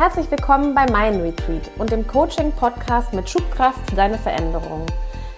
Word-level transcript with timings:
Herzlich 0.00 0.30
willkommen 0.30 0.74
bei 0.74 0.86
Mein 0.90 1.20
Retreat 1.20 1.70
und 1.76 1.92
dem 1.92 2.06
Coaching-Podcast 2.06 3.12
mit 3.12 3.28
Schubkraft 3.28 3.80
für 3.90 3.96
deine 3.96 4.16
Veränderung. 4.16 4.86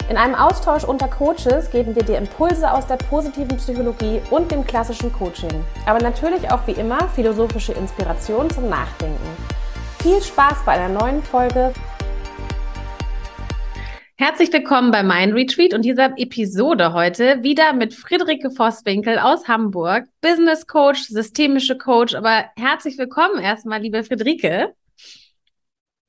In 0.09 0.17
einem 0.17 0.37
Austausch 0.37 0.85
unter 0.85 1.09
Coaches 1.09 1.69
geben 1.73 1.97
wir 1.97 2.05
dir 2.05 2.17
Impulse 2.17 2.73
aus 2.73 2.87
der 2.87 2.95
positiven 2.95 3.57
Psychologie 3.57 4.23
und 4.31 4.53
dem 4.53 4.65
klassischen 4.65 5.13
Coaching, 5.13 5.65
aber 5.85 5.99
natürlich 5.99 6.49
auch 6.53 6.65
wie 6.69 6.79
immer 6.81 7.09
philosophische 7.09 7.73
Inspiration 7.73 8.49
zum 8.51 8.69
Nachdenken. 8.69 9.37
Viel 10.01 10.23
Spaß 10.23 10.59
bei 10.65 10.75
einer 10.75 10.97
neuen 10.97 11.25
Folge 11.25 11.73
Herzlich 14.23 14.53
willkommen 14.53 14.93
bei 14.93 15.03
Mein 15.03 15.33
Retreat 15.33 15.75
und 15.75 15.85
dieser 15.85 16.17
Episode 16.17 16.93
heute 16.93 17.43
wieder 17.43 17.73
mit 17.73 17.93
Friederike 17.93 18.53
Vosswinkel 18.53 19.19
aus 19.19 19.49
Hamburg, 19.49 20.05
Business 20.21 20.69
Coach, 20.69 21.09
systemische 21.09 21.77
Coach. 21.77 22.15
Aber 22.15 22.45
herzlich 22.55 22.97
willkommen 22.99 23.43
erstmal, 23.43 23.83
liebe 23.83 24.05
Friederike. 24.05 24.77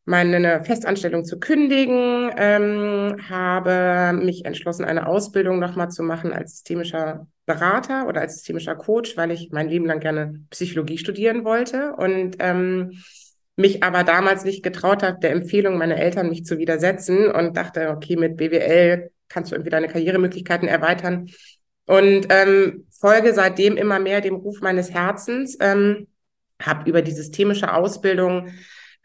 meine 0.05 0.63
Festanstellung 0.63 1.23
zu 1.23 1.39
kündigen, 1.39 2.29
ähm, 2.35 3.17
habe 3.29 4.19
mich 4.21 4.45
entschlossen, 4.45 4.85
eine 4.85 5.07
Ausbildung 5.07 5.59
nochmal 5.59 5.89
zu 5.89 6.03
machen 6.03 6.33
als 6.33 6.51
systemischer 6.51 7.27
Berater 7.45 8.07
oder 8.07 8.21
als 8.21 8.35
systemischer 8.35 8.75
Coach, 8.75 9.15
weil 9.17 9.31
ich 9.31 9.49
mein 9.51 9.69
Leben 9.69 9.85
lang 9.85 9.99
gerne 9.99 10.41
Psychologie 10.49 10.97
studieren 10.97 11.45
wollte. 11.45 11.93
Und 11.93 12.35
ähm, 12.39 12.91
mich 13.55 13.83
aber 13.83 14.03
damals 14.03 14.45
nicht 14.45 14.63
getraut 14.63 15.03
habe, 15.03 15.19
der 15.19 15.31
Empfehlung 15.31 15.77
meiner 15.77 15.97
Eltern 15.97 16.29
mich 16.29 16.45
zu 16.45 16.57
widersetzen 16.57 17.29
und 17.29 17.55
dachte, 17.55 17.89
okay, 17.89 18.15
mit 18.15 18.37
BWL 18.37 19.11
kannst 19.29 19.51
du 19.51 19.55
irgendwie 19.55 19.69
deine 19.69 19.87
Karrieremöglichkeiten 19.87 20.67
erweitern. 20.67 21.29
Und 21.85 22.27
ähm, 22.29 22.87
folge 22.99 23.33
seitdem 23.33 23.77
immer 23.77 23.99
mehr 23.99 24.21
dem 24.21 24.35
Ruf 24.35 24.61
meines 24.61 24.91
Herzens, 24.91 25.57
ähm, 25.59 26.07
habe 26.61 26.89
über 26.89 27.01
die 27.01 27.11
systemische 27.11 27.73
Ausbildung 27.73 28.49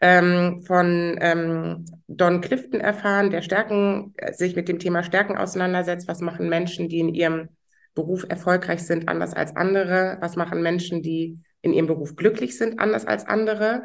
ähm, 0.01 0.63
von 0.65 1.17
ähm, 1.19 1.85
Don 2.07 2.41
Clifton 2.41 2.79
erfahren, 2.79 3.31
der 3.31 3.41
Stärken, 3.41 4.13
äh, 4.17 4.33
sich 4.33 4.55
mit 4.55 4.69
dem 4.69 4.79
Thema 4.79 5.03
Stärken 5.03 5.37
auseinandersetzt. 5.37 6.07
Was 6.07 6.21
machen 6.21 6.47
Menschen, 6.47 6.87
die 6.87 6.99
in 6.99 7.13
ihrem 7.13 7.49
Beruf 7.95 8.25
erfolgreich 8.29 8.81
sind, 8.83 9.09
anders 9.09 9.33
als 9.33 9.55
andere? 9.55 10.17
Was 10.21 10.37
machen 10.37 10.61
Menschen, 10.61 11.01
die 11.01 11.39
in 11.61 11.73
ihrem 11.73 11.87
Beruf 11.87 12.15
glücklich 12.15 12.57
sind, 12.57 12.79
anders 12.79 13.05
als 13.05 13.27
andere? 13.27 13.83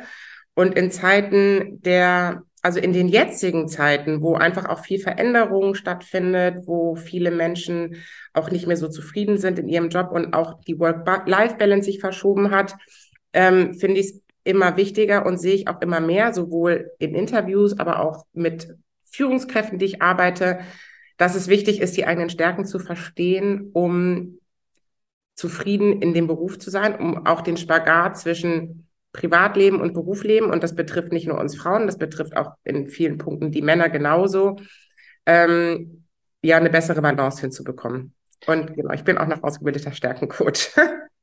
Und 0.54 0.76
in 0.76 0.90
Zeiten 0.90 1.80
der, 1.82 2.44
also 2.62 2.78
in 2.78 2.92
den 2.92 3.08
jetzigen 3.08 3.68
Zeiten, 3.68 4.22
wo 4.22 4.34
einfach 4.34 4.68
auch 4.68 4.84
viel 4.84 5.00
Veränderung 5.00 5.74
stattfindet, 5.74 6.66
wo 6.66 6.94
viele 6.94 7.30
Menschen 7.30 7.96
auch 8.32 8.50
nicht 8.50 8.66
mehr 8.66 8.76
so 8.76 8.88
zufrieden 8.88 9.36
sind 9.38 9.58
in 9.58 9.68
ihrem 9.68 9.88
Job 9.88 10.10
und 10.12 10.32
auch 10.32 10.60
die 10.62 10.78
Work-Life-Balance 10.78 11.86
sich 11.86 12.00
verschoben 12.00 12.50
hat, 12.50 12.76
ähm, 13.32 13.74
finde 13.74 14.00
ich 14.00 14.06
es 14.06 14.20
immer 14.44 14.76
wichtiger 14.76 15.26
und 15.26 15.38
sehe 15.38 15.54
ich 15.54 15.68
auch 15.68 15.80
immer 15.80 16.00
mehr, 16.00 16.32
sowohl 16.32 16.90
in 16.98 17.14
Interviews, 17.14 17.78
aber 17.78 18.00
auch 18.00 18.24
mit 18.32 18.68
Führungskräften, 19.10 19.78
die 19.78 19.86
ich 19.86 20.02
arbeite, 20.02 20.60
dass 21.16 21.34
es 21.34 21.48
wichtig 21.48 21.80
ist, 21.80 21.96
die 21.96 22.06
eigenen 22.06 22.30
Stärken 22.30 22.64
zu 22.64 22.78
verstehen, 22.78 23.70
um 23.72 24.38
zufrieden 25.34 26.00
in 26.00 26.14
dem 26.14 26.26
Beruf 26.26 26.58
zu 26.58 26.70
sein, 26.70 26.96
um 26.96 27.26
auch 27.26 27.40
den 27.40 27.56
Spagat 27.56 28.18
zwischen 28.18 28.83
Privatleben 29.14 29.80
und 29.80 29.94
Berufsleben 29.94 30.50
und 30.50 30.62
das 30.62 30.74
betrifft 30.74 31.12
nicht 31.12 31.26
nur 31.26 31.38
uns 31.38 31.56
Frauen, 31.56 31.86
das 31.86 31.96
betrifft 31.96 32.36
auch 32.36 32.52
in 32.64 32.88
vielen 32.88 33.16
Punkten 33.16 33.52
die 33.52 33.62
Männer 33.62 33.88
genauso, 33.88 34.56
ähm, 35.24 36.04
ja, 36.42 36.58
eine 36.58 36.68
bessere 36.68 37.00
Balance 37.00 37.40
hinzubekommen. 37.40 38.12
Und 38.46 38.74
genau, 38.74 38.92
ich 38.92 39.04
bin 39.04 39.16
auch 39.16 39.28
noch 39.28 39.42
ausgebildeter 39.42 39.92
Stärkencoach. 39.92 40.72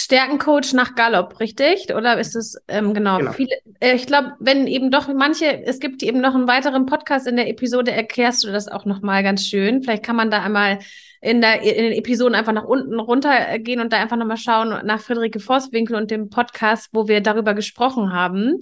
Stärkencoach 0.00 0.72
nach 0.72 0.94
Gallop, 0.94 1.40
richtig? 1.40 1.94
Oder 1.94 2.18
ist 2.18 2.34
es 2.34 2.56
ähm, 2.68 2.94
genau, 2.94 3.18
genau. 3.18 3.32
Viele, 3.32 3.54
äh, 3.80 3.94
ich 3.94 4.06
glaube, 4.06 4.32
wenn 4.40 4.66
eben 4.66 4.90
doch 4.90 5.08
manche, 5.12 5.64
es 5.64 5.78
gibt 5.78 6.02
eben 6.02 6.20
noch 6.20 6.34
einen 6.34 6.48
weiteren 6.48 6.86
Podcast 6.86 7.26
in 7.26 7.36
der 7.36 7.48
Episode, 7.48 7.92
erklärst 7.92 8.42
du 8.44 8.50
das 8.50 8.66
auch 8.68 8.86
nochmal 8.86 9.22
ganz 9.22 9.46
schön. 9.46 9.82
Vielleicht 9.82 10.02
kann 10.02 10.16
man 10.16 10.30
da 10.30 10.42
einmal 10.42 10.78
in, 11.20 11.42
der, 11.42 11.60
in 11.60 11.84
den 11.84 11.92
Episoden 11.92 12.34
einfach 12.34 12.54
nach 12.54 12.64
unten 12.64 12.98
runtergehen 12.98 13.80
und 13.80 13.92
da 13.92 13.98
einfach 13.98 14.16
nochmal 14.16 14.38
schauen 14.38 14.86
nach 14.86 15.00
Friederike 15.00 15.38
Vosswinkel 15.38 15.96
und 15.96 16.10
dem 16.10 16.30
Podcast, 16.30 16.88
wo 16.92 17.06
wir 17.06 17.20
darüber 17.20 17.52
gesprochen 17.52 18.12
haben. 18.12 18.60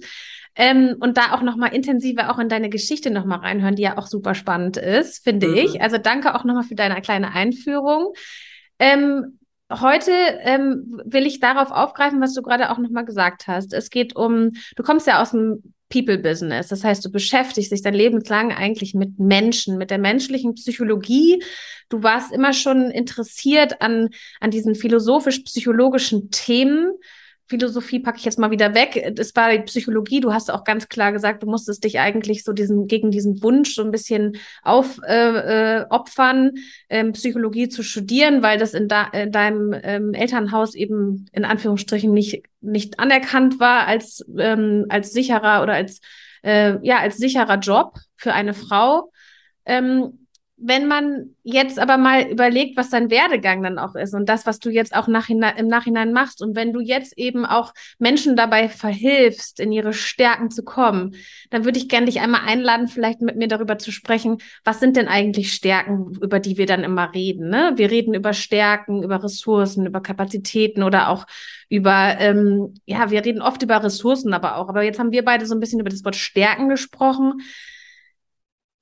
Ähm, 0.55 0.97
und 0.99 1.15
da 1.15 1.31
auch 1.31 1.41
nochmal 1.41 1.73
intensiver 1.73 2.31
auch 2.31 2.37
in 2.37 2.49
deine 2.49 2.69
Geschichte 2.69 3.11
nochmal 3.11 3.39
reinhören, 3.39 3.75
die 3.75 3.83
ja 3.83 3.97
auch 3.97 4.07
super 4.07 4.35
spannend 4.35 4.75
ist, 4.75 5.23
finde 5.23 5.47
mhm. 5.47 5.55
ich. 5.55 5.81
Also 5.81 5.97
danke 5.97 6.35
auch 6.35 6.43
nochmal 6.43 6.63
für 6.63 6.75
deine 6.75 6.99
kleine 7.01 7.31
Einführung. 7.33 8.13
Ähm, 8.77 9.38
heute 9.69 10.11
ähm, 10.41 10.99
will 11.05 11.25
ich 11.25 11.39
darauf 11.39 11.71
aufgreifen, 11.71 12.21
was 12.21 12.33
du 12.33 12.41
gerade 12.41 12.71
auch 12.71 12.77
nochmal 12.77 13.05
gesagt 13.05 13.47
hast. 13.47 13.73
Es 13.73 13.89
geht 13.89 14.15
um, 14.15 14.51
du 14.75 14.83
kommst 14.83 15.07
ja 15.07 15.21
aus 15.21 15.31
dem 15.31 15.73
People-Business. 15.89 16.67
Das 16.67 16.83
heißt, 16.83 17.03
du 17.03 17.11
beschäftigst 17.11 17.71
dich 17.71 17.81
dein 17.81 17.93
Leben 17.93 18.21
lang 18.21 18.51
eigentlich 18.51 18.93
mit 18.93 19.19
Menschen, 19.19 19.77
mit 19.77 19.89
der 19.91 19.97
menschlichen 19.97 20.53
Psychologie. 20.53 21.43
Du 21.89 22.03
warst 22.03 22.31
immer 22.31 22.53
schon 22.53 22.91
interessiert 22.91 23.81
an, 23.81 24.09
an 24.39 24.51
diesen 24.51 24.75
philosophisch-psychologischen 24.75 26.29
Themen. 26.29 26.93
Philosophie 27.49 27.99
packe 27.99 28.19
ich 28.19 28.25
jetzt 28.25 28.37
mal 28.37 28.51
wieder 28.51 28.75
weg. 28.75 28.95
Es 29.17 29.35
war 29.35 29.51
die 29.51 29.63
Psychologie. 29.63 30.19
Du 30.19 30.31
hast 30.31 30.51
auch 30.51 30.63
ganz 30.63 30.87
klar 30.87 31.11
gesagt, 31.11 31.41
du 31.41 31.47
musstest 31.47 31.83
dich 31.83 31.99
eigentlich 31.99 32.43
so 32.43 32.53
diesen, 32.53 32.87
gegen 32.87 33.09
diesen 33.09 33.41
Wunsch 33.41 33.73
so 33.73 33.81
ein 33.81 33.89
bisschen 33.89 34.37
aufopfern, 34.61 36.51
äh, 36.89 36.95
äh, 36.95 36.99
ähm, 36.99 37.13
Psychologie 37.13 37.67
zu 37.67 37.81
studieren, 37.81 38.43
weil 38.43 38.59
das 38.59 38.75
in, 38.75 38.87
da, 38.87 39.05
in 39.07 39.31
deinem 39.31 39.73
ähm, 39.81 40.13
Elternhaus 40.13 40.75
eben 40.75 41.25
in 41.31 41.43
Anführungsstrichen 41.43 42.13
nicht, 42.13 42.43
nicht 42.61 42.99
anerkannt 42.99 43.59
war 43.59 43.87
als, 43.87 44.23
ähm, 44.37 44.85
als 44.89 45.11
sicherer 45.11 45.63
oder 45.63 45.73
als, 45.73 46.01
äh, 46.43 46.77
ja, 46.85 46.99
als 46.99 47.17
sicherer 47.17 47.57
Job 47.57 47.97
für 48.15 48.33
eine 48.33 48.53
Frau. 48.53 49.11
Ähm, 49.65 50.27
wenn 50.61 50.87
man 50.87 51.35
jetzt 51.43 51.79
aber 51.79 51.97
mal 51.97 52.23
überlegt, 52.29 52.75
was 52.75 52.89
dein 52.89 53.09
Werdegang 53.09 53.63
dann 53.63 53.79
auch 53.79 53.95
ist 53.95 54.13
und 54.13 54.27
das, 54.27 54.45
was 54.45 54.59
du 54.59 54.69
jetzt 54.69 54.95
auch 54.95 55.07
nachhinein, 55.07 55.57
im 55.57 55.67
Nachhinein 55.67 56.11
machst 56.11 56.41
und 56.41 56.55
wenn 56.55 56.73
du 56.73 56.79
jetzt 56.79 57.17
eben 57.17 57.45
auch 57.45 57.73
Menschen 57.97 58.35
dabei 58.35 58.67
verhilfst, 58.67 59.59
in 59.59 59.71
ihre 59.71 59.93
Stärken 59.93 60.51
zu 60.51 60.63
kommen, 60.63 61.15
dann 61.49 61.65
würde 61.65 61.77
ich 61.77 61.87
gerne 61.87 62.07
dich 62.07 62.19
einmal 62.19 62.41
einladen, 62.45 62.87
vielleicht 62.87 63.21
mit 63.21 63.37
mir 63.37 63.47
darüber 63.47 63.77
zu 63.77 63.91
sprechen, 63.91 64.37
was 64.63 64.79
sind 64.79 64.95
denn 64.97 65.07
eigentlich 65.07 65.53
Stärken, 65.53 66.13
über 66.21 66.39
die 66.39 66.57
wir 66.57 66.65
dann 66.65 66.83
immer 66.83 67.13
reden. 67.13 67.49
Ne? 67.49 67.73
Wir 67.75 67.89
reden 67.91 68.13
über 68.13 68.33
Stärken, 68.33 69.03
über 69.03 69.23
Ressourcen, 69.23 69.85
über 69.85 70.01
Kapazitäten 70.01 70.83
oder 70.83 71.09
auch 71.09 71.25
über, 71.69 72.15
ähm, 72.19 72.73
ja, 72.85 73.11
wir 73.11 73.23
reden 73.23 73.41
oft 73.41 73.61
über 73.61 73.81
Ressourcen 73.83 74.33
aber 74.33 74.57
auch. 74.57 74.69
Aber 74.69 74.83
jetzt 74.83 74.99
haben 74.99 75.11
wir 75.11 75.23
beide 75.23 75.45
so 75.45 75.55
ein 75.55 75.59
bisschen 75.59 75.79
über 75.79 75.89
das 75.89 76.03
Wort 76.03 76.15
Stärken 76.15 76.69
gesprochen. 76.69 77.41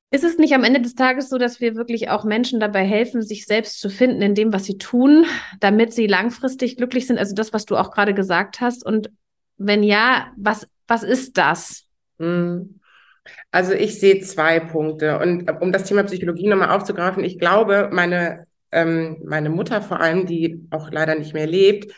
Ist 0.10 0.24
es 0.24 0.38
nicht 0.38 0.54
am 0.54 0.64
Ende 0.64 0.80
des 0.80 0.96
Tages 0.96 1.28
so, 1.28 1.38
dass 1.38 1.60
wir 1.60 1.76
wirklich 1.76 2.10
auch 2.10 2.24
Menschen 2.24 2.62
dabei 2.62 2.86
helfen, 2.86 3.22
sich 3.22 3.46
selbst 3.46 3.80
zu 3.80 3.90
finden 3.90 4.22
in 4.22 4.36
dem, 4.36 4.54
was 4.54 4.64
sie 4.64 4.78
tun, 4.78 5.26
damit 5.60 5.94
sie 5.94 6.08
langfristig 6.08 6.78
glücklich 6.78 7.08
sind? 7.08 7.18
Also 7.18 7.36
das, 7.36 7.52
was 7.52 7.66
du 7.66 7.76
auch 7.76 7.92
gerade 7.92 8.14
gesagt 8.14 8.62
hast. 8.62 8.86
Und 8.86 9.10
wenn 9.58 9.84
ja, 9.84 10.32
was, 10.38 10.66
was 10.88 11.04
ist 11.04 11.38
das? 11.38 11.84
Hm. 12.20 12.80
Also 13.52 13.74
ich 13.74 14.00
sehe 14.00 14.22
zwei 14.22 14.62
Punkte. 14.62 15.20
Und 15.20 15.52
um 15.60 15.74
das 15.74 15.84
Thema 15.84 16.04
Psychologie 16.04 16.48
nochmal 16.48 16.70
aufzugreifen, 16.70 17.26
ich 17.26 17.38
glaube, 17.38 17.90
meine, 17.92 18.46
ähm, 18.72 19.18
meine 19.26 19.50
Mutter 19.50 19.82
vor 19.82 20.00
allem, 20.00 20.26
die 20.26 20.66
auch 20.70 20.90
leider 20.90 21.16
nicht 21.16 21.34
mehr 21.34 21.48
lebt, 21.48 21.94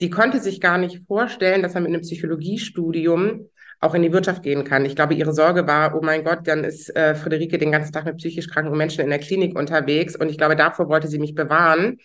die 0.00 0.10
konnte 0.10 0.40
sich 0.40 0.60
gar 0.60 0.78
nicht 0.78 1.06
vorstellen, 1.06 1.62
dass 1.62 1.74
man 1.74 1.84
mit 1.84 1.92
einem 1.92 2.02
Psychologiestudium 2.02 3.48
auch 3.82 3.94
in 3.94 4.02
die 4.02 4.12
Wirtschaft 4.12 4.44
gehen 4.44 4.64
kann. 4.64 4.84
Ich 4.84 4.94
glaube, 4.94 5.14
ihre 5.14 5.34
Sorge 5.34 5.66
war, 5.66 5.96
oh 5.96 6.00
mein 6.02 6.24
Gott, 6.24 6.46
dann 6.46 6.62
ist 6.62 6.94
äh, 6.94 7.16
Friederike 7.16 7.58
den 7.58 7.72
ganzen 7.72 7.92
Tag 7.92 8.04
mit 8.04 8.16
psychisch 8.18 8.46
kranken 8.48 8.76
Menschen 8.76 9.02
in 9.02 9.10
der 9.10 9.18
Klinik 9.18 9.58
unterwegs. 9.58 10.14
Und 10.14 10.30
ich 10.30 10.38
glaube, 10.38 10.54
davor 10.54 10.88
wollte 10.88 11.08
sie 11.08 11.18
mich 11.18 11.34
bewahren. 11.34 11.98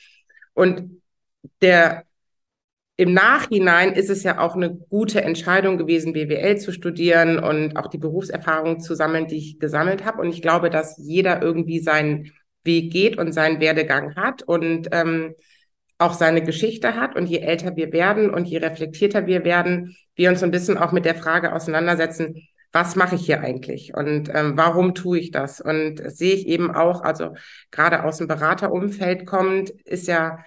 Und 0.53 1.01
der 1.61 2.03
im 2.95 3.13
Nachhinein 3.13 3.93
ist 3.93 4.09
es 4.09 4.23
ja 4.23 4.39
auch 4.39 4.55
eine 4.55 4.73
gute 4.73 5.21
Entscheidung 5.21 5.77
gewesen, 5.77 6.13
BWL 6.13 6.57
zu 6.57 6.71
studieren 6.71 7.37
und 7.37 7.77
auch 7.77 7.87
die 7.87 7.99
Berufserfahrung 7.99 8.79
zu 8.79 8.95
sammeln, 8.95 9.27
die 9.27 9.37
ich 9.37 9.59
gesammelt 9.59 10.03
habe. 10.03 10.19
Und 10.19 10.29
ich 10.29 10.41
glaube, 10.41 10.71
dass 10.71 10.97
jeder 10.97 11.43
irgendwie 11.43 11.79
seinen 11.79 12.31
Weg 12.63 12.91
geht 12.91 13.19
und 13.19 13.33
seinen 13.33 13.59
Werdegang 13.59 14.15
hat 14.15 14.41
und 14.41 14.87
ähm, 14.91 15.35
auch 15.97 16.13
seine 16.13 16.43
Geschichte 16.43 16.95
hat. 16.95 17.15
Und 17.15 17.27
je 17.27 17.39
älter 17.39 17.75
wir 17.75 17.91
werden 17.91 18.29
und 18.33 18.45
je 18.45 18.57
reflektierter 18.57 19.25
wir 19.25 19.43
werden, 19.43 19.95
wir 20.15 20.29
uns 20.29 20.39
so 20.39 20.45
ein 20.45 20.51
bisschen 20.51 20.77
auch 20.77 20.91
mit 20.91 21.05
der 21.05 21.15
Frage 21.15 21.53
auseinandersetzen, 21.53 22.47
was 22.71 22.95
mache 22.95 23.15
ich 23.15 23.25
hier 23.25 23.41
eigentlich 23.41 23.93
und 23.95 24.29
ähm, 24.33 24.53
warum 24.55 24.93
tue 24.93 25.19
ich 25.19 25.31
das? 25.31 25.61
Und 25.61 25.95
das 25.95 26.17
sehe 26.17 26.35
ich 26.35 26.47
eben 26.47 26.69
auch, 26.69 27.01
also 27.01 27.33
gerade 27.71 28.03
aus 28.03 28.17
dem 28.17 28.27
Beraterumfeld 28.27 29.25
kommt, 29.25 29.69
ist 29.69 30.07
ja 30.07 30.39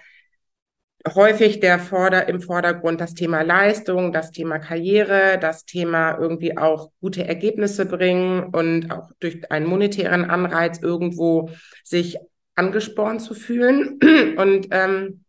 häufig 1.15 1.59
der 1.59 1.79
Vorder 1.79 2.29
im 2.29 2.41
Vordergrund 2.41 3.01
das 3.01 3.15
Thema 3.15 3.41
Leistung, 3.41 4.11
das 4.11 4.31
Thema 4.31 4.59
Karriere, 4.59 5.39
das 5.39 5.65
Thema 5.65 6.17
irgendwie 6.17 6.57
auch 6.57 6.91
gute 7.01 7.27
Ergebnisse 7.27 7.85
bringen 7.85 8.53
und 8.53 8.91
auch 8.91 9.09
durch 9.19 9.51
einen 9.51 9.65
monetären 9.65 10.29
Anreiz 10.29 10.79
irgendwo 10.79 11.49
sich 11.83 12.17
angespornt 12.55 13.21
zu 13.21 13.33
fühlen. 13.33 13.99
Und 14.37 14.67
ähm, 14.71 15.25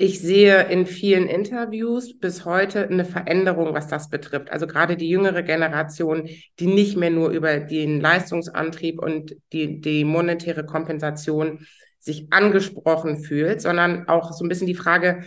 ich 0.00 0.20
sehe 0.20 0.62
in 0.70 0.86
vielen 0.86 1.26
Interviews 1.26 2.16
bis 2.16 2.44
heute 2.44 2.86
eine 2.86 3.04
Veränderung, 3.04 3.74
was 3.74 3.88
das 3.88 4.08
betrifft. 4.08 4.48
Also 4.48 4.68
gerade 4.68 4.96
die 4.96 5.08
jüngere 5.08 5.42
Generation, 5.42 6.28
die 6.60 6.68
nicht 6.68 6.96
mehr 6.96 7.10
nur 7.10 7.30
über 7.30 7.58
den 7.58 8.00
Leistungsantrieb 8.00 9.02
und 9.02 9.34
die, 9.52 9.80
die 9.80 10.04
monetäre 10.04 10.64
Kompensation 10.64 11.66
sich 11.98 12.32
angesprochen 12.32 13.18
fühlt, 13.18 13.60
sondern 13.60 14.06
auch 14.06 14.32
so 14.32 14.44
ein 14.44 14.48
bisschen 14.48 14.68
die 14.68 14.76
Frage, 14.76 15.24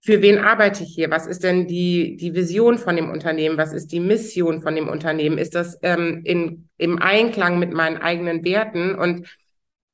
für 0.00 0.20
wen 0.22 0.38
arbeite 0.38 0.82
ich 0.82 0.92
hier? 0.92 1.12
Was 1.12 1.28
ist 1.28 1.44
denn 1.44 1.68
die, 1.68 2.16
die 2.16 2.34
Vision 2.34 2.78
von 2.78 2.96
dem 2.96 3.10
Unternehmen? 3.10 3.58
Was 3.58 3.72
ist 3.72 3.92
die 3.92 4.00
Mission 4.00 4.60
von 4.60 4.74
dem 4.74 4.88
Unternehmen? 4.88 5.38
Ist 5.38 5.54
das 5.54 5.78
ähm, 5.82 6.22
in, 6.24 6.68
im 6.78 7.00
Einklang 7.00 7.60
mit 7.60 7.72
meinen 7.72 7.98
eigenen 7.98 8.42
Werten? 8.42 8.96
Und 8.96 9.28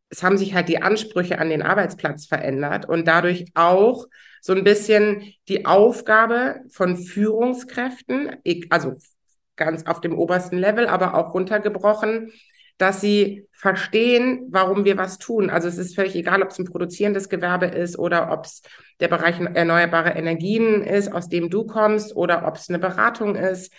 es 0.08 0.23
haben 0.23 0.38
sich 0.38 0.55
halt 0.55 0.69
die 0.69 0.82
Ansprüche 0.82 1.38
an 1.38 1.50
den 1.50 1.62
Arbeitsplatz 1.62 2.26
verändert 2.26 2.88
und 2.88 3.06
dadurch 3.08 3.47
auch 3.55 4.06
so 4.41 4.53
ein 4.53 4.64
bisschen 4.64 5.32
die 5.49 5.67
Aufgabe 5.67 6.61
von 6.70 6.97
Führungskräften, 6.97 8.37
also 8.70 8.94
ganz 9.56 9.87
auf 9.87 10.00
dem 10.00 10.17
obersten 10.17 10.58
Level, 10.58 10.87
aber 10.87 11.14
auch 11.14 11.35
runtergebrochen, 11.35 12.32
dass 12.79 13.00
sie 13.00 13.49
verstehen, 13.53 14.47
warum 14.50 14.85
wir 14.85 14.99
was 14.99 15.19
tun. 15.19 15.50
Also 15.50 15.67
es 15.67 15.79
ist 15.79 15.94
völlig 15.94 16.14
egal, 16.14 16.43
ob 16.43 16.50
es 16.50 16.58
ein 16.58 16.67
produzierendes 16.67 17.29
Gewerbe 17.29 17.67
ist 17.67 17.99
oder 17.99 18.31
ob 18.31 18.44
es 18.44 18.62
der 19.00 19.08
Bereich 19.08 19.41
erneuerbare 19.41 20.11
Energien 20.11 20.82
ist, 20.82 21.11
aus 21.11 21.29
dem 21.29 21.49
du 21.49 21.64
kommst, 21.64 22.14
oder 22.14 22.47
ob 22.47 22.56
es 22.56 22.69
eine 22.69 22.79
Beratung 22.79 23.35
ist. 23.35 23.73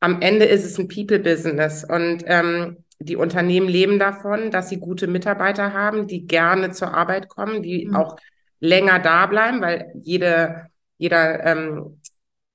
Am 0.00 0.22
Ende 0.22 0.44
ist 0.44 0.64
es 0.64 0.78
ein 0.78 0.86
People-Business 0.86 1.84
und 1.84 2.22
ähm, 2.26 2.84
die 3.00 3.16
Unternehmen 3.16 3.68
leben 3.68 3.98
davon, 3.98 4.50
dass 4.50 4.68
sie 4.68 4.78
gute 4.78 5.06
Mitarbeiter 5.06 5.72
haben, 5.72 6.06
die 6.06 6.26
gerne 6.26 6.70
zur 6.72 6.94
Arbeit 6.94 7.28
kommen, 7.28 7.62
die 7.62 7.86
mhm. 7.86 7.96
auch 7.96 8.16
länger 8.60 8.98
da 8.98 9.26
bleiben, 9.26 9.60
weil 9.60 9.92
jede, 10.02 10.66
jeder, 10.96 11.44
ähm, 11.44 12.00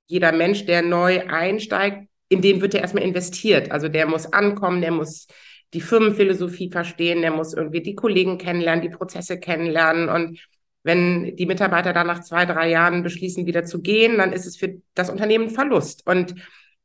jeder 0.07 0.31
Mensch, 0.33 0.65
der 0.65 0.81
neu 0.81 1.21
einsteigt, 1.27 2.09
in 2.27 2.41
den 2.41 2.61
wird 2.61 2.73
er 2.73 2.81
erstmal 2.81 3.03
investiert. 3.03 3.71
Also 3.71 3.87
der 3.87 4.05
muss 4.05 4.31
ankommen, 4.33 4.81
der 4.81 4.91
muss 4.91 5.27
die 5.73 5.81
Firmenphilosophie 5.81 6.69
verstehen, 6.69 7.21
der 7.21 7.31
muss 7.31 7.53
irgendwie 7.53 7.81
die 7.81 7.95
Kollegen 7.95 8.37
kennenlernen, 8.37 8.81
die 8.81 8.95
Prozesse 8.95 9.39
kennenlernen. 9.39 10.09
Und 10.09 10.39
wenn 10.83 11.35
die 11.35 11.45
Mitarbeiter 11.45 11.93
dann 11.93 12.07
nach 12.07 12.21
zwei, 12.21 12.45
drei 12.45 12.69
Jahren 12.69 13.03
beschließen, 13.03 13.45
wieder 13.45 13.63
zu 13.63 13.81
gehen, 13.81 14.17
dann 14.17 14.33
ist 14.33 14.45
es 14.45 14.57
für 14.57 14.81
das 14.93 15.09
Unternehmen 15.09 15.45
ein 15.45 15.53
Verlust. 15.53 16.05
Und 16.05 16.35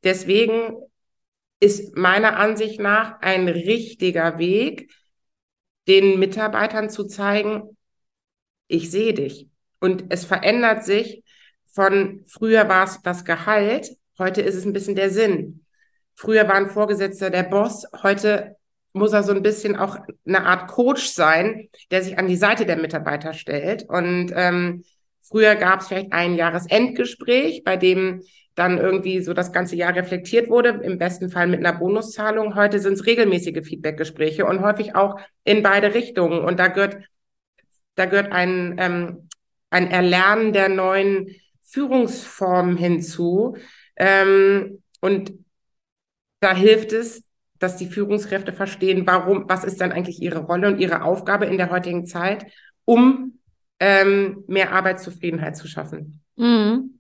deswegen 0.05 0.75
ist 1.61 1.97
meiner 1.97 2.37
Ansicht 2.37 2.81
nach 2.81 3.21
ein 3.21 3.49
richtiger 3.49 4.39
Weg, 4.39 4.93
den 5.89 6.19
Mitarbeitern 6.19 6.91
zu 6.91 7.05
zeigen, 7.05 7.77
ich 8.69 8.91
sehe 8.91 9.15
dich. 9.15 9.49
Und 9.81 10.05
es 10.11 10.25
verändert 10.25 10.85
sich 10.85 11.23
von 11.79 12.25
früher 12.27 12.69
war 12.69 12.85
es 12.85 13.01
das 13.03 13.25
Gehalt, 13.25 13.97
heute 14.19 14.43
ist 14.43 14.57
es 14.57 14.65
ein 14.65 14.73
bisschen 14.73 14.97
der 14.97 15.11
Sinn. 15.11 15.65
Früher 16.17 16.49
war 16.49 16.57
ein 16.57 16.71
Vorgesetzter 16.71 17.31
der 17.31 17.45
Boss, 17.45 17.87
heute 18.03 18.57
muss 18.93 19.13
er 19.13 19.23
so 19.23 19.33
ein 19.33 19.43
bisschen 19.43 19.77
auch 19.77 19.97
eine 20.27 20.45
Art 20.45 20.69
Coach 20.69 21.07
sein, 21.07 21.69
der 21.91 22.03
sich 22.03 22.19
an 22.19 22.27
die 22.27 22.37
Seite 22.37 22.67
der 22.67 22.79
Mitarbeiter 22.79 23.33
stellt. 23.33 23.85
Und 23.89 24.33
ähm, 24.35 24.83
früher 25.21 25.55
gab 25.55 25.81
es 25.81 25.89
vielleicht 25.89 26.13
ein 26.13 26.35
Jahresendgespräch, 26.35 27.63
bei 27.63 27.77
dem 27.77 28.23
dann 28.59 28.79
irgendwie 28.79 29.23
so 29.23 29.35
das 29.35 29.53
ganze 29.53 29.77
Jahr 29.77 29.95
reflektiert 29.95 30.51
wurde, 30.51 30.81
im 30.83 30.99
besten 30.99 31.31
Fall 31.31 31.47
mit 31.47 31.61
einer 31.65 31.79
Bonuszahlung. 31.79 32.57
Heute 32.57 32.81
sind 32.81 32.95
es 32.95 33.07
regelmäßige 33.07 33.67
Feedbackgespräche 33.67 34.45
und 34.45 34.61
häufig 34.61 34.95
auch 34.97 35.21
in 35.45 35.63
beide 35.63 35.95
Richtungen. 35.95 36.41
Und 36.41 36.59
da 36.59 36.69
gehört, 36.69 36.99
da 37.95 38.07
gehört 38.07 38.33
ein, 38.33 38.77
ähm, 38.79 39.29
ein 39.71 39.91
Erlernen 39.91 40.53
der 40.53 40.69
neuen 40.69 41.37
Führungsformen 41.63 42.77
hinzu. 42.77 43.57
Ähm, 43.97 44.83
und 45.01 45.33
da 46.41 46.55
hilft 46.55 46.93
es, 46.93 47.23
dass 47.59 47.77
die 47.77 47.87
Führungskräfte 47.87 48.53
verstehen, 48.53 49.07
warum, 49.07 49.45
was 49.49 49.65
ist 49.65 49.81
dann 49.81 49.93
eigentlich 49.93 50.21
ihre 50.21 50.41
Rolle 50.41 50.69
und 50.69 50.81
ihre 50.81 51.03
Aufgabe 51.03 51.47
in 51.47 51.59
der 51.59 51.71
heutigen 51.71 52.07
Zeit, 52.07 52.47
um 52.85 53.39
ähm, 53.81 54.45
mehr 54.49 54.73
Arbeitszufriedenheit 54.73 55.57
zu 55.57 55.69
schaffen. 55.69 56.23
Mhm. 56.37 56.98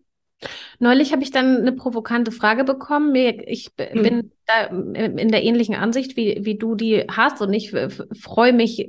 Neulich 0.79 1.13
habe 1.13 1.23
ich 1.23 1.31
dann 1.31 1.57
eine 1.57 1.73
provokante 1.73 2.31
Frage 2.31 2.65
bekommen. 2.65 3.15
Ich 3.15 3.71
hm. 3.79 4.03
bin 4.03 4.33
da 4.47 4.67
in 4.67 5.29
der 5.29 5.43
ähnlichen 5.43 5.75
Ansicht, 5.75 6.17
wie, 6.17 6.39
wie 6.43 6.57
du 6.57 6.75
die 6.75 7.05
hast 7.09 7.41
und 7.41 7.53
ich 7.53 7.75
freue 8.21 8.53
mich 8.53 8.89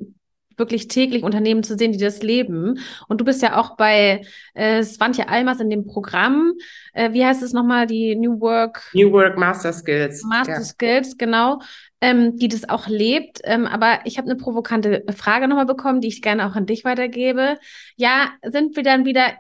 wirklich 0.60 0.90
täglich 0.90 1.24
Unternehmen 1.24 1.64
zu 1.64 1.78
sehen, 1.78 1.94
die 1.94 1.98
das 1.98 2.22
leben. 2.22 2.80
Und 3.08 3.22
du 3.22 3.26
bist 3.26 3.42
ja 3.42 3.58
auch 3.58 3.78
bei 3.78 4.22
äh, 4.54 4.84
Svantje 4.84 5.30
Almas 5.30 5.60
in 5.60 5.70
dem 5.70 5.88
Programm. 5.88 6.54
Äh, 6.94 7.14
wie 7.14 7.26
heißt 7.26 7.42
es 7.42 7.54
nochmal? 7.54 7.88
Die 7.88 8.16
New 8.16 8.40
Work. 8.40 8.92
New 8.94 9.12
Work 9.12 9.38
Master 9.38 9.74
Skills. 9.74 10.24
Master 10.24 10.56
ja. 10.56 10.62
Skills, 10.62 11.18
genau. 11.18 11.62
Ähm, 12.02 12.38
die 12.38 12.50
das 12.50 12.70
auch 12.70 12.88
lebt. 12.88 13.40
Ähm, 13.44 13.66
aber 13.66 14.02
ich 14.04 14.18
habe 14.18 14.30
eine 14.30 14.38
provokante 14.38 15.04
Frage 15.16 15.48
nochmal 15.48 15.66
bekommen, 15.66 16.02
die 16.02 16.10
ich 16.10 16.22
gerne 16.22 16.46
auch 16.46 16.56
an 16.56 16.66
dich 16.66 16.84
weitergebe. 16.84 17.58
Ja, 17.96 18.30
sind 18.44 18.76
wir 18.76 18.84
dann 18.84 19.06
wieder 19.06 19.34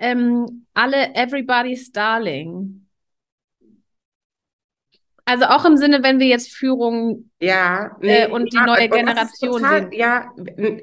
ähm, 0.00 0.66
alle 0.74 1.14
Everybody's 1.14 1.92
Darling? 1.92 2.86
Also 5.24 5.44
auch 5.44 5.64
im 5.64 5.76
Sinne, 5.76 6.02
wenn 6.02 6.18
wir 6.18 6.26
jetzt 6.26 6.52
Führung 6.52 7.30
ja, 7.40 7.96
nee, 8.00 8.22
äh, 8.22 8.28
und 8.28 8.52
die 8.52 8.56
ja, 8.56 8.66
neue 8.66 8.88
Generation 8.88 9.62
total, 9.62 9.82
sind. 9.82 9.94
Ja, 9.94 10.32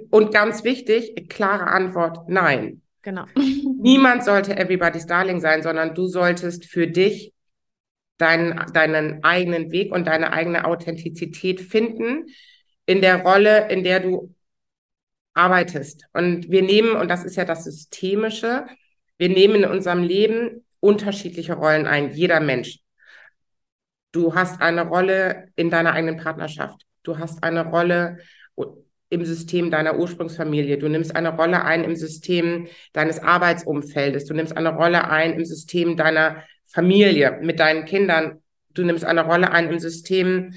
und 0.09 0.33
ganz 0.33 0.63
wichtig, 0.63 1.27
klare 1.27 1.67
Antwort, 1.67 2.29
nein. 2.29 2.81
Genau. 3.01 3.25
Niemand 3.35 4.23
sollte 4.23 4.55
everybody's 4.55 5.05
darling 5.05 5.41
sein, 5.41 5.63
sondern 5.63 5.93
du 5.95 6.07
solltest 6.07 6.65
für 6.65 6.87
dich 6.87 7.33
deinen, 8.17 8.71
deinen 8.73 9.23
eigenen 9.23 9.71
Weg 9.71 9.91
und 9.91 10.07
deine 10.07 10.31
eigene 10.31 10.65
Authentizität 10.65 11.59
finden 11.59 12.27
in 12.85 13.01
der 13.01 13.23
Rolle, 13.23 13.69
in 13.69 13.83
der 13.83 13.99
du 13.99 14.33
arbeitest. 15.33 16.05
Und 16.13 16.49
wir 16.49 16.61
nehmen, 16.61 16.95
und 16.95 17.09
das 17.09 17.23
ist 17.23 17.35
ja 17.35 17.45
das 17.45 17.65
Systemische, 17.65 18.65
wir 19.17 19.29
nehmen 19.29 19.63
in 19.63 19.65
unserem 19.65 20.03
Leben 20.03 20.65
unterschiedliche 20.79 21.53
Rollen 21.53 21.87
ein, 21.87 22.13
jeder 22.13 22.39
Mensch. 22.39 22.79
Du 24.11 24.35
hast 24.35 24.61
eine 24.61 24.87
Rolle 24.87 25.49
in 25.55 25.69
deiner 25.69 25.93
eigenen 25.93 26.17
Partnerschaft. 26.17 26.81
Du 27.03 27.17
hast 27.17 27.43
eine 27.43 27.65
Rolle 27.67 28.19
im 29.09 29.25
System 29.25 29.71
deiner 29.71 29.97
Ursprungsfamilie. 29.97 30.77
Du 30.77 30.87
nimmst 30.87 31.15
eine 31.15 31.35
Rolle 31.35 31.63
ein 31.63 31.83
im 31.83 31.95
System 31.95 32.67
deines 32.93 33.19
Arbeitsumfeldes. 33.19 34.25
Du 34.25 34.33
nimmst 34.33 34.55
eine 34.55 34.75
Rolle 34.75 35.09
ein 35.09 35.33
im 35.33 35.45
System 35.45 35.95
deiner 35.95 36.43
Familie 36.65 37.39
mit 37.41 37.59
deinen 37.59 37.85
Kindern. 37.85 38.41
Du 38.73 38.83
nimmst 38.83 39.05
eine 39.05 39.25
Rolle 39.25 39.51
ein 39.51 39.69
im 39.69 39.79
System 39.79 40.53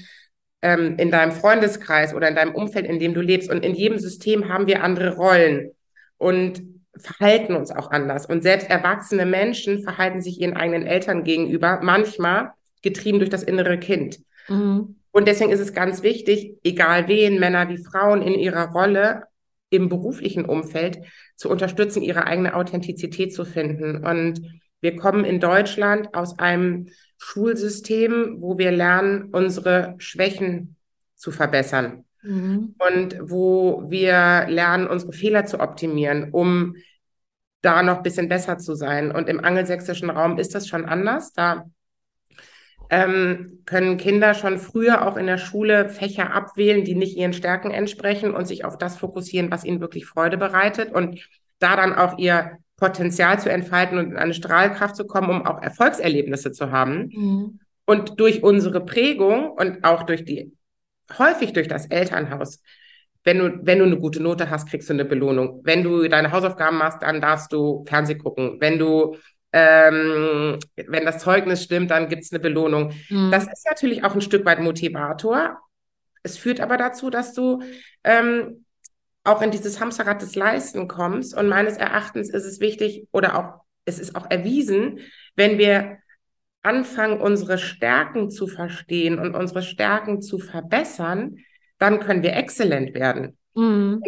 ähm, 0.61 0.97
in 0.97 1.11
deinem 1.11 1.31
Freundeskreis 1.31 2.13
oder 2.13 2.27
in 2.27 2.35
deinem 2.35 2.53
Umfeld, 2.53 2.85
in 2.85 2.99
dem 2.99 3.13
du 3.13 3.21
lebst. 3.21 3.49
Und 3.49 3.63
in 3.63 3.73
jedem 3.73 3.99
System 3.99 4.49
haben 4.49 4.67
wir 4.67 4.83
andere 4.83 5.15
Rollen 5.15 5.71
und 6.17 6.61
verhalten 6.97 7.55
uns 7.55 7.71
auch 7.71 7.91
anders. 7.91 8.25
Und 8.25 8.43
selbst 8.43 8.69
erwachsene 8.69 9.25
Menschen 9.25 9.81
verhalten 9.83 10.21
sich 10.21 10.39
ihren 10.39 10.55
eigenen 10.55 10.85
Eltern 10.85 11.23
gegenüber 11.23 11.79
manchmal 11.81 12.51
getrieben 12.81 13.19
durch 13.19 13.29
das 13.29 13.43
innere 13.43 13.77
Kind. 13.79 14.19
Mhm. 14.47 14.95
Und 15.11 15.27
deswegen 15.27 15.51
ist 15.51 15.59
es 15.59 15.73
ganz 15.73 16.03
wichtig, 16.03 16.55
egal 16.63 17.07
wen, 17.07 17.39
Männer 17.39 17.69
wie 17.69 17.83
Frauen 17.83 18.21
in 18.21 18.33
ihrer 18.33 18.71
Rolle 18.71 19.23
im 19.69 19.89
beruflichen 19.89 20.45
Umfeld 20.45 20.99
zu 21.35 21.49
unterstützen, 21.49 22.01
ihre 22.01 22.25
eigene 22.25 22.55
Authentizität 22.55 23.33
zu 23.33 23.45
finden. 23.45 24.05
Und 24.05 24.41
wir 24.81 24.95
kommen 24.95 25.25
in 25.25 25.39
Deutschland 25.39 26.13
aus 26.13 26.39
einem 26.39 26.89
Schulsystem, 27.17 28.37
wo 28.39 28.57
wir 28.57 28.71
lernen, 28.71 29.29
unsere 29.31 29.95
Schwächen 29.97 30.75
zu 31.15 31.31
verbessern. 31.31 32.05
Mhm. 32.23 32.75
Und 32.77 33.17
wo 33.21 33.85
wir 33.89 34.45
lernen, 34.47 34.87
unsere 34.87 35.13
Fehler 35.13 35.45
zu 35.45 35.59
optimieren, 35.59 36.31
um 36.31 36.75
da 37.61 37.83
noch 37.83 37.97
ein 37.97 38.03
bisschen 38.03 38.29
besser 38.29 38.57
zu 38.57 38.75
sein. 38.75 39.11
Und 39.11 39.29
im 39.29 39.43
angelsächsischen 39.43 40.09
Raum 40.09 40.37
ist 40.37 40.55
das 40.55 40.67
schon 40.67 40.85
anders. 40.85 41.33
Da 41.33 41.65
ähm, 42.89 43.59
können 43.65 43.97
Kinder 43.97 44.33
schon 44.33 44.57
früher 44.57 45.07
auch 45.07 45.15
in 45.15 45.27
der 45.27 45.37
Schule 45.37 45.89
Fächer 45.89 46.33
abwählen, 46.33 46.83
die 46.83 46.95
nicht 46.95 47.15
ihren 47.15 47.33
Stärken 47.33 47.71
entsprechen 47.71 48.33
und 48.33 48.47
sich 48.47 48.65
auf 48.65 48.77
das 48.77 48.97
fokussieren, 48.97 49.51
was 49.51 49.63
ihnen 49.63 49.79
wirklich 49.79 50.05
Freude 50.05 50.37
bereitet 50.37 50.91
und 50.91 51.19
da 51.59 51.75
dann 51.75 51.93
auch 51.95 52.17
ihr 52.17 52.57
Potenzial 52.75 53.39
zu 53.39 53.49
entfalten 53.49 53.97
und 53.97 54.11
in 54.11 54.17
eine 54.17 54.33
Strahlkraft 54.33 54.95
zu 54.95 55.05
kommen, 55.05 55.29
um 55.29 55.45
auch 55.45 55.61
Erfolgserlebnisse 55.61 56.51
zu 56.51 56.71
haben. 56.71 57.09
Mhm. 57.13 57.59
Und 57.85 58.19
durch 58.19 58.43
unsere 58.43 58.83
Prägung 58.83 59.51
und 59.51 59.83
auch 59.83 60.03
durch 60.03 60.25
die, 60.25 60.51
häufig 61.19 61.53
durch 61.53 61.67
das 61.67 61.85
Elternhaus, 61.87 62.61
wenn 63.23 63.37
du, 63.37 63.59
wenn 63.63 63.79
du 63.79 63.85
eine 63.85 63.97
gute 63.97 64.21
Note 64.21 64.49
hast, 64.49 64.67
kriegst 64.67 64.89
du 64.89 64.93
eine 64.93 65.05
Belohnung. 65.05 65.61
Wenn 65.63 65.83
du 65.83 66.07
deine 66.07 66.31
Hausaufgaben 66.31 66.77
machst, 66.77 67.03
dann 67.03 67.21
darfst 67.21 67.53
du 67.53 67.85
Fernseh 67.87 68.15
gucken. 68.15 68.57
Wenn 68.59 68.79
du 68.79 69.15
ähm, 69.53 70.59
wenn 70.75 71.05
das 71.05 71.19
Zeugnis 71.19 71.63
stimmt, 71.63 71.91
dann 71.91 72.07
gibt 72.07 72.23
es 72.23 72.31
eine 72.31 72.39
Belohnung. 72.39 72.93
Mhm. 73.09 73.31
Das 73.31 73.43
ist 73.43 73.65
natürlich 73.69 74.03
auch 74.03 74.15
ein 74.15 74.21
Stück 74.21 74.45
weit 74.45 74.61
Motivator. 74.61 75.59
Es 76.23 76.37
führt 76.37 76.61
aber 76.61 76.77
dazu, 76.77 77.09
dass 77.09 77.33
du 77.33 77.61
ähm, 78.03 78.65
auch 79.23 79.41
in 79.41 79.51
dieses 79.51 79.79
Hamsterrad 79.79 80.21
des 80.21 80.35
Leisten 80.35 80.87
kommst. 80.87 81.35
Und 81.35 81.47
meines 81.47 81.77
Erachtens 81.77 82.29
ist 82.29 82.45
es 82.45 82.59
wichtig 82.59 83.07
oder 83.11 83.37
auch, 83.37 83.61
es 83.85 83.99
ist 83.99 84.15
auch 84.15 84.29
erwiesen, 84.29 84.99
wenn 85.35 85.57
wir 85.57 85.97
anfangen, 86.63 87.19
unsere 87.19 87.57
Stärken 87.57 88.29
zu 88.29 88.47
verstehen 88.47 89.19
und 89.19 89.35
unsere 89.35 89.63
Stärken 89.63 90.21
zu 90.21 90.37
verbessern, 90.37 91.37
dann 91.77 91.99
können 91.99 92.23
wir 92.23 92.35
exzellent 92.35 92.93
werden. 92.93 93.37
Mhm. 93.55 94.03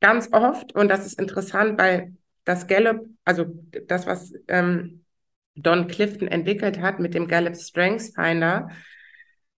Ganz 0.00 0.28
oft, 0.32 0.74
und 0.74 0.88
das 0.88 1.06
ist 1.06 1.18
interessant, 1.18 1.78
weil 1.78 2.12
das 2.44 2.66
Gallup, 2.66 3.06
also 3.24 3.46
das, 3.88 4.06
was 4.06 4.34
ähm, 4.48 5.04
Don 5.54 5.88
Clifton 5.88 6.28
entwickelt 6.28 6.80
hat 6.80 7.00
mit 7.00 7.14
dem 7.14 7.28
Gallup 7.28 7.56
Strengths 7.56 8.14
Finder, 8.14 8.68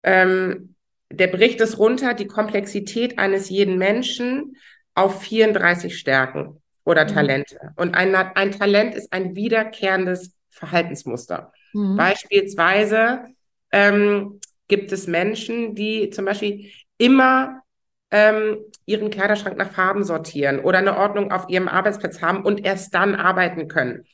ähm, 0.04 0.74
der 1.10 1.26
bricht 1.26 1.60
es 1.60 1.78
runter, 1.78 2.14
die 2.14 2.26
Komplexität 2.26 3.18
eines 3.18 3.50
jeden 3.50 3.78
Menschen 3.78 4.56
auf 4.94 5.22
34 5.22 5.98
Stärken 5.98 6.62
oder 6.84 7.04
mhm. 7.04 7.08
Talente. 7.08 7.72
Und 7.76 7.94
ein, 7.94 8.14
ein 8.14 8.52
Talent 8.52 8.94
ist 8.94 9.12
ein 9.12 9.34
wiederkehrendes 9.34 10.34
Verhaltensmuster. 10.50 11.52
Mhm. 11.72 11.96
Beispielsweise 11.96 13.24
ähm, 13.72 14.40
gibt 14.68 14.92
es 14.92 15.06
Menschen, 15.06 15.74
die 15.74 16.10
zum 16.10 16.24
Beispiel 16.24 16.70
immer 16.98 17.62
ähm, 18.10 18.58
ihren 18.86 19.10
Kleiderschrank 19.10 19.56
nach 19.56 19.72
Farben 19.72 20.04
sortieren 20.04 20.60
oder 20.60 20.78
eine 20.78 20.96
Ordnung 20.96 21.30
auf 21.30 21.48
ihrem 21.48 21.68
Arbeitsplatz 21.68 22.22
haben 22.22 22.44
und 22.44 22.64
erst 22.64 22.94
dann 22.94 23.14
arbeiten 23.14 23.68
können. 23.68 24.04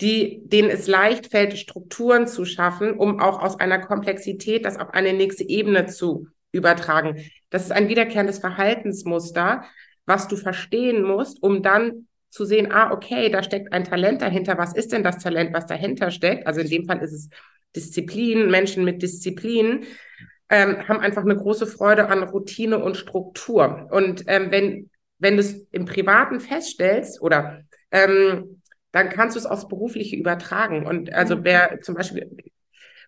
Die, 0.00 0.40
denen 0.44 0.70
es 0.70 0.86
leicht 0.86 1.28
fällt, 1.30 1.56
Strukturen 1.58 2.26
zu 2.26 2.44
schaffen, 2.44 2.94
um 2.94 3.20
auch 3.20 3.40
aus 3.40 3.60
einer 3.60 3.78
Komplexität 3.78 4.64
das 4.64 4.78
auf 4.78 4.90
eine 4.94 5.12
nächste 5.12 5.44
Ebene 5.44 5.86
zu 5.86 6.26
übertragen. 6.50 7.30
Das 7.50 7.62
ist 7.62 7.72
ein 7.72 7.88
wiederkehrendes 7.88 8.38
Verhaltensmuster, 8.38 9.64
was 10.06 10.28
du 10.28 10.36
verstehen 10.36 11.02
musst, 11.02 11.42
um 11.42 11.62
dann 11.62 12.08
zu 12.32 12.46
sehen, 12.46 12.72
ah, 12.72 12.92
okay, 12.92 13.28
da 13.28 13.42
steckt 13.42 13.74
ein 13.74 13.84
Talent 13.84 14.22
dahinter. 14.22 14.56
Was 14.56 14.74
ist 14.74 14.90
denn 14.92 15.04
das 15.04 15.18
Talent, 15.18 15.52
was 15.52 15.66
dahinter 15.66 16.10
steckt? 16.10 16.46
Also 16.46 16.62
in 16.62 16.68
dem 16.70 16.86
Fall 16.86 17.00
ist 17.00 17.12
es 17.12 17.28
Disziplin, 17.76 18.50
Menschen 18.50 18.84
mit 18.84 19.02
Disziplin 19.02 19.84
ähm, 20.48 20.88
haben 20.88 21.00
einfach 21.00 21.22
eine 21.22 21.36
große 21.36 21.66
Freude 21.66 22.08
an 22.08 22.22
Routine 22.22 22.78
und 22.78 22.96
Struktur. 22.96 23.86
Und 23.90 24.24
ähm, 24.28 24.50
wenn, 24.50 24.90
wenn 25.18 25.34
du 25.34 25.40
es 25.40 25.66
im 25.72 25.84
Privaten 25.84 26.40
feststellst 26.40 27.20
oder 27.20 27.60
ähm, 27.90 28.62
dann 28.92 29.10
kannst 29.10 29.36
du 29.36 29.40
es 29.40 29.46
aufs 29.46 29.68
Berufliche 29.68 30.16
übertragen. 30.16 30.86
Und 30.86 31.12
also 31.12 31.36
mhm. 31.36 31.44
wer 31.44 31.80
zum 31.82 31.94
Beispiel 31.94 32.30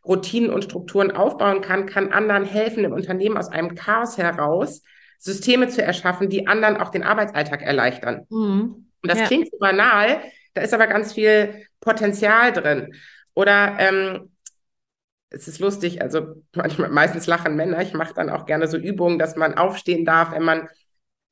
Routinen 0.04 0.50
und 0.50 0.64
Strukturen 0.64 1.12
aufbauen 1.12 1.62
kann, 1.62 1.86
kann 1.86 2.12
anderen 2.12 2.44
helfen, 2.44 2.84
im 2.84 2.92
Unternehmen 2.92 3.38
aus 3.38 3.48
einem 3.48 3.74
Chaos 3.74 4.18
heraus 4.18 4.82
Systeme 5.18 5.68
zu 5.68 5.82
erschaffen, 5.82 6.28
die 6.28 6.46
anderen 6.46 6.76
auch 6.76 6.90
den 6.90 7.04
Arbeitsalltag 7.04 7.62
erleichtern. 7.62 8.26
Mhm. 8.28 8.84
Und 9.04 9.10
das 9.10 9.20
ja. 9.20 9.26
klingt 9.26 9.50
so 9.50 9.58
banal, 9.58 10.22
da 10.54 10.62
ist 10.62 10.72
aber 10.72 10.86
ganz 10.86 11.12
viel 11.12 11.66
Potenzial 11.78 12.54
drin. 12.54 12.94
Oder 13.34 13.76
ähm, 13.78 14.30
es 15.28 15.46
ist 15.46 15.58
lustig, 15.58 16.00
also 16.00 16.42
manchmal, 16.56 16.88
meistens 16.88 17.26
lachen 17.26 17.54
Männer. 17.54 17.82
Ich 17.82 17.92
mache 17.92 18.14
dann 18.14 18.30
auch 18.30 18.46
gerne 18.46 18.66
so 18.66 18.78
Übungen, 18.78 19.18
dass 19.18 19.36
man 19.36 19.58
aufstehen 19.58 20.06
darf, 20.06 20.32
wenn 20.32 20.42
man 20.42 20.70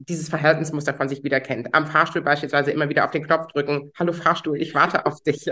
dieses 0.01 0.29
Verhaltensmuster 0.29 0.93
von 0.93 1.09
sich 1.09 1.25
wieder 1.25 1.41
kennt. 1.41 1.75
Am 1.75 1.87
Fahrstuhl 1.87 2.21
beispielsweise 2.21 2.73
immer 2.73 2.91
wieder 2.91 3.07
auf 3.07 3.11
den 3.11 3.25
Knopf 3.25 3.47
drücken. 3.47 3.91
Hallo 3.99 4.13
Fahrstuhl, 4.13 4.61
ich 4.61 4.75
warte 4.75 5.07
auf 5.07 5.23
dich. 5.23 5.47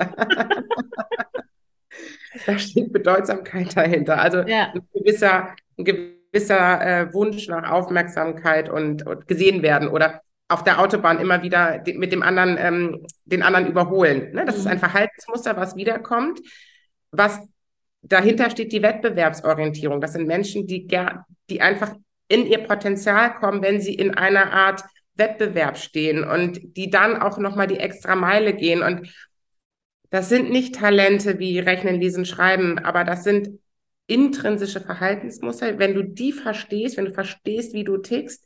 da 2.47 2.59
steht 2.59 2.93
Bedeutsamkeit 2.93 3.75
dahinter. 3.75 4.21
Also 4.21 4.41
ja. 4.41 4.75
ein 4.75 4.87
gewisser, 4.93 5.57
ein 5.79 5.87
gewisser 5.87 6.83
äh, 6.83 7.15
Wunsch 7.15 7.49
nach 7.49 7.71
Aufmerksamkeit 7.71 8.69
und, 8.69 9.07
und, 9.07 9.27
gesehen 9.27 9.63
werden 9.63 9.89
oder 9.89 10.21
auf 10.51 10.65
der 10.65 10.81
Autobahn 10.81 11.21
immer 11.21 11.43
wieder 11.43 11.83
mit 11.95 12.13
dem 12.13 12.23
anderen, 12.23 12.57
ähm, 12.59 13.07
den 13.25 13.43
anderen 13.43 13.69
überholen. 13.69 14.33
Ne? 14.33 14.45
Das 14.45 14.57
mhm. 14.57 14.61
ist 14.61 14.67
ein 14.67 14.79
Verhaltensmuster, 14.79 15.57
was 15.57 15.77
wiederkommt, 15.77 16.41
was 17.13 17.41
dahinter 18.03 18.51
steht 18.51 18.73
die 18.73 18.83
Wettbewerbsorientierung. 18.83 20.01
Das 20.01 20.15
sind 20.15 20.27
Menschen, 20.27 20.67
die, 20.67 20.89
die 21.49 21.61
einfach 21.61 21.95
in 22.29 22.47
ihr 22.47 22.59
Potenzial 22.59 23.35
kommen, 23.35 23.63
wenn 23.63 23.81
sie 23.81 23.95
in 23.95 24.15
einer 24.15 24.53
Art 24.53 24.83
Wettbewerb 25.15 25.79
stehen 25.79 26.25
und 26.25 26.77
die 26.77 26.91
dann 26.91 27.21
auch 27.21 27.39
nochmal 27.39 27.67
die 27.67 27.79
extra 27.79 28.17
Meile 28.17 28.55
gehen. 28.55 28.83
Und 28.83 29.13
das 30.11 30.29
sind 30.29 30.51
nicht 30.51 30.75
Talente 30.75 31.39
wie 31.39 31.59
Rechnen, 31.61 32.01
Lesen, 32.01 32.25
Schreiben, 32.25 32.79
aber 32.79 33.05
das 33.05 33.23
sind 33.23 33.61
intrinsische 34.07 34.81
Verhaltensmuster. 34.81 35.79
Wenn 35.79 35.95
du 35.95 36.03
die 36.03 36.33
verstehst, 36.33 36.97
wenn 36.97 37.05
du 37.05 37.13
verstehst, 37.15 37.75
wie 37.75 37.85
du 37.85 37.99
tickst, 37.99 38.45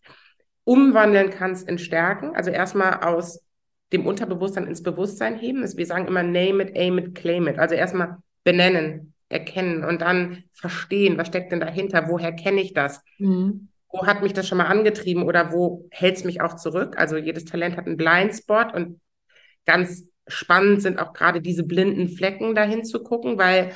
umwandeln 0.65 1.31
kannst 1.31 1.69
in 1.69 1.79
Stärken, 1.79 2.35
also 2.35 2.51
erstmal 2.51 3.03
aus 3.03 3.45
dem 3.93 4.07
Unterbewusstsein 4.07 4.67
ins 4.67 4.83
Bewusstsein 4.83 5.37
heben. 5.37 5.63
Wir 5.77 5.87
sagen 5.87 6.09
immer 6.09 6.23
name 6.23 6.65
it, 6.65 6.77
aim 6.77 6.99
it, 6.99 7.15
claim 7.15 7.47
it. 7.47 7.59
Also 7.59 7.75
erstmal 7.75 8.17
benennen, 8.43 9.15
erkennen 9.29 9.85
und 9.85 10.01
dann 10.01 10.45
verstehen, 10.53 11.19
was 11.19 11.29
steckt 11.29 11.53
denn 11.53 11.61
dahinter, 11.61 12.09
woher 12.09 12.33
kenne 12.33 12.61
ich 12.61 12.73
das? 12.73 13.03
Mhm. 13.19 13.69
Wo 13.91 14.07
hat 14.07 14.23
mich 14.23 14.33
das 14.33 14.49
schon 14.49 14.59
mal 14.59 14.67
angetrieben 14.67 15.23
oder 15.23 15.53
wo 15.53 15.87
hält 15.91 16.17
es 16.17 16.25
mich 16.25 16.41
auch 16.41 16.57
zurück? 16.57 16.99
Also 16.99 17.17
jedes 17.17 17.45
Talent 17.45 17.77
hat 17.77 17.87
einen 17.87 17.97
Blindspot 17.97 18.75
und 18.75 19.01
ganz 19.67 20.09
spannend 20.27 20.83
sind 20.83 20.99
auch 20.99 21.13
gerade 21.13 21.41
diese 21.41 21.63
blinden 21.63 22.09
Flecken 22.09 22.55
dahin 22.55 22.85
zu 22.85 23.03
gucken, 23.03 23.39
weil 23.39 23.73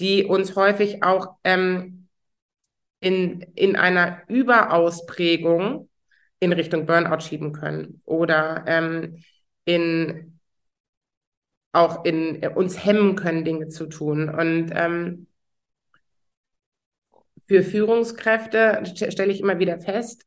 die 0.00 0.24
uns 0.24 0.56
häufig 0.56 1.02
auch 1.04 1.36
ähm, 1.44 2.08
in, 3.00 3.42
in 3.54 3.76
einer 3.76 4.22
Überausprägung 4.26 5.88
in 6.42 6.52
Richtung 6.52 6.86
Burnout 6.86 7.20
schieben 7.20 7.52
können 7.52 8.02
oder 8.04 8.64
ähm, 8.66 9.22
in 9.64 10.40
auch 11.70 12.04
in 12.04 12.42
äh, 12.42 12.48
uns 12.48 12.84
hemmen 12.84 13.14
können, 13.14 13.44
Dinge 13.44 13.68
zu 13.68 13.86
tun. 13.86 14.28
Und 14.28 14.72
ähm, 14.74 15.28
für 17.46 17.62
Führungskräfte 17.62 18.82
stelle 18.86 19.32
ich 19.32 19.40
immer 19.40 19.60
wieder 19.60 19.78
fest, 19.78 20.26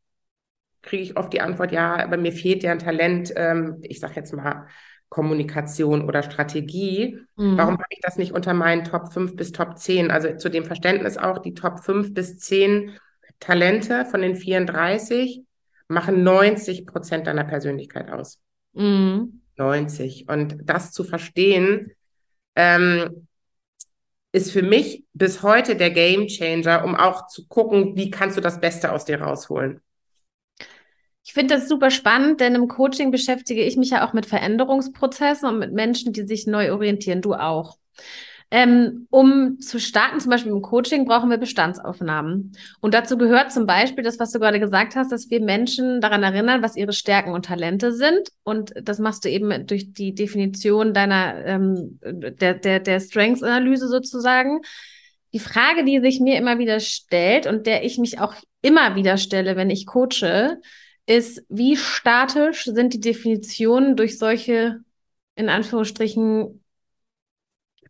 kriege 0.81 1.03
ich 1.03 1.17
oft 1.17 1.34
die 1.34 1.41
Antwort, 1.41 1.74
ja, 1.74 1.98
aber 2.01 2.15
mir 2.15 2.31
fehlt 2.31 2.63
ja 2.63 2.72
ein 2.72 2.79
Talent, 2.79 3.34
ähm, 3.36 3.79
ich 3.81 4.00
sage 4.00 4.15
jetzt 4.15 4.34
mal 4.34 4.67
Kommunikation 5.10 6.07
oder 6.07 6.24
Strategie. 6.24 7.19
Mhm. 7.36 7.57
Warum 7.57 7.74
habe 7.74 7.89
ich 7.89 8.00
das 8.01 8.17
nicht 8.17 8.31
unter 8.31 8.53
meinen 8.53 8.86
Top 8.86 9.12
5 9.12 9.36
bis 9.36 9.51
Top 9.51 9.77
10? 9.77 10.12
Also 10.12 10.38
zu 10.38 10.48
dem 10.48 10.63
Verständnis 10.63 11.17
auch, 11.17 11.39
die 11.39 11.53
Top 11.53 11.84
5 11.84 12.13
bis 12.13 12.38
10 12.39 12.98
Talente 13.41 14.05
von 14.05 14.22
den 14.22 14.38
34 14.38 15.43
machen 15.87 16.23
90 16.23 16.85
Prozent 16.85 17.27
deiner 17.27 17.43
Persönlichkeit 17.43 18.09
aus. 18.09 18.39
Mhm. 18.73 19.41
90. 19.57 20.27
Und 20.27 20.57
das 20.63 20.91
zu 20.91 21.03
verstehen, 21.03 21.91
ähm, 22.55 23.27
ist 24.31 24.51
für 24.51 24.63
mich 24.63 25.05
bis 25.13 25.43
heute 25.43 25.75
der 25.75 25.91
Game 25.91 26.27
Changer, 26.27 26.83
um 26.83 26.95
auch 26.95 27.27
zu 27.27 27.47
gucken, 27.47 27.95
wie 27.95 28.11
kannst 28.11 28.35
du 28.35 28.41
das 28.41 28.59
Beste 28.59 28.91
aus 28.91 29.05
dir 29.05 29.21
rausholen. 29.21 29.81
Ich 31.23 31.33
finde 31.33 31.55
das 31.55 31.67
super 31.67 31.89
spannend, 31.89 32.39
denn 32.39 32.53
im 32.53 32.67
Coaching 32.67 33.11
beschäftige 33.11 33.63
ich 33.63 33.77
mich 33.77 33.91
ja 33.91 34.07
auch 34.07 34.13
mit 34.13 34.25
Veränderungsprozessen 34.25 35.49
und 35.49 35.57
mit 35.57 35.73
Menschen, 35.73 36.13
die 36.13 36.27
sich 36.27 36.45
neu 36.45 36.71
orientieren. 36.71 37.21
Du 37.21 37.33
auch. 37.33 37.77
Ähm, 38.51 39.07
um 39.09 39.59
zu 39.59 39.79
starten, 39.79 40.19
zum 40.19 40.29
Beispiel 40.29 40.51
im 40.51 40.61
Coaching, 40.61 41.05
brauchen 41.05 41.29
wir 41.29 41.37
Bestandsaufnahmen. 41.37 42.55
Und 42.79 42.93
dazu 42.93 43.17
gehört 43.17 43.51
zum 43.51 43.65
Beispiel 43.65 44.03
das, 44.03 44.19
was 44.19 44.31
du 44.31 44.39
gerade 44.39 44.59
gesagt 44.59 44.95
hast, 44.95 45.11
dass 45.11 45.29
wir 45.29 45.41
Menschen 45.41 45.99
daran 45.99 46.21
erinnern, 46.21 46.61
was 46.61 46.75
ihre 46.75 46.93
Stärken 46.93 47.31
und 47.31 47.45
Talente 47.45 47.91
sind. 47.91 48.29
Und 48.43 48.73
das 48.81 48.99
machst 48.99 49.25
du 49.25 49.29
eben 49.29 49.65
durch 49.65 49.93
die 49.93 50.13
Definition 50.13 50.93
deiner, 50.93 51.43
ähm, 51.45 51.99
der, 52.03 52.53
der, 52.53 52.79
der 52.79 52.99
Strengths-Analyse 52.99 53.87
sozusagen. 53.87 54.61
Die 55.33 55.39
Frage, 55.39 55.83
die 55.83 55.99
sich 55.99 56.19
mir 56.19 56.37
immer 56.37 56.59
wieder 56.59 56.79
stellt 56.79 57.47
und 57.47 57.65
der 57.65 57.83
ich 57.83 57.97
mich 57.97 58.19
auch 58.19 58.35
immer 58.61 58.95
wieder 58.95 59.17
stelle, 59.17 59.55
wenn 59.55 59.69
ich 59.69 59.85
coache, 59.87 60.59
ist, 61.07 61.43
wie 61.49 61.77
statisch 61.77 62.63
sind 62.65 62.93
die 62.93 62.99
Definitionen 62.99 63.95
durch 63.95 64.17
solche 64.17 64.79
in 65.35 65.49
Anführungsstrichen 65.49 66.63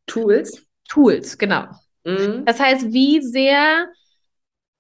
Tools. 0.08 0.66
Tools, 0.88 1.38
genau. 1.38 1.68
Mhm. 2.04 2.46
Das 2.46 2.60
heißt, 2.60 2.92
wie 2.92 3.22
sehr, 3.22 3.88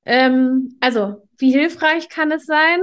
ähm, 0.05 0.77
also 0.79 1.27
wie 1.37 1.51
hilfreich 1.51 2.09
kann 2.09 2.31
es 2.31 2.45
sein, 2.45 2.79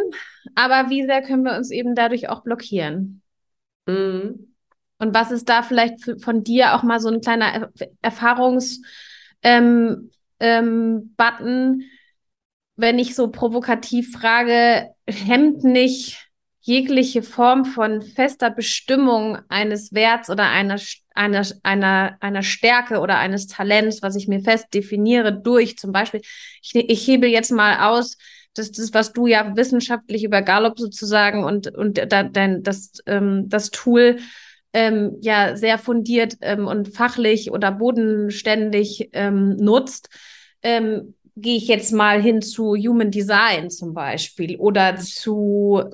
aber 0.54 0.90
wie 0.90 1.06
sehr 1.06 1.22
können 1.22 1.44
wir 1.44 1.56
uns 1.56 1.70
eben 1.70 1.94
dadurch 1.94 2.28
auch 2.28 2.42
blockieren? 2.42 3.22
Mhm. 3.86 4.54
Und 4.98 5.14
was 5.14 5.32
ist 5.32 5.48
da 5.48 5.62
vielleicht 5.62 6.22
von 6.22 6.44
dir 6.44 6.74
auch 6.74 6.82
mal 6.82 7.00
so 7.00 7.08
ein 7.08 7.20
kleiner 7.20 7.70
Erfahrungs- 8.02 8.78
ähm, 9.42 10.10
ähm, 10.38 11.14
wenn 12.76 12.98
ich 12.98 13.14
so 13.14 13.28
provokativ 13.28 14.12
frage, 14.12 14.90
hemmt 15.06 15.64
nicht 15.64 16.28
jegliche 16.62 17.22
Form 17.22 17.64
von 17.64 18.02
fester 18.02 18.48
Bestimmung 18.48 19.38
eines 19.48 19.92
Werts 19.92 20.30
oder 20.30 20.48
einer, 20.48 20.80
einer, 21.14 21.44
einer, 21.64 22.16
einer 22.20 22.42
Stärke 22.42 23.00
oder 23.00 23.18
eines 23.18 23.48
Talents, 23.48 24.00
was 24.00 24.14
ich 24.14 24.28
mir 24.28 24.40
fest 24.40 24.72
definiere, 24.72 25.32
durch. 25.32 25.76
Zum 25.76 25.90
Beispiel, 25.90 26.22
ich, 26.62 26.74
ich 26.74 27.06
hebe 27.06 27.26
jetzt 27.26 27.50
mal 27.50 27.90
aus, 27.90 28.16
dass 28.54 28.70
das, 28.70 28.94
was 28.94 29.12
du 29.12 29.26
ja 29.26 29.56
wissenschaftlich 29.56 30.22
über 30.22 30.40
Gallup 30.42 30.78
sozusagen 30.78 31.42
und, 31.42 31.74
und 31.74 32.00
da, 32.10 32.22
dein, 32.22 32.62
das, 32.62 32.92
ähm, 33.06 33.48
das 33.48 33.70
Tool 33.70 34.18
ähm, 34.72 35.16
ja 35.20 35.56
sehr 35.56 35.78
fundiert 35.78 36.36
ähm, 36.42 36.68
und 36.68 36.94
fachlich 36.94 37.50
oder 37.50 37.72
bodenständig 37.72 39.10
ähm, 39.12 39.56
nutzt, 39.56 40.10
ähm, 40.62 41.14
gehe 41.34 41.56
ich 41.56 41.66
jetzt 41.66 41.92
mal 41.92 42.22
hin 42.22 42.40
zu 42.40 42.76
Human 42.76 43.10
Design 43.10 43.70
zum 43.70 43.94
Beispiel 43.94 44.56
oder 44.56 44.96
zu 44.96 45.90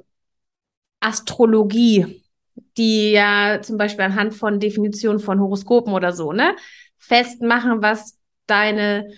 Astrologie, 1.01 2.23
die 2.77 3.13
ja 3.13 3.61
zum 3.63 3.77
Beispiel 3.77 4.05
anhand 4.05 4.35
von 4.35 4.61
Definitionen 4.61 5.21
von 5.21 5.41
Horoskopen 5.41 5.93
oder 5.93 6.13
so, 6.13 6.33
ne, 6.33 6.55
festmachen, 6.99 7.83
was 7.83 8.19
deine 8.47 9.09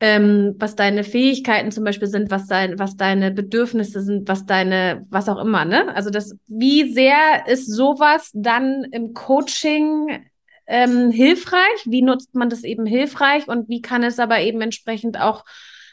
ähm, 0.00 0.56
was 0.58 0.74
deine 0.74 1.04
Fähigkeiten 1.04 1.70
zum 1.70 1.84
Beispiel 1.84 2.08
sind, 2.08 2.30
was 2.30 2.46
dein, 2.46 2.78
was 2.78 2.96
deine 2.96 3.30
Bedürfnisse 3.30 4.02
sind, 4.02 4.28
was 4.28 4.44
deine, 4.44 5.06
was 5.08 5.28
auch 5.28 5.38
immer, 5.40 5.64
ne? 5.64 5.94
Also 5.94 6.10
das, 6.10 6.36
wie 6.46 6.92
sehr 6.92 7.46
ist 7.46 7.72
sowas 7.72 8.30
dann 8.34 8.84
im 8.90 9.14
Coaching 9.14 10.26
ähm, 10.66 11.10
hilfreich? 11.10 11.84
Wie 11.84 12.02
nutzt 12.02 12.34
man 12.34 12.50
das 12.50 12.64
eben 12.64 12.86
hilfreich 12.86 13.48
und 13.48 13.68
wie 13.68 13.80
kann 13.82 14.02
es 14.02 14.18
aber 14.18 14.40
eben 14.40 14.60
entsprechend 14.60 15.20
auch 15.20 15.44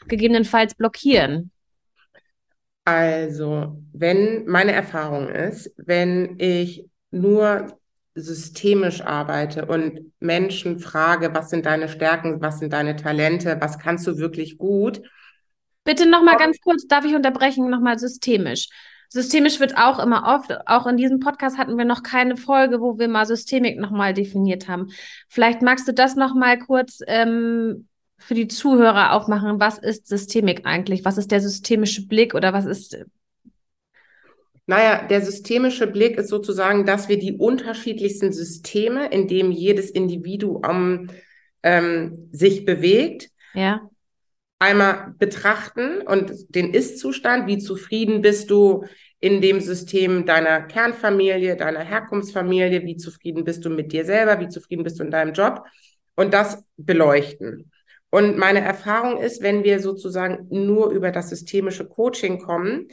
gegebenenfalls 0.08 0.74
blockieren? 0.74 1.51
Also, 2.84 3.78
wenn 3.92 4.44
meine 4.46 4.72
Erfahrung 4.72 5.28
ist, 5.28 5.72
wenn 5.76 6.36
ich 6.38 6.88
nur 7.10 7.78
systemisch 8.14 9.00
arbeite 9.00 9.66
und 9.66 10.12
Menschen 10.20 10.78
frage, 10.78 11.34
was 11.34 11.50
sind 11.50 11.64
deine 11.64 11.88
Stärken, 11.88 12.42
was 12.42 12.58
sind 12.58 12.72
deine 12.72 12.96
Talente, 12.96 13.56
was 13.60 13.78
kannst 13.78 14.06
du 14.06 14.18
wirklich 14.18 14.58
gut. 14.58 15.02
Bitte 15.84 16.08
nochmal 16.08 16.36
ganz 16.36 16.60
kurz, 16.60 16.86
darf 16.86 17.04
ich 17.04 17.14
unterbrechen, 17.14 17.70
nochmal 17.70 17.98
systemisch. 17.98 18.68
Systemisch 19.08 19.60
wird 19.60 19.76
auch 19.76 19.98
immer 19.98 20.24
oft, 20.34 20.56
auch 20.66 20.86
in 20.86 20.96
diesem 20.96 21.20
Podcast 21.20 21.58
hatten 21.58 21.76
wir 21.76 21.84
noch 21.84 22.02
keine 22.02 22.36
Folge, 22.36 22.80
wo 22.80 22.98
wir 22.98 23.08
mal 23.08 23.26
Systemik 23.26 23.78
nochmal 23.78 24.14
definiert 24.14 24.68
haben. 24.68 24.88
Vielleicht 25.28 25.60
magst 25.60 25.86
du 25.86 25.92
das 25.92 26.16
nochmal 26.16 26.58
kurz 26.58 27.00
ähm, 27.06 27.88
für 28.22 28.34
die 28.34 28.48
Zuhörer 28.48 29.12
aufmachen. 29.12 29.60
Was 29.60 29.78
ist 29.78 30.06
Systemik 30.06 30.62
eigentlich? 30.64 31.04
Was 31.04 31.18
ist 31.18 31.30
der 31.30 31.40
systemische 31.40 32.06
Blick 32.06 32.34
oder 32.34 32.52
was 32.52 32.66
ist 32.66 33.04
naja, 34.66 35.06
der 35.08 35.22
systemische 35.22 35.86
Blick 35.86 36.16
ist 36.16 36.28
sozusagen, 36.28 36.86
dass 36.86 37.08
wir 37.08 37.18
die 37.18 37.36
unterschiedlichsten 37.36 38.32
Systeme, 38.32 39.08
in 39.08 39.26
dem 39.26 39.50
jedes 39.50 39.90
Individuum 39.90 41.08
ähm, 41.64 42.28
sich 42.32 42.64
bewegt, 42.64 43.28
ja. 43.54 43.82
einmal 44.60 45.14
betrachten 45.18 46.00
und 46.02 46.32
den 46.54 46.72
Ist-Zustand, 46.72 47.48
wie 47.48 47.58
zufrieden 47.58 48.22
bist 48.22 48.50
du 48.50 48.84
in 49.18 49.40
dem 49.40 49.60
System 49.60 50.26
deiner 50.26 50.62
Kernfamilie, 50.62 51.56
deiner 51.56 51.80
Herkunftsfamilie, 51.80 52.84
wie 52.84 52.96
zufrieden 52.96 53.44
bist 53.44 53.64
du 53.64 53.70
mit 53.70 53.92
dir 53.92 54.04
selber, 54.04 54.38
wie 54.40 54.48
zufrieden 54.48 54.84
bist 54.84 55.00
du 55.00 55.04
in 55.04 55.10
deinem 55.10 55.32
Job 55.32 55.64
und 56.14 56.32
das 56.32 56.64
beleuchten. 56.76 57.71
Und 58.12 58.36
meine 58.36 58.60
Erfahrung 58.60 59.22
ist, 59.22 59.42
wenn 59.42 59.64
wir 59.64 59.80
sozusagen 59.80 60.46
nur 60.50 60.90
über 60.90 61.12
das 61.12 61.30
systemische 61.30 61.88
Coaching 61.88 62.40
kommen, 62.40 62.88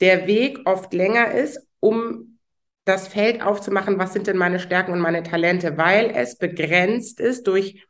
der 0.00 0.28
Weg 0.28 0.60
oft 0.64 0.94
länger 0.94 1.32
ist, 1.32 1.66
um 1.80 2.38
das 2.84 3.08
Feld 3.08 3.42
aufzumachen, 3.42 3.98
was 3.98 4.12
sind 4.12 4.28
denn 4.28 4.36
meine 4.36 4.60
Stärken 4.60 4.92
und 4.92 5.00
meine 5.00 5.24
Talente, 5.24 5.76
weil 5.76 6.12
es 6.14 6.38
begrenzt 6.38 7.18
ist 7.18 7.48
durch 7.48 7.84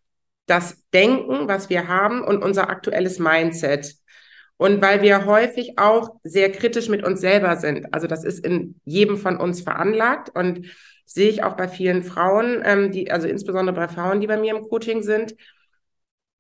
das 0.47 0.83
Denken, 0.95 1.49
was 1.49 1.69
wir 1.69 1.87
haben 1.87 2.25
und 2.25 2.43
unser 2.43 2.71
aktuelles 2.71 3.19
Mindset. 3.19 3.97
Und 4.57 4.81
weil 4.81 5.03
wir 5.03 5.27
häufig 5.27 5.75
auch 5.79 6.17
sehr 6.23 6.51
kritisch 6.51 6.89
mit 6.89 7.05
uns 7.05 7.21
selber 7.21 7.57
sind. 7.57 7.93
Also 7.93 8.07
das 8.07 8.25
ist 8.25 8.43
in 8.43 8.81
jedem 8.87 9.19
von 9.19 9.37
uns 9.37 9.61
veranlagt 9.61 10.31
und 10.35 10.67
sehe 11.05 11.29
ich 11.29 11.43
auch 11.43 11.59
bei 11.59 11.69
vielen 11.69 12.03
Frauen, 12.03 12.63
ähm, 12.65 12.91
die, 12.91 13.11
also 13.11 13.29
insbesondere 13.29 13.77
bei 13.77 13.89
Frauen, 13.89 14.23
die 14.23 14.27
bei 14.27 14.39
mir 14.39 14.57
im 14.57 14.63
Coaching 14.63 15.03
sind, 15.03 15.35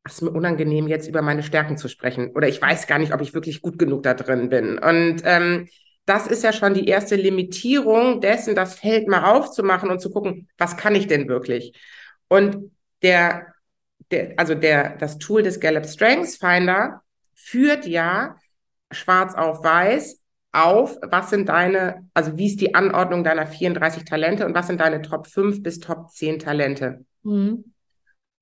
es 0.05 0.15
ist 0.15 0.23
mir 0.23 0.31
unangenehm, 0.31 0.87
jetzt 0.87 1.09
über 1.09 1.23
meine 1.23 1.43
Stärken 1.43 1.79
zu 1.79 1.89
sprechen. 1.89 2.31
Oder 2.35 2.49
ich 2.49 2.61
weiß 2.61 2.87
gar 2.87 2.99
nicht, 2.99 3.15
ob 3.15 3.23
ich 3.23 3.33
wirklich 3.35 3.63
gut 3.63 3.79
genug 3.79 4.03
da 4.03 4.15
drin 4.15 4.51
bin. 4.51 4.79
Und 4.79 5.23
ähm, 5.25 5.69
das 6.05 6.27
ist 6.27 6.45
ja 6.45 6.53
schon 6.53 6.75
die 6.75 6.87
erste 6.87 7.17
Limitierung 7.17 8.21
dessen, 8.21 8.55
das 8.55 8.79
Feld 8.79 9.09
mal 9.09 9.25
aufzumachen 9.25 9.91
und 9.91 10.01
zu 10.01 10.11
gucken, 10.11 10.49
was 10.59 10.77
kann 10.77 10.95
ich 10.95 11.07
denn 11.07 11.29
wirklich? 11.29 11.73
Und 12.29 12.71
der, 13.03 13.47
der 14.11 14.35
also 14.37 14.55
der, 14.55 14.97
das 14.99 15.19
Tool 15.19 15.43
des 15.43 15.59
Gallup 15.61 15.87
Strengths 15.87 16.37
Finder 16.37 17.01
führt 17.35 17.87
ja 17.87 18.37
schwarz 18.91 19.35
auf 19.35 19.65
weiß 19.65 20.21
auf, 20.53 20.97
was 21.03 21.31
sind 21.31 21.49
deine, 21.49 22.09
also 22.15 22.37
wie 22.37 22.47
ist 22.47 22.61
die 22.61 22.75
Anordnung 22.75 23.25
deiner 23.25 23.47
34 23.47 24.05
Talente 24.05 24.47
und 24.47 24.55
was 24.55 24.69
sind 24.69 24.81
deine 24.81 25.03
Top 25.03 25.27
5 25.27 25.63
bis 25.63 25.81
Top 25.81 26.11
10 26.11 26.39
Talente? 26.39 27.05
Mhm. 27.25 27.73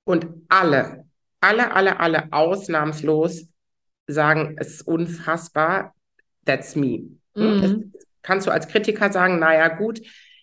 Und 0.04 0.26
alle, 0.48 1.06
alle, 1.42 1.72
alle, 1.72 2.00
alle 2.00 2.32
ausnahmslos 2.32 3.48
sagen, 4.06 4.56
es 4.58 4.74
ist 4.74 4.82
unfassbar, 4.86 5.94
that's 6.44 6.76
me. 6.76 7.18
Hm? 7.34 7.60
Mhm. 7.60 7.92
kannst 8.22 8.46
du 8.46 8.50
als 8.50 8.68
Kritiker 8.68 9.10
sagen, 9.10 9.38
naja 9.38 9.68
gut, 9.68 10.00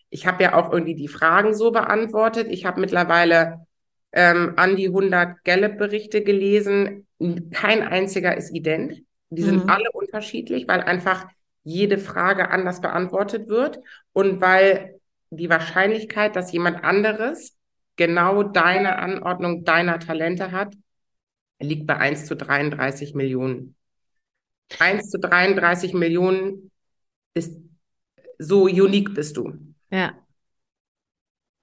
ich 0.09 0.25
habe 0.25 0.43
ja 0.43 0.55
auch 0.55 0.71
irgendwie 0.71 0.95
die 0.95 1.07
Fragen 1.07 1.53
so 1.53 1.71
beantwortet. 1.71 2.47
Ich 2.49 2.65
habe 2.65 2.81
mittlerweile 2.81 3.65
ähm, 4.11 4.53
an 4.55 4.75
die 4.75 4.87
100 4.87 5.43
Gallup-Berichte 5.43 6.23
gelesen. 6.23 7.07
Kein 7.51 7.87
einziger 7.87 8.35
ist 8.35 8.53
ident. 8.53 9.03
Die 9.29 9.43
sind 9.43 9.65
mhm. 9.65 9.69
alle 9.69 9.91
unterschiedlich, 9.91 10.67
weil 10.67 10.81
einfach 10.81 11.27
jede 11.63 11.99
Frage 11.99 12.49
anders 12.49 12.81
beantwortet 12.81 13.47
wird 13.49 13.79
und 14.13 14.41
weil 14.41 14.99
die 15.29 15.49
Wahrscheinlichkeit, 15.49 16.35
dass 16.35 16.51
jemand 16.51 16.83
anderes 16.83 17.55
genau 17.95 18.41
deine 18.41 18.97
Anordnung 18.97 19.63
deiner 19.63 19.99
Talente 19.99 20.51
hat, 20.51 20.73
liegt 21.59 21.87
bei 21.87 21.97
1 21.97 22.25
zu 22.25 22.35
33 22.35 23.15
Millionen. 23.15 23.75
1 24.79 25.09
zu 25.09 25.19
33 25.19 25.93
Millionen 25.93 26.71
ist 27.33 27.57
so 28.37 28.63
unique 28.63 29.13
bist 29.13 29.37
du. 29.37 29.53
Ja. 29.91 30.13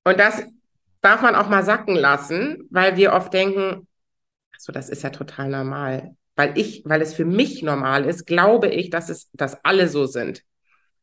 Und 0.04 0.18
das 0.18 0.42
darf 1.00 1.22
man 1.22 1.34
auch 1.34 1.48
mal 1.48 1.64
sacken 1.64 1.94
lassen, 1.94 2.66
weil 2.70 2.96
wir 2.96 3.12
oft 3.12 3.32
denken, 3.32 3.88
so 4.58 4.72
das 4.72 4.88
ist 4.88 5.02
ja 5.02 5.10
total 5.10 5.48
normal. 5.48 6.16
Weil 6.34 6.58
ich, 6.58 6.82
weil 6.84 7.00
es 7.00 7.14
für 7.14 7.24
mich 7.24 7.62
normal 7.62 8.04
ist, 8.04 8.26
glaube 8.26 8.68
ich, 8.68 8.90
dass 8.90 9.08
es, 9.08 9.30
dass 9.32 9.64
alle 9.64 9.88
so 9.88 10.06
sind. 10.06 10.42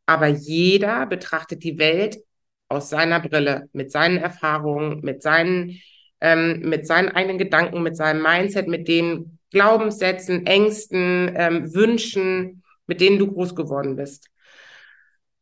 Aber 0.05 0.27
jeder 0.27 1.07
betrachtet 1.07 1.63
die 1.63 1.79
Welt 1.79 2.19
aus 2.67 2.89
seiner 2.89 3.19
Brille, 3.19 3.69
mit 3.73 3.91
seinen 3.91 4.17
Erfahrungen, 4.17 5.01
mit 5.01 5.23
seinen 5.23 5.79
ähm, 6.23 6.61
mit 6.61 6.87
seinen 6.87 7.09
eigenen 7.09 7.37
Gedanken, 7.37 7.83
mit 7.83 7.97
seinem 7.97 8.23
Mindset, 8.23 8.67
mit 8.67 8.87
den 8.87 9.37
Glaubenssätzen, 9.51 10.47
Ängsten, 10.47 11.31
ähm, 11.35 11.75
Wünschen, 11.75 12.63
mit 12.87 13.01
denen 13.01 13.19
du 13.19 13.31
groß 13.31 13.55
geworden 13.55 13.97
bist. 13.97 14.29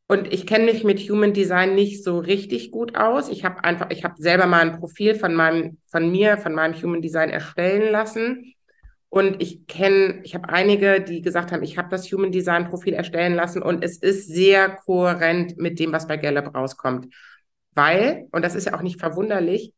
Und 0.08 0.34
ich 0.34 0.46
kenne 0.46 0.66
mich 0.66 0.84
mit 0.84 1.00
Human 1.00 1.34
Design 1.34 1.76
nicht 1.76 2.04
so 2.04 2.20
richtig 2.20 2.72
gut 2.72 2.98
aus. 2.98 3.30
Ich 3.30 3.46
habe 3.46 3.64
einfach, 3.64 3.92
ich 3.92 4.04
habe 4.04 4.16
selber 4.22 4.48
mal 4.48 4.60
ein 4.60 4.80
Profil 4.80 5.16
von 5.16 5.34
meinem, 5.34 5.78
von 5.90 6.12
mir, 6.12 6.38
von 6.38 6.54
meinem 6.54 6.74
Human 6.82 7.02
Design 7.02 7.30
erstellen 7.30 7.92
lassen. 7.92 8.54
Und 9.08 9.42
ich 9.42 9.68
kenne, 9.68 10.20
ich 10.24 10.34
habe 10.36 10.50
einige, 10.50 11.00
die 11.00 11.22
gesagt 11.22 11.52
haben, 11.52 11.64
ich 11.64 11.78
habe 11.78 11.90
das 11.90 12.12
Human 12.12 12.32
Design 12.32 12.70
Profil 12.70 12.94
erstellen 12.94 13.36
lassen 13.36 13.62
und 13.62 13.84
es 13.84 13.98
ist 13.98 14.28
sehr 14.28 14.70
kohärent 14.70 15.58
mit 15.58 15.80
dem, 15.80 15.94
was 15.94 16.08
bei 16.08 16.18
Gallup 16.18 16.56
rauskommt. 16.56 17.14
Weil, 17.74 18.28
und 18.32 18.44
das 18.44 18.56
ist 18.56 18.66
ja 18.66 18.74
auch 18.74 18.82
nicht 18.82 19.00
verwunderlich, 19.00 19.74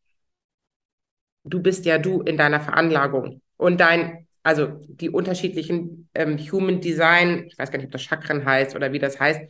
du 1.43 1.61
bist 1.61 1.85
ja 1.85 1.97
du 1.97 2.21
in 2.21 2.37
deiner 2.37 2.59
Veranlagung. 2.59 3.41
Und 3.57 3.79
dein, 3.79 4.27
also 4.43 4.67
die 4.87 5.09
unterschiedlichen 5.09 6.09
ähm, 6.13 6.37
Human 6.37 6.81
Design, 6.81 7.45
ich 7.47 7.57
weiß 7.57 7.71
gar 7.71 7.77
nicht, 7.77 7.87
ob 7.87 7.91
das 7.91 8.03
Chakren 8.03 8.45
heißt 8.45 8.75
oder 8.75 8.91
wie 8.91 8.99
das 8.99 9.19
heißt, 9.19 9.41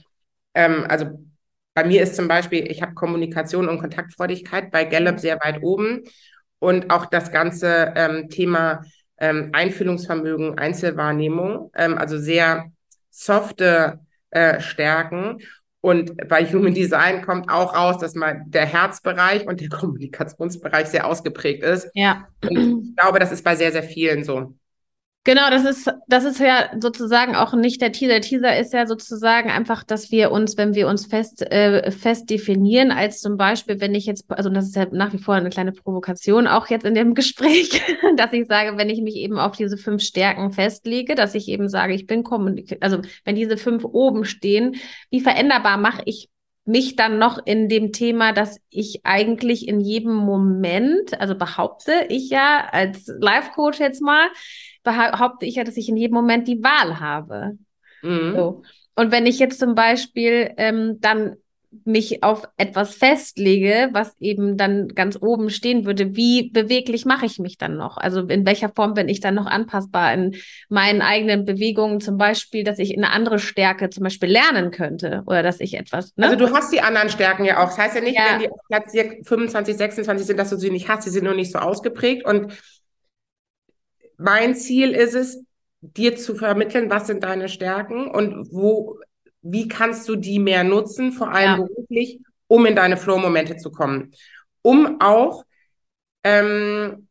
ähm, 0.55 0.85
also 0.87 1.19
bei 1.73 1.83
mir 1.83 2.03
ist 2.03 2.15
zum 2.15 2.27
Beispiel, 2.27 2.69
ich 2.69 2.81
habe 2.81 2.93
Kommunikation 2.93 3.67
und 3.67 3.79
Kontaktfreudigkeit 3.79 4.69
bei 4.71 4.85
Gallup 4.85 5.19
sehr 5.19 5.39
weit 5.43 5.63
oben 5.63 6.03
und 6.59 6.91
auch 6.91 7.07
das 7.07 7.31
ganze 7.31 7.93
ähm, 7.95 8.29
Thema 8.29 8.83
ähm, 9.17 9.49
Einfühlungsvermögen, 9.53 10.57
Einzelwahrnehmung, 10.57 11.71
ähm, 11.75 11.97
also 11.97 12.19
sehr 12.19 12.71
softe 13.09 13.99
äh, 14.29 14.59
Stärken. 14.59 15.39
Und 15.85 16.15
bei 16.29 16.45
Human 16.45 16.73
Design 16.73 17.23
kommt 17.23 17.49
auch 17.49 17.75
raus, 17.75 17.97
dass 17.97 18.15
mal 18.15 18.45
der 18.47 18.65
Herzbereich 18.65 19.45
und 19.45 19.59
der 19.59 19.67
Kommunikationsbereich 19.79 20.87
sehr 20.87 21.05
ausgeprägt 21.05 21.61
ist. 21.61 21.89
Ja. 21.93 22.29
Und 22.49 22.85
ich 22.87 22.95
glaube, 22.95 23.19
das 23.19 23.33
ist 23.33 23.43
bei 23.43 23.57
sehr, 23.57 23.73
sehr 23.73 23.83
vielen 23.83 24.23
so. 24.23 24.53
Genau, 25.25 25.49
das 25.49 25.63
ist, 25.63 25.89
das 26.07 26.25
ist 26.25 26.39
ja 26.41 26.69
sozusagen 26.77 27.33
auch 27.35 27.53
nicht 27.53 27.81
der 27.81 27.93
Teaser. 27.93 28.13
Der 28.13 28.21
Teaser 28.21 28.59
ist 28.59 28.73
ja 28.73 28.85
sozusagen 28.85 29.49
einfach, 29.49 29.83
dass 29.85 30.11
wir 30.11 30.31
uns, 30.31 30.57
wenn 30.57 30.75
wir 30.75 30.89
uns 30.89 31.05
fest, 31.05 31.49
äh, 31.49 31.91
fest 31.91 32.29
definieren, 32.29 32.91
als 32.91 33.21
zum 33.21 33.37
Beispiel, 33.37 33.79
wenn 33.79 33.95
ich 33.95 34.05
jetzt, 34.05 34.25
also 34.29 34.49
das 34.49 34.65
ist 34.65 34.75
ja 34.75 34.85
nach 34.91 35.13
wie 35.13 35.19
vor 35.19 35.35
eine 35.35 35.49
kleine 35.49 35.71
Provokation, 35.71 36.45
auch 36.45 36.67
jetzt 36.67 36.85
in 36.85 36.93
dem 36.93 37.13
Gespräch, 37.15 37.81
dass 38.17 38.33
ich 38.33 38.47
sage, 38.47 38.77
wenn 38.77 38.89
ich 38.89 39.01
mich 39.01 39.15
eben 39.15 39.39
auf 39.39 39.55
diese 39.55 39.77
fünf 39.77 40.01
Stärken 40.01 40.51
festlege, 40.51 41.15
dass 41.15 41.35
ich 41.35 41.47
eben 41.47 41.69
sage, 41.69 41.93
ich 41.93 42.05
bin 42.05 42.23
kommunikativ, 42.23 42.79
also 42.81 42.99
wenn 43.23 43.35
diese 43.35 43.55
fünf 43.55 43.85
oben 43.85 44.25
stehen, 44.25 44.75
wie 45.09 45.21
veränderbar 45.21 45.77
mache 45.77 46.01
ich 46.05 46.29
mich 46.65 46.95
dann 46.95 47.19
noch 47.19 47.39
in 47.45 47.67
dem 47.67 47.91
Thema, 47.91 48.31
dass 48.31 48.59
ich 48.69 49.01
eigentlich 49.03 49.67
in 49.67 49.79
jedem 49.81 50.13
Moment, 50.13 51.19
also 51.19 51.35
behaupte 51.35 52.05
ich 52.09 52.29
ja 52.29 52.67
als 52.71 53.07
Life 53.19 53.51
Coach 53.53 53.79
jetzt 53.79 54.01
mal, 54.01 54.27
behaupte 54.83 55.45
ich 55.45 55.55
ja, 55.55 55.63
dass 55.63 55.77
ich 55.77 55.89
in 55.89 55.97
jedem 55.97 56.13
Moment 56.13 56.47
die 56.47 56.63
Wahl 56.63 56.99
habe. 56.99 57.57
Mhm. 58.01 58.33
So. 58.35 58.63
Und 58.95 59.11
wenn 59.11 59.25
ich 59.25 59.39
jetzt 59.39 59.59
zum 59.59 59.75
Beispiel 59.75 60.53
ähm, 60.57 60.99
dann 61.01 61.35
mich 61.85 62.23
auf 62.23 62.47
etwas 62.57 62.95
festlege, 62.95 63.89
was 63.91 64.15
eben 64.19 64.57
dann 64.57 64.89
ganz 64.89 65.17
oben 65.21 65.49
stehen 65.49 65.85
würde, 65.85 66.15
wie 66.15 66.49
beweglich 66.49 67.05
mache 67.05 67.25
ich 67.25 67.39
mich 67.39 67.57
dann 67.57 67.77
noch? 67.77 67.97
Also 67.97 68.21
in 68.21 68.45
welcher 68.45 68.69
Form 68.69 68.93
bin 68.93 69.09
ich 69.09 69.19
dann 69.19 69.35
noch 69.35 69.45
anpassbar 69.45 70.13
in 70.13 70.35
meinen 70.69 71.01
eigenen 71.01 71.45
Bewegungen, 71.45 71.99
zum 72.01 72.17
Beispiel, 72.17 72.63
dass 72.63 72.79
ich 72.79 72.95
eine 72.97 73.11
andere 73.11 73.39
Stärke 73.39 73.89
zum 73.89 74.03
Beispiel 74.03 74.29
lernen 74.29 74.71
könnte 74.71 75.23
oder 75.25 75.43
dass 75.43 75.59
ich 75.59 75.75
etwas. 75.75 76.15
Ne? 76.15 76.25
Also 76.25 76.37
du 76.37 76.53
hast 76.53 76.71
die 76.71 76.81
anderen 76.81 77.09
Stärken 77.09 77.45
ja 77.45 77.63
auch. 77.63 77.67
Das 77.67 77.77
heißt 77.77 77.95
ja 77.95 78.01
nicht, 78.01 78.17
ja. 78.17 78.33
wenn 78.33 78.39
die 78.39 78.49
auf 78.49 78.59
Platz 78.67 78.91
25, 78.91 79.75
26 79.75 80.27
sind, 80.27 80.37
dass 80.37 80.49
du 80.49 80.57
sie 80.57 80.71
nicht 80.71 80.87
hast. 80.87 81.03
Sie 81.03 81.09
sind 81.09 81.23
nur 81.23 81.35
nicht 81.35 81.51
so 81.51 81.59
ausgeprägt 81.59 82.25
und 82.25 82.53
mein 84.17 84.55
Ziel 84.55 84.91
ist 84.91 85.15
es, 85.15 85.43
dir 85.81 86.15
zu 86.15 86.35
vermitteln, 86.35 86.89
was 86.89 87.07
sind 87.07 87.23
deine 87.23 87.49
Stärken 87.49 88.07
und 88.07 88.47
wo, 88.51 88.99
wie 89.43 89.67
kannst 89.67 90.07
du 90.09 90.15
die 90.15 90.39
mehr 90.39 90.63
nutzen, 90.63 91.11
vor 91.11 91.31
allem 91.31 91.59
ja. 91.59 91.65
beruflich, 91.65 92.19
um 92.47 92.65
in 92.65 92.75
deine 92.75 92.97
Flow-Momente 92.97 93.57
zu 93.57 93.71
kommen. 93.71 94.11
Um 94.61 94.99
auch 95.01 95.43
ähm, 96.23 97.07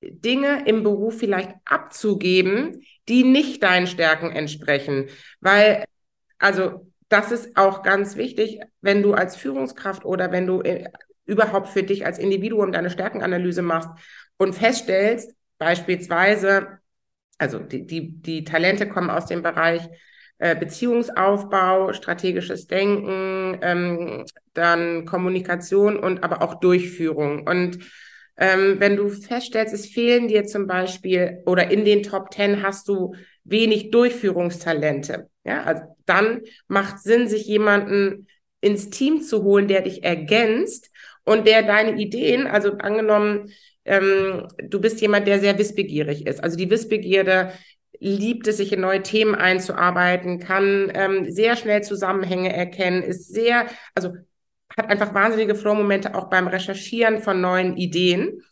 Dinge 0.00 0.66
im 0.66 0.82
Beruf 0.82 1.18
vielleicht 1.18 1.54
abzugeben, 1.64 2.82
die 3.08 3.24
nicht 3.24 3.62
deinen 3.62 3.86
Stärken 3.86 4.30
entsprechen. 4.30 5.08
Weil, 5.40 5.84
also, 6.38 6.90
das 7.08 7.32
ist 7.32 7.56
auch 7.56 7.82
ganz 7.82 8.16
wichtig, 8.16 8.60
wenn 8.80 9.02
du 9.02 9.14
als 9.14 9.36
Führungskraft 9.36 10.04
oder 10.04 10.30
wenn 10.32 10.46
du 10.46 10.60
äh, 10.60 10.90
überhaupt 11.24 11.68
für 11.68 11.82
dich 11.82 12.06
als 12.06 12.18
Individuum 12.18 12.72
deine 12.72 12.90
Stärkenanalyse 12.90 13.62
machst 13.62 13.90
und 14.36 14.54
feststellst, 14.54 15.34
Beispielsweise, 15.58 16.78
also 17.36 17.58
die, 17.58 17.84
die, 17.84 18.22
die 18.22 18.44
Talente 18.44 18.88
kommen 18.88 19.10
aus 19.10 19.26
dem 19.26 19.42
Bereich 19.42 19.88
äh, 20.38 20.56
Beziehungsaufbau, 20.56 21.92
strategisches 21.92 22.66
Denken, 22.66 23.58
ähm, 23.62 24.24
dann 24.54 25.04
Kommunikation 25.04 25.98
und 25.98 26.22
aber 26.22 26.42
auch 26.42 26.60
Durchführung. 26.60 27.46
Und 27.46 27.78
ähm, 28.36 28.76
wenn 28.78 28.96
du 28.96 29.08
feststellst, 29.08 29.74
es 29.74 29.86
fehlen 29.86 30.28
dir 30.28 30.44
zum 30.44 30.66
Beispiel 30.66 31.42
oder 31.46 31.70
in 31.70 31.84
den 31.84 32.02
Top 32.02 32.30
Ten 32.30 32.62
hast 32.62 32.88
du 32.88 33.14
wenig 33.44 33.90
Durchführungstalente, 33.90 35.28
ja, 35.44 35.64
also 35.64 35.82
dann 36.06 36.42
macht 36.68 37.00
Sinn, 37.00 37.28
sich 37.28 37.46
jemanden 37.46 38.28
ins 38.60 38.90
Team 38.90 39.22
zu 39.22 39.42
holen, 39.42 39.68
der 39.68 39.82
dich 39.82 40.04
ergänzt 40.04 40.90
und 41.24 41.46
der 41.46 41.62
deine 41.62 42.00
Ideen, 42.00 42.46
also 42.46 42.72
angenommen, 42.72 43.50
ähm, 43.84 44.46
du 44.62 44.80
bist 44.80 45.00
jemand, 45.00 45.26
der 45.26 45.40
sehr 45.40 45.58
wissbegierig 45.58 46.26
ist. 46.26 46.42
Also 46.42 46.56
die 46.56 46.70
Wissbegierde 46.70 47.52
liebt 48.00 48.46
es, 48.46 48.58
sich 48.58 48.72
in 48.72 48.80
neue 48.80 49.02
Themen 49.02 49.34
einzuarbeiten, 49.34 50.38
kann 50.38 50.90
ähm, 50.94 51.30
sehr 51.30 51.56
schnell 51.56 51.82
Zusammenhänge 51.82 52.54
erkennen, 52.54 53.02
ist 53.02 53.32
sehr, 53.32 53.66
also 53.94 54.14
hat 54.76 54.90
einfach 54.90 55.14
wahnsinnige 55.14 55.54
Flow-Momente 55.54 56.14
auch 56.14 56.30
beim 56.30 56.46
Recherchieren 56.46 57.20
von 57.20 57.40
neuen 57.40 57.76
Ideen. 57.76 58.42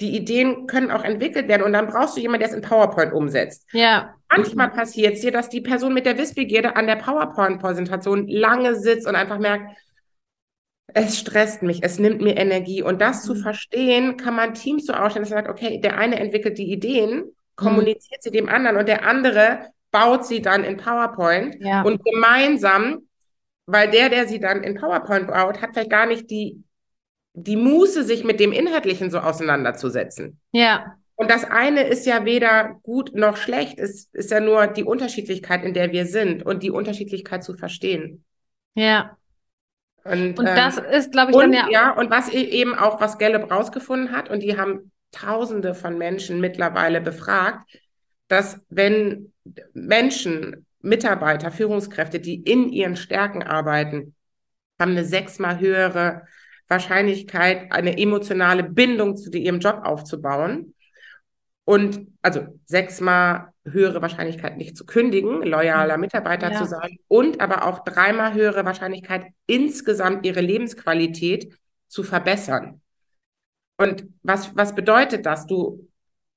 Die 0.00 0.16
Ideen 0.16 0.66
können 0.66 0.90
auch 0.90 1.04
entwickelt 1.04 1.48
werden 1.48 1.62
und 1.62 1.72
dann 1.72 1.86
brauchst 1.86 2.16
du 2.16 2.20
jemanden, 2.20 2.40
der 2.40 2.48
es 2.50 2.54
in 2.54 2.62
PowerPoint 2.62 3.12
umsetzt. 3.12 3.66
Ja. 3.72 4.14
Manchmal 4.30 4.70
passiert 4.70 5.14
es 5.14 5.20
dir, 5.20 5.32
dass 5.32 5.48
die 5.48 5.60
Person 5.60 5.92
mit 5.92 6.06
der 6.06 6.16
Wissbegierde 6.16 6.76
an 6.76 6.86
der 6.86 6.96
PowerPoint-Präsentation 6.96 8.28
lange 8.28 8.76
sitzt 8.76 9.06
und 9.06 9.14
einfach 9.14 9.38
merkt, 9.38 9.76
es 10.94 11.18
stresst 11.18 11.62
mich, 11.62 11.82
es 11.82 11.98
nimmt 11.98 12.20
mir 12.20 12.36
Energie. 12.36 12.82
Und 12.82 13.00
das 13.00 13.24
zu 13.24 13.34
mhm. 13.34 13.42
verstehen, 13.42 14.16
kann 14.16 14.34
man 14.34 14.54
Teams 14.54 14.86
so 14.86 14.92
ausstellen, 14.92 15.24
dass 15.24 15.30
man 15.30 15.44
sagt, 15.44 15.48
okay, 15.48 15.80
der 15.80 15.98
eine 15.98 16.18
entwickelt 16.18 16.58
die 16.58 16.72
Ideen, 16.72 17.24
kommuniziert 17.60 18.22
sie 18.22 18.30
dem 18.30 18.48
anderen 18.48 18.76
und 18.76 18.88
der 18.88 19.06
andere 19.06 19.70
baut 19.90 20.26
sie 20.26 20.40
dann 20.42 20.64
in 20.64 20.76
PowerPoint 20.76 21.56
ja. 21.60 21.82
und 21.82 22.04
gemeinsam, 22.04 23.08
weil 23.66 23.90
der, 23.90 24.08
der 24.08 24.26
sie 24.28 24.40
dann 24.40 24.62
in 24.62 24.74
PowerPoint 24.74 25.28
baut, 25.28 25.60
hat 25.60 25.70
vielleicht 25.72 25.90
gar 25.90 26.06
nicht 26.06 26.30
die, 26.30 26.62
die 27.34 27.56
Muße, 27.56 28.04
sich 28.04 28.24
mit 28.24 28.40
dem 28.40 28.52
Inhaltlichen 28.52 29.10
so 29.10 29.18
auseinanderzusetzen. 29.18 30.40
Ja. 30.52 30.96
Und 31.16 31.30
das 31.30 31.44
eine 31.44 31.82
ist 31.82 32.06
ja 32.06 32.24
weder 32.24 32.78
gut 32.82 33.14
noch 33.14 33.36
schlecht, 33.36 33.78
es 33.78 34.08
ist 34.12 34.30
ja 34.30 34.40
nur 34.40 34.66
die 34.66 34.84
Unterschiedlichkeit, 34.84 35.64
in 35.64 35.74
der 35.74 35.92
wir 35.92 36.06
sind 36.06 36.44
und 36.44 36.62
die 36.62 36.70
Unterschiedlichkeit 36.70 37.44
zu 37.44 37.54
verstehen. 37.54 38.24
Ja. 38.74 39.16
Und, 40.02 40.38
und 40.38 40.46
das 40.46 40.78
ähm, 40.78 40.84
ist, 40.92 41.12
glaube 41.12 41.30
ich, 41.30 41.36
und, 41.36 41.42
dann 41.42 41.52
ja. 41.52 41.68
Ja, 41.70 41.90
und 41.90 42.10
was 42.10 42.32
e-, 42.32 42.40
eben 42.40 42.74
auch, 42.74 43.00
was 43.00 43.18
Gallup 43.18 43.50
rausgefunden 43.50 44.12
hat, 44.16 44.30
und 44.30 44.42
die 44.42 44.56
haben 44.56 44.92
Tausende 45.12 45.74
von 45.74 45.98
Menschen 45.98 46.40
mittlerweile 46.40 47.00
befragt, 47.00 47.68
dass 48.28 48.60
wenn 48.68 49.32
Menschen, 49.72 50.66
Mitarbeiter, 50.82 51.50
Führungskräfte, 51.50 52.20
die 52.20 52.36
in 52.36 52.70
ihren 52.70 52.96
Stärken 52.96 53.42
arbeiten, 53.42 54.14
haben 54.78 54.92
eine 54.92 55.04
sechsmal 55.04 55.60
höhere 55.60 56.22
Wahrscheinlichkeit, 56.68 57.72
eine 57.72 57.98
emotionale 57.98 58.62
Bindung 58.62 59.16
zu 59.16 59.30
ihrem 59.30 59.58
Job 59.58 59.80
aufzubauen. 59.84 60.74
Und 61.64 62.08
also 62.22 62.58
sechsmal 62.64 63.52
höhere 63.64 64.00
Wahrscheinlichkeit, 64.02 64.56
nicht 64.56 64.76
zu 64.76 64.86
kündigen, 64.86 65.42
loyaler 65.42 65.96
mhm. 65.96 66.02
Mitarbeiter 66.02 66.52
ja. 66.52 66.58
zu 66.58 66.64
sein 66.66 66.98
und 67.08 67.40
aber 67.40 67.66
auch 67.66 67.84
dreimal 67.84 68.34
höhere 68.34 68.64
Wahrscheinlichkeit, 68.64 69.26
insgesamt 69.46 70.24
ihre 70.24 70.40
Lebensqualität 70.40 71.52
zu 71.88 72.02
verbessern. 72.02 72.80
Und 73.80 74.04
was, 74.22 74.54
was 74.54 74.74
bedeutet 74.74 75.24
das? 75.24 75.46
Du, 75.46 75.88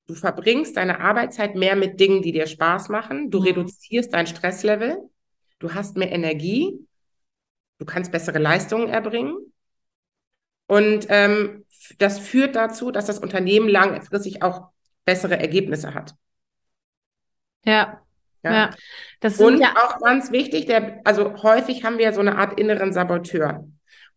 du 0.08 0.16
verbringst 0.16 0.78
deine 0.78 1.02
Arbeitszeit 1.02 1.56
mehr 1.56 1.76
mit 1.76 2.00
Dingen, 2.00 2.22
die 2.22 2.32
dir 2.32 2.48
Spaß 2.48 2.88
machen. 2.88 3.32
Du 3.32 3.42
mhm. 3.42 3.48
reduzierst 3.48 4.14
dein 4.14 4.28
Stresslevel. 4.28 4.98
Du 5.60 5.74
hast 5.74 5.98
mehr 5.98 6.14
Energie. 6.14 6.80
Du 7.80 7.86
kannst 7.86 8.14
bessere 8.14 8.40
Leistungen 8.40 8.88
erbringen. 8.88 9.36
Und 10.68 11.08
ähm, 11.10 11.66
das 11.98 12.18
führt 12.18 12.56
dazu, 12.56 12.92
dass 12.92 13.08
das 13.08 13.20
Unternehmen 13.20 13.68
langfristig 13.68 14.42
auch 14.42 14.70
bessere 15.04 15.38
Ergebnisse 15.38 15.94
hat. 15.94 16.16
Ja. 17.66 18.02
Ja. 18.42 18.54
ja. 18.54 18.70
Das 19.20 19.38
und 19.38 19.60
ja 19.60 19.74
auch 19.76 20.00
ganz 20.00 20.32
wichtig, 20.32 20.66
der, 20.68 21.02
also 21.04 21.44
häufig 21.44 21.84
haben 21.84 21.98
wir 21.98 22.14
so 22.14 22.22
eine 22.22 22.38
Art 22.38 22.58
inneren 22.58 22.94
Saboteur. 22.94 23.68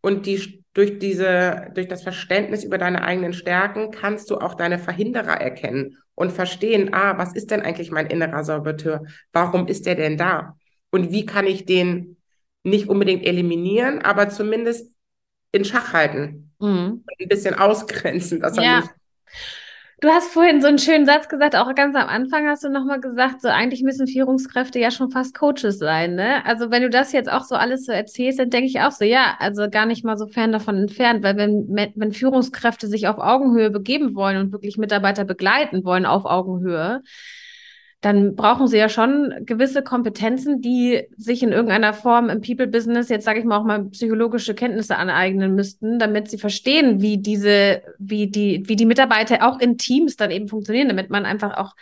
Und 0.01 0.27
die, 0.27 0.63
durch 0.77 0.99
diese, 0.99 1.71
durch 1.75 1.89
das 1.89 2.03
Verständnis 2.03 2.63
über 2.63 2.77
deine 2.77 3.03
eigenen 3.03 3.33
Stärken 3.33 3.91
kannst 3.91 4.31
du 4.31 4.37
auch 4.37 4.53
deine 4.53 4.79
Verhinderer 4.79 5.41
erkennen 5.41 5.97
und 6.15 6.33
verstehen, 6.33 6.93
ah, 6.93 7.17
was 7.17 7.35
ist 7.35 7.51
denn 7.51 7.63
eigentlich 7.63 7.91
mein 7.91 8.09
innerer 8.09 8.45
Saboteur? 8.45 9.07
Warum 9.33 9.69
ist 9.69 9.87
der 9.87 9.95
denn 9.95 10.19
da? 10.19 10.55
Und 10.91 11.13
wie 11.13 11.25
kann 11.25 11.47
ich 11.47 11.65
den 11.65 12.19
nicht 12.63 12.91
unbedingt 12.91 13.25
eliminieren, 13.25 14.03
aber 14.03 14.29
zumindest 14.29 14.93
in 15.51 15.65
Schach 15.65 15.95
halten? 15.95 16.53
Mhm. 16.61 17.05
Ein 17.21 17.29
bisschen 17.29 17.55
ausgrenzen, 17.55 18.41
dass 18.41 18.59
er 18.59 18.63
ja. 18.63 18.81
nicht 18.81 18.91
Du 20.01 20.09
hast 20.09 20.31
vorhin 20.31 20.61
so 20.61 20.67
einen 20.69 20.79
schönen 20.79 21.07
Satz 21.07 21.27
gesagt, 21.27 21.57
auch 21.57 21.75
ganz 21.75 21.97
am 21.97 22.07
Anfang 22.09 22.47
hast 22.47 22.63
du 22.63 22.69
nochmal 22.69 23.01
gesagt, 23.01 23.41
so 23.41 23.49
eigentlich 23.49 23.83
müssen 23.83 24.07
Führungskräfte 24.07 24.79
ja 24.79 24.91
schon 24.91 25.11
fast 25.11 25.35
Coaches 25.35 25.79
sein, 25.79 26.17
ne? 26.17 26.45
Also 26.45 26.71
wenn 26.71 26.83
du 26.83 26.91
das 26.91 27.13
jetzt 27.13 27.33
auch 27.33 27.45
so 27.45 27.55
alles 27.55 27.87
so 27.87 27.93
erzählst, 27.93 28.39
dann 28.39 28.51
denke 28.51 28.67
ich 28.69 28.81
auch 28.83 28.91
so, 28.91 29.07
ja, 29.07 29.37
also 29.39 29.71
gar 29.71 29.87
nicht 29.87 30.05
mal 30.05 30.19
so 30.19 30.27
fern 30.27 30.53
davon 30.53 30.77
entfernt, 30.77 31.23
weil 31.23 31.39
wenn, 31.39 31.67
wenn 31.95 32.13
Führungskräfte 32.13 32.89
sich 32.89 33.09
auf 33.09 33.17
Augenhöhe 33.17 33.71
begeben 33.71 34.15
wollen 34.15 34.37
und 34.37 34.53
wirklich 34.53 34.77
Mitarbeiter 34.77 35.25
begleiten 35.25 35.83
wollen 35.83 36.05
auf 36.05 36.27
Augenhöhe, 36.27 37.03
dann 38.01 38.37
brauchen 38.37 38.69
sie 38.69 38.77
ja 38.77 38.89
schon 38.89 39.35
gewisse 39.41 39.83
Kompetenzen, 39.83 40.61
die 40.61 41.05
sich 41.17 41.43
in 41.43 41.53
irgendeiner 41.53 41.95
Form 41.95 42.29
im 42.29 42.41
People-Business, 42.41 43.09
jetzt 43.09 43.25
sage 43.25 43.41
ich 43.41 43.45
mal 43.45 43.59
auch 43.59 43.65
mal 43.65 43.85
psychologische 43.87 44.55
Kenntnisse 44.55 44.97
aneignen 44.97 45.55
müssten, 45.55 45.99
damit 45.99 46.31
sie 46.31 46.39
verstehen, 46.39 47.01
wie 47.01 47.19
diese, 47.19 47.83
wie 47.99 48.29
die, 48.29 48.63
wie 48.67 48.77
die 48.77 48.87
Mitarbeiter 48.87 49.49
auch 49.49 49.59
in 49.61 49.79
Teams 49.79 50.17
dann 50.17 50.31
eben 50.31 50.49
funktionieren, 50.49 50.89
damit 50.89 51.11
man 51.11 51.25
einfach 51.25 51.57
auch 51.57 51.75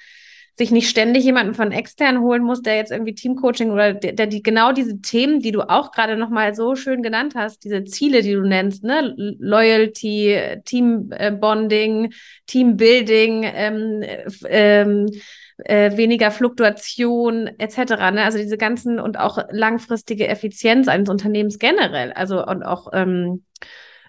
sich 0.56 0.70
nicht 0.70 0.88
ständig 0.88 1.24
jemanden 1.24 1.54
von 1.54 1.72
extern 1.72 2.20
holen 2.20 2.44
muss, 2.44 2.62
der 2.62 2.76
jetzt 2.76 2.92
irgendwie 2.92 3.14
Teamcoaching 3.14 3.72
oder 3.72 3.92
der, 3.92 4.12
der 4.12 4.28
die 4.28 4.40
genau 4.40 4.70
diese 4.70 5.00
Themen, 5.00 5.40
die 5.40 5.50
du 5.50 5.68
auch 5.68 5.90
gerade 5.90 6.16
noch 6.16 6.30
mal 6.30 6.54
so 6.54 6.76
schön 6.76 7.02
genannt 7.02 7.34
hast, 7.34 7.64
diese 7.64 7.82
Ziele, 7.84 8.22
die 8.22 8.34
du 8.34 8.42
nennst, 8.42 8.84
ne, 8.84 9.14
Loyalty, 9.16 10.60
Team 10.64 11.10
Bonding, 11.40 12.12
Teambuilding, 12.46 13.42
ähm, 13.52 14.04
ähm, 14.48 15.10
äh, 15.58 15.96
weniger 15.96 16.30
Fluktuation 16.30 17.48
etc. 17.58 18.10
Ne? 18.12 18.24
Also 18.24 18.38
diese 18.38 18.58
ganzen 18.58 18.98
und 18.98 19.18
auch 19.18 19.38
langfristige 19.50 20.28
Effizienz 20.28 20.88
eines 20.88 21.08
Unternehmens 21.08 21.58
generell. 21.58 22.12
Also 22.12 22.44
und 22.44 22.62
auch 22.62 22.88
ähm, 22.92 23.44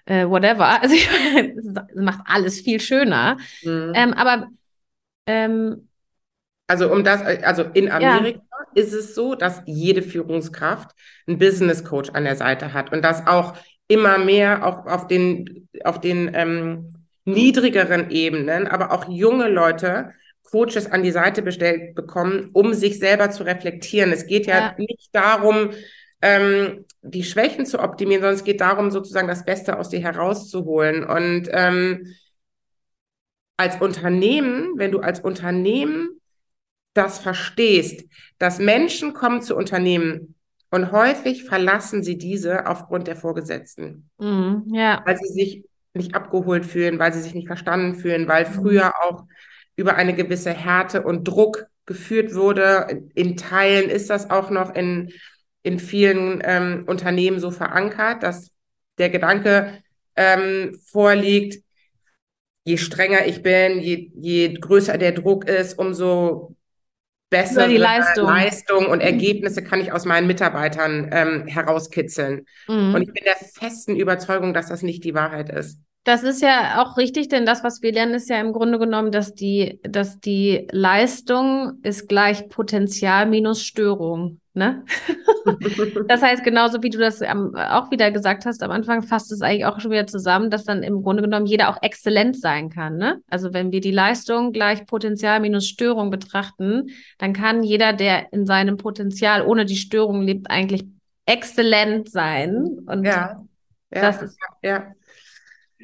äh, 0.06 0.26
whatever. 0.26 0.82
Also 0.82 0.94
es 0.94 1.94
macht 1.94 2.20
alles 2.24 2.60
viel 2.60 2.80
schöner. 2.80 3.36
Mhm. 3.62 3.92
Ähm, 3.94 4.12
aber 4.14 4.48
ähm, 5.26 5.88
also 6.68 6.90
um 6.90 7.04
das, 7.04 7.22
also 7.22 7.62
in 7.74 7.90
Amerika 7.90 8.40
ja. 8.40 8.82
ist 8.82 8.92
es 8.92 9.14
so, 9.14 9.34
dass 9.36 9.62
jede 9.66 10.02
Führungskraft 10.02 10.90
einen 11.26 11.38
Business 11.38 11.84
Coach 11.84 12.10
an 12.10 12.24
der 12.24 12.36
Seite 12.36 12.72
hat 12.72 12.92
und 12.92 13.02
das 13.02 13.26
auch 13.26 13.54
immer 13.88 14.18
mehr 14.18 14.66
auch 14.66 14.86
auf 14.86 15.06
den 15.06 15.68
auf 15.84 16.00
den 16.00 16.32
ähm, 16.34 16.92
niedrigeren 17.24 18.10
Ebenen, 18.10 18.66
aber 18.66 18.92
auch 18.92 19.08
junge 19.08 19.48
Leute 19.48 20.12
Coaches 20.50 20.90
an 20.90 21.02
die 21.02 21.10
Seite 21.10 21.42
bestellt 21.42 21.94
bekommen, 21.94 22.50
um 22.52 22.74
sich 22.74 22.98
selber 22.98 23.30
zu 23.30 23.42
reflektieren. 23.42 24.12
Es 24.12 24.26
geht 24.26 24.46
ja, 24.46 24.58
ja. 24.58 24.74
nicht 24.78 25.10
darum, 25.12 25.70
ähm, 26.22 26.84
die 27.02 27.24
Schwächen 27.24 27.66
zu 27.66 27.80
optimieren, 27.80 28.22
sondern 28.22 28.36
es 28.36 28.44
geht 28.44 28.60
darum, 28.60 28.90
sozusagen 28.90 29.28
das 29.28 29.44
Beste 29.44 29.78
aus 29.78 29.88
dir 29.88 30.00
herauszuholen. 30.00 31.04
Und 31.04 31.48
ähm, 31.52 32.14
als 33.56 33.80
Unternehmen, 33.80 34.72
wenn 34.76 34.92
du 34.92 35.00
als 35.00 35.20
Unternehmen 35.20 36.20
das 36.94 37.18
verstehst, 37.18 38.04
dass 38.38 38.58
Menschen 38.58 39.12
kommen 39.12 39.42
zu 39.42 39.56
Unternehmen 39.56 40.34
und 40.70 40.92
häufig 40.92 41.44
verlassen 41.44 42.02
sie 42.02 42.18
diese 42.18 42.66
aufgrund 42.66 43.06
der 43.06 43.16
Vorgesetzten. 43.16 44.10
Mhm, 44.18 44.64
ja. 44.72 45.02
Weil 45.04 45.16
sie 45.18 45.32
sich 45.32 45.64
nicht 45.94 46.14
abgeholt 46.14 46.66
fühlen, 46.66 46.98
weil 46.98 47.12
sie 47.12 47.20
sich 47.20 47.34
nicht 47.34 47.46
verstanden 47.46 47.94
fühlen, 47.94 48.28
weil 48.28 48.48
mhm. 48.48 48.52
früher 48.52 48.94
auch 49.02 49.24
über 49.76 49.94
eine 49.94 50.14
gewisse 50.14 50.52
Härte 50.52 51.02
und 51.02 51.24
Druck 51.24 51.66
geführt 51.84 52.34
wurde. 52.34 53.04
In 53.14 53.36
Teilen 53.36 53.88
ist 53.88 54.10
das 54.10 54.30
auch 54.30 54.50
noch 54.50 54.74
in, 54.74 55.12
in 55.62 55.78
vielen 55.78 56.42
ähm, 56.44 56.84
Unternehmen 56.86 57.38
so 57.38 57.50
verankert, 57.50 58.22
dass 58.22 58.50
der 58.98 59.10
Gedanke 59.10 59.82
ähm, 60.16 60.78
vorliegt, 60.90 61.62
je 62.64 62.78
strenger 62.78 63.26
ich 63.26 63.42
bin, 63.42 63.80
je, 63.80 64.10
je 64.14 64.54
größer 64.54 64.98
der 64.98 65.12
Druck 65.12 65.44
ist, 65.44 65.78
umso 65.78 66.56
bessere 67.30 67.76
Leistung. 67.76 68.26
Leistung. 68.26 68.86
und 68.86 69.00
Ergebnisse 69.00 69.62
kann 69.62 69.80
ich 69.80 69.92
aus 69.92 70.04
meinen 70.04 70.26
Mitarbeitern 70.26 71.10
ähm, 71.12 71.46
herauskitzeln. 71.46 72.46
Mhm. 72.68 72.94
Und 72.94 73.02
ich 73.02 73.12
bin 73.12 73.24
der 73.24 73.36
festen 73.36 73.96
Überzeugung, 73.96 74.54
dass 74.54 74.68
das 74.68 74.82
nicht 74.82 75.04
die 75.04 75.14
Wahrheit 75.14 75.50
ist. 75.50 75.78
Das 76.06 76.22
ist 76.22 76.40
ja 76.40 76.80
auch 76.80 76.96
richtig, 76.98 77.30
denn 77.30 77.44
das, 77.44 77.64
was 77.64 77.82
wir 77.82 77.90
lernen, 77.90 78.14
ist 78.14 78.30
ja 78.30 78.40
im 78.40 78.52
Grunde 78.52 78.78
genommen, 78.78 79.10
dass 79.10 79.34
die, 79.34 79.80
dass 79.82 80.20
die 80.20 80.68
Leistung 80.70 81.80
ist 81.82 82.08
gleich 82.08 82.48
Potenzial 82.48 83.26
minus 83.26 83.64
Störung. 83.64 84.40
Ne? 84.54 84.84
das 86.06 86.22
heißt, 86.22 86.44
genauso 86.44 86.84
wie 86.84 86.90
du 86.90 86.98
das 86.98 87.22
auch 87.22 87.90
wieder 87.90 88.12
gesagt 88.12 88.46
hast 88.46 88.62
am 88.62 88.70
Anfang, 88.70 89.02
fasst 89.02 89.32
es 89.32 89.42
eigentlich 89.42 89.66
auch 89.66 89.80
schon 89.80 89.90
wieder 89.90 90.06
zusammen, 90.06 90.48
dass 90.48 90.62
dann 90.62 90.84
im 90.84 91.02
Grunde 91.02 91.24
genommen 91.24 91.46
jeder 91.46 91.70
auch 91.70 91.82
exzellent 91.82 92.40
sein 92.40 92.70
kann. 92.70 92.98
Ne? 92.98 93.20
Also 93.28 93.52
wenn 93.52 93.72
wir 93.72 93.80
die 93.80 93.90
Leistung 93.90 94.52
gleich 94.52 94.86
Potenzial 94.86 95.40
minus 95.40 95.66
Störung 95.66 96.10
betrachten, 96.10 96.90
dann 97.18 97.32
kann 97.32 97.64
jeder, 97.64 97.92
der 97.92 98.32
in 98.32 98.46
seinem 98.46 98.76
Potenzial 98.76 99.44
ohne 99.44 99.64
die 99.64 99.74
Störung 99.74 100.22
lebt, 100.22 100.52
eigentlich 100.52 100.84
exzellent 101.24 102.08
sein. 102.08 102.78
Und 102.86 103.02
ja, 103.04 103.44
ja, 103.92 104.00
das 104.00 104.22
ist 104.22 104.38
ja. 104.62 104.92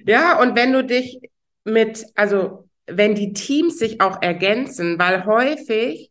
Ja, 0.04 0.40
und 0.40 0.56
wenn 0.56 0.72
du 0.72 0.84
dich 0.84 1.20
mit, 1.64 2.04
also 2.14 2.68
wenn 2.86 3.14
die 3.14 3.32
Teams 3.32 3.78
sich 3.78 4.00
auch 4.00 4.20
ergänzen, 4.22 4.98
weil 4.98 5.24
häufig, 5.24 6.10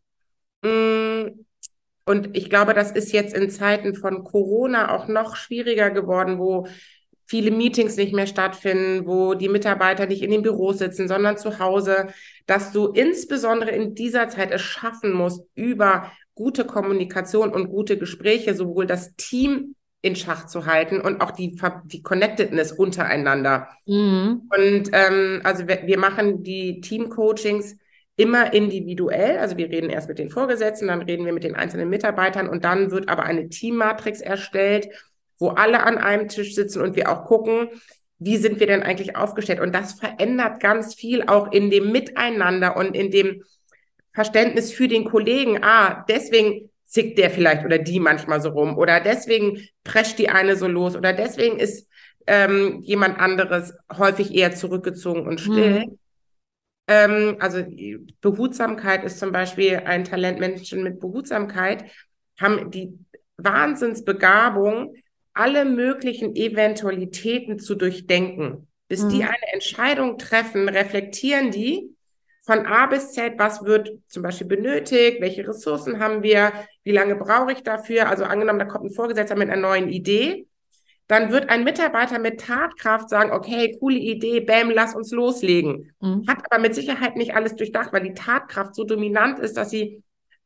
mh, 0.62 0.70
mm, 0.70 1.44
und 2.04 2.36
ich 2.36 2.50
glaube, 2.50 2.74
das 2.74 2.90
ist 2.90 3.12
jetzt 3.12 3.32
in 3.32 3.48
Zeiten 3.48 3.94
von 3.94 4.24
Corona 4.24 4.92
auch 4.94 5.06
noch 5.06 5.36
schwieriger 5.36 5.90
geworden, 5.90 6.38
wo 6.38 6.66
viele 7.26 7.52
Meetings 7.52 7.96
nicht 7.96 8.12
mehr 8.12 8.26
stattfinden, 8.26 9.06
wo 9.06 9.34
die 9.34 9.48
Mitarbeiter 9.48 10.06
nicht 10.06 10.22
in 10.22 10.32
den 10.32 10.42
Büros 10.42 10.78
sitzen, 10.78 11.06
sondern 11.06 11.38
zu 11.38 11.60
Hause, 11.60 12.08
dass 12.46 12.72
du 12.72 12.88
insbesondere 12.88 13.70
in 13.70 13.94
dieser 13.94 14.28
Zeit 14.28 14.50
es 14.50 14.62
schaffen 14.62 15.12
musst, 15.12 15.44
über 15.54 16.10
gute 16.34 16.64
Kommunikation 16.64 17.52
und 17.52 17.68
gute 17.68 17.96
Gespräche 17.98 18.54
sowohl 18.54 18.86
das 18.86 19.14
Team 19.16 19.76
in 20.02 20.16
Schach 20.16 20.46
zu 20.46 20.66
halten 20.66 21.00
und 21.00 21.20
auch 21.20 21.30
die, 21.30 21.56
die 21.84 22.02
Connectedness 22.02 22.72
untereinander. 22.72 23.68
Mhm. 23.86 24.50
Und 24.54 24.90
ähm, 24.92 25.40
also 25.44 25.68
wir, 25.68 25.86
wir 25.86 25.98
machen 25.98 26.42
die 26.42 26.80
Team-Coachings 26.80 27.76
immer 28.16 28.52
individuell. 28.52 29.38
Also 29.38 29.56
wir 29.56 29.70
reden 29.70 29.90
erst 29.90 30.08
mit 30.08 30.18
den 30.18 30.28
Vorgesetzten, 30.28 30.88
dann 30.88 31.02
reden 31.02 31.24
wir 31.24 31.32
mit 31.32 31.44
den 31.44 31.54
einzelnen 31.54 31.88
Mitarbeitern 31.88 32.48
und 32.48 32.64
dann 32.64 32.90
wird 32.90 33.08
aber 33.08 33.22
eine 33.22 33.48
Teammatrix 33.48 34.20
erstellt, 34.20 34.88
wo 35.38 35.50
alle 35.50 35.84
an 35.84 35.98
einem 35.98 36.28
Tisch 36.28 36.54
sitzen 36.54 36.82
und 36.82 36.96
wir 36.96 37.10
auch 37.10 37.24
gucken, 37.24 37.68
wie 38.18 38.36
sind 38.36 38.60
wir 38.60 38.66
denn 38.66 38.82
eigentlich 38.82 39.16
aufgestellt? 39.16 39.60
Und 39.60 39.74
das 39.74 39.94
verändert 39.94 40.60
ganz 40.60 40.94
viel 40.94 41.22
auch 41.22 41.50
in 41.52 41.70
dem 41.70 41.90
Miteinander 41.90 42.76
und 42.76 42.96
in 42.96 43.10
dem 43.10 43.42
Verständnis 44.12 44.72
für 44.72 44.88
den 44.88 45.04
Kollegen. 45.04 45.62
Ah, 45.62 46.04
deswegen 46.08 46.70
zickt 46.92 47.16
der 47.16 47.30
vielleicht 47.30 47.64
oder 47.64 47.78
die 47.78 48.00
manchmal 48.00 48.42
so 48.42 48.50
rum 48.50 48.76
oder 48.76 49.00
deswegen 49.00 49.66
prescht 49.82 50.18
die 50.18 50.28
eine 50.28 50.56
so 50.56 50.68
los 50.68 50.94
oder 50.94 51.14
deswegen 51.14 51.58
ist 51.58 51.88
ähm, 52.26 52.82
jemand 52.82 53.18
anderes 53.18 53.72
häufig 53.96 54.34
eher 54.34 54.54
zurückgezogen 54.54 55.26
und 55.26 55.40
still. 55.40 55.86
Mhm. 55.86 55.98
Ähm, 56.88 57.36
also 57.40 57.64
Behutsamkeit 58.20 59.04
ist 59.04 59.18
zum 59.18 59.32
Beispiel 59.32 59.78
ein 59.86 60.04
Talent. 60.04 60.38
Menschen 60.38 60.82
mit 60.82 61.00
Behutsamkeit 61.00 61.84
haben 62.38 62.70
die 62.70 62.98
Wahnsinnsbegabung, 63.38 64.94
alle 65.32 65.64
möglichen 65.64 66.36
Eventualitäten 66.36 67.58
zu 67.58 67.74
durchdenken. 67.74 68.68
Bis 68.88 69.04
mhm. 69.04 69.08
die 69.08 69.24
eine 69.24 69.52
Entscheidung 69.54 70.18
treffen, 70.18 70.68
reflektieren 70.68 71.50
die 71.50 71.88
von 72.44 72.66
A 72.66 72.86
bis 72.86 73.12
Z, 73.12 73.34
was 73.38 73.64
wird 73.64 73.92
zum 74.08 74.22
Beispiel 74.22 74.48
benötigt, 74.48 75.20
welche 75.20 75.46
Ressourcen 75.46 76.00
haben 76.00 76.22
wir, 76.22 76.52
wie 76.82 76.90
lange 76.90 77.14
brauche 77.14 77.52
ich 77.52 77.62
dafür. 77.62 78.08
Also 78.08 78.24
angenommen, 78.24 78.58
da 78.58 78.64
kommt 78.64 78.84
ein 78.84 78.90
Vorgesetzter 78.90 79.36
mit 79.36 79.48
einer 79.48 79.62
neuen 79.62 79.88
Idee, 79.88 80.46
dann 81.06 81.30
wird 81.30 81.50
ein 81.50 81.64
Mitarbeiter 81.64 82.18
mit 82.18 82.40
Tatkraft 82.40 83.08
sagen, 83.08 83.32
okay, 83.32 83.76
coole 83.78 83.98
Idee, 83.98 84.40
bam, 84.40 84.70
lass 84.70 84.94
uns 84.94 85.10
loslegen. 85.10 85.94
Mhm. 86.00 86.26
Hat 86.26 86.38
aber 86.50 86.60
mit 86.60 86.74
Sicherheit 86.74 87.16
nicht 87.16 87.34
alles 87.34 87.54
durchdacht, 87.54 87.92
weil 87.92 88.02
die 88.02 88.14
Tatkraft 88.14 88.74
so 88.74 88.84
dominant 88.84 89.38
ist, 89.38 89.56
dass 89.56 89.70
sie 89.70 90.02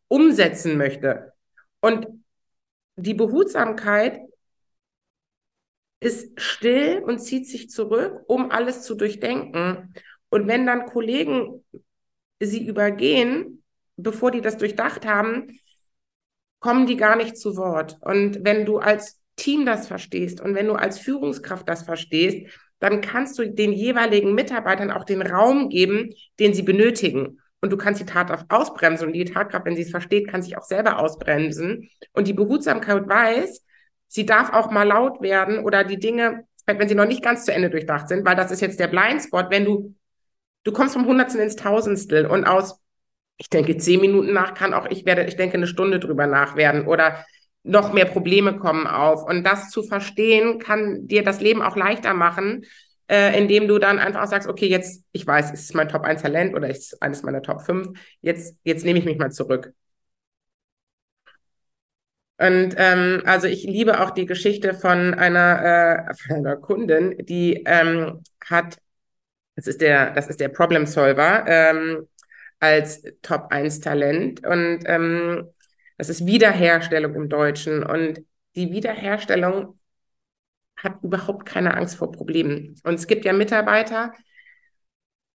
umsetzen 0.08 0.76
möchte. 0.76 1.32
Und 1.80 2.08
die 2.96 3.14
Behutsamkeit 3.14 4.20
ist 6.00 6.40
still 6.40 7.02
und 7.04 7.20
zieht 7.20 7.46
sich 7.46 7.70
zurück, 7.70 8.22
um 8.26 8.50
alles 8.50 8.82
zu 8.82 8.96
durchdenken. 8.96 9.94
Und 10.30 10.48
wenn 10.48 10.66
dann 10.66 10.86
Kollegen 10.86 11.64
sie 12.40 12.66
übergehen, 12.66 13.62
bevor 13.96 14.30
die 14.30 14.40
das 14.40 14.56
durchdacht 14.56 15.06
haben, 15.06 15.58
kommen 16.60 16.86
die 16.86 16.96
gar 16.96 17.16
nicht 17.16 17.36
zu 17.36 17.56
Wort. 17.56 17.98
Und 18.00 18.44
wenn 18.44 18.64
du 18.64 18.78
als 18.78 19.20
Team 19.36 19.66
das 19.66 19.86
verstehst 19.86 20.40
und 20.40 20.54
wenn 20.54 20.66
du 20.66 20.74
als 20.74 20.98
Führungskraft 20.98 21.68
das 21.68 21.82
verstehst, 21.82 22.46
dann 22.78 23.00
kannst 23.00 23.38
du 23.38 23.48
den 23.48 23.72
jeweiligen 23.72 24.34
Mitarbeitern 24.34 24.90
auch 24.90 25.04
den 25.04 25.22
Raum 25.22 25.68
geben, 25.68 26.12
den 26.38 26.54
sie 26.54 26.62
benötigen. 26.62 27.40
Und 27.60 27.72
du 27.72 27.76
kannst 27.76 28.00
die 28.00 28.06
Tatkraft 28.06 28.46
ausbremsen. 28.50 29.08
Und 29.08 29.14
die 29.14 29.24
Tatkraft, 29.24 29.64
wenn 29.64 29.76
sie 29.76 29.82
es 29.82 29.90
versteht, 29.90 30.28
kann 30.28 30.42
sich 30.42 30.58
auch 30.58 30.64
selber 30.64 30.98
ausbremsen. 30.98 31.88
Und 32.12 32.28
die 32.28 32.34
Behutsamkeit 32.34 33.08
weiß, 33.08 33.64
sie 34.08 34.26
darf 34.26 34.52
auch 34.52 34.70
mal 34.70 34.86
laut 34.86 35.22
werden 35.22 35.60
oder 35.60 35.84
die 35.84 35.98
Dinge, 35.98 36.46
wenn 36.66 36.88
sie 36.88 36.94
noch 36.94 37.06
nicht 37.06 37.22
ganz 37.22 37.44
zu 37.44 37.52
Ende 37.52 37.70
durchdacht 37.70 38.08
sind, 38.08 38.26
weil 38.26 38.36
das 38.36 38.50
ist 38.50 38.60
jetzt 38.60 38.78
der 38.80 38.88
Blindspot, 38.88 39.46
wenn 39.50 39.64
du 39.64 39.94
du 40.66 40.72
kommst 40.72 40.94
vom 40.94 41.06
Hundertstel 41.06 41.40
ins 41.40 41.56
Tausendstel 41.56 42.26
und 42.26 42.44
aus, 42.44 42.80
ich 43.38 43.48
denke, 43.48 43.76
zehn 43.76 44.00
Minuten 44.00 44.32
nach 44.32 44.54
kann 44.54 44.74
auch, 44.74 44.86
ich 44.86 45.06
werde, 45.06 45.24
ich 45.24 45.36
denke, 45.36 45.56
eine 45.56 45.66
Stunde 45.66 46.00
drüber 46.00 46.26
nach 46.26 46.56
werden 46.56 46.86
oder 46.86 47.24
noch 47.62 47.92
mehr 47.92 48.04
Probleme 48.04 48.58
kommen 48.58 48.86
auf. 48.86 49.24
Und 49.24 49.44
das 49.44 49.70
zu 49.70 49.82
verstehen, 49.82 50.58
kann 50.58 51.06
dir 51.06 51.22
das 51.22 51.40
Leben 51.40 51.62
auch 51.62 51.76
leichter 51.76 52.14
machen, 52.14 52.64
äh, 53.08 53.38
indem 53.38 53.68
du 53.68 53.78
dann 53.78 53.98
einfach 53.98 54.26
sagst, 54.26 54.48
okay, 54.48 54.66
jetzt, 54.66 55.04
ich 55.12 55.26
weiß, 55.26 55.52
es 55.52 55.60
ist 55.64 55.74
mein 55.74 55.88
Top 55.88 56.02
1 56.02 56.22
Talent 56.22 56.54
oder 56.54 56.68
es 56.68 56.92
ist 56.92 57.02
eines 57.02 57.22
meiner 57.22 57.42
Top 57.42 57.62
5, 57.62 57.98
jetzt, 58.20 58.58
jetzt 58.64 58.84
nehme 58.84 58.98
ich 58.98 59.04
mich 59.04 59.18
mal 59.18 59.30
zurück. 59.30 59.72
Und 62.38 62.74
ähm, 62.76 63.22
also 63.24 63.46
ich 63.46 63.64
liebe 63.64 64.00
auch 64.00 64.10
die 64.10 64.26
Geschichte 64.26 64.74
von 64.74 65.14
einer, 65.14 66.08
äh, 66.10 66.14
von 66.14 66.36
einer 66.36 66.56
Kundin, 66.56 67.16
die 67.24 67.62
ähm, 67.66 68.22
hat, 68.44 68.78
das 69.56 69.66
ist 69.66 69.80
der, 69.80 70.10
das 70.12 70.28
ist 70.28 70.38
der 70.38 70.48
Problem 70.48 70.86
Solver 70.86 71.44
ähm, 71.48 72.06
als 72.60 73.02
Top 73.22 73.48
1 73.50 73.80
Talent 73.80 74.46
und 74.46 74.80
ähm, 74.86 75.48
das 75.98 76.10
ist 76.10 76.26
Wiederherstellung 76.26 77.14
im 77.14 77.28
Deutschen 77.28 77.82
und 77.82 78.24
die 78.54 78.70
Wiederherstellung 78.70 79.78
hat 80.76 81.02
überhaupt 81.02 81.46
keine 81.46 81.74
Angst 81.74 81.96
vor 81.96 82.12
Problemen. 82.12 82.78
Und 82.84 82.94
es 82.94 83.06
gibt 83.06 83.24
ja 83.24 83.32
Mitarbeiter, 83.32 84.12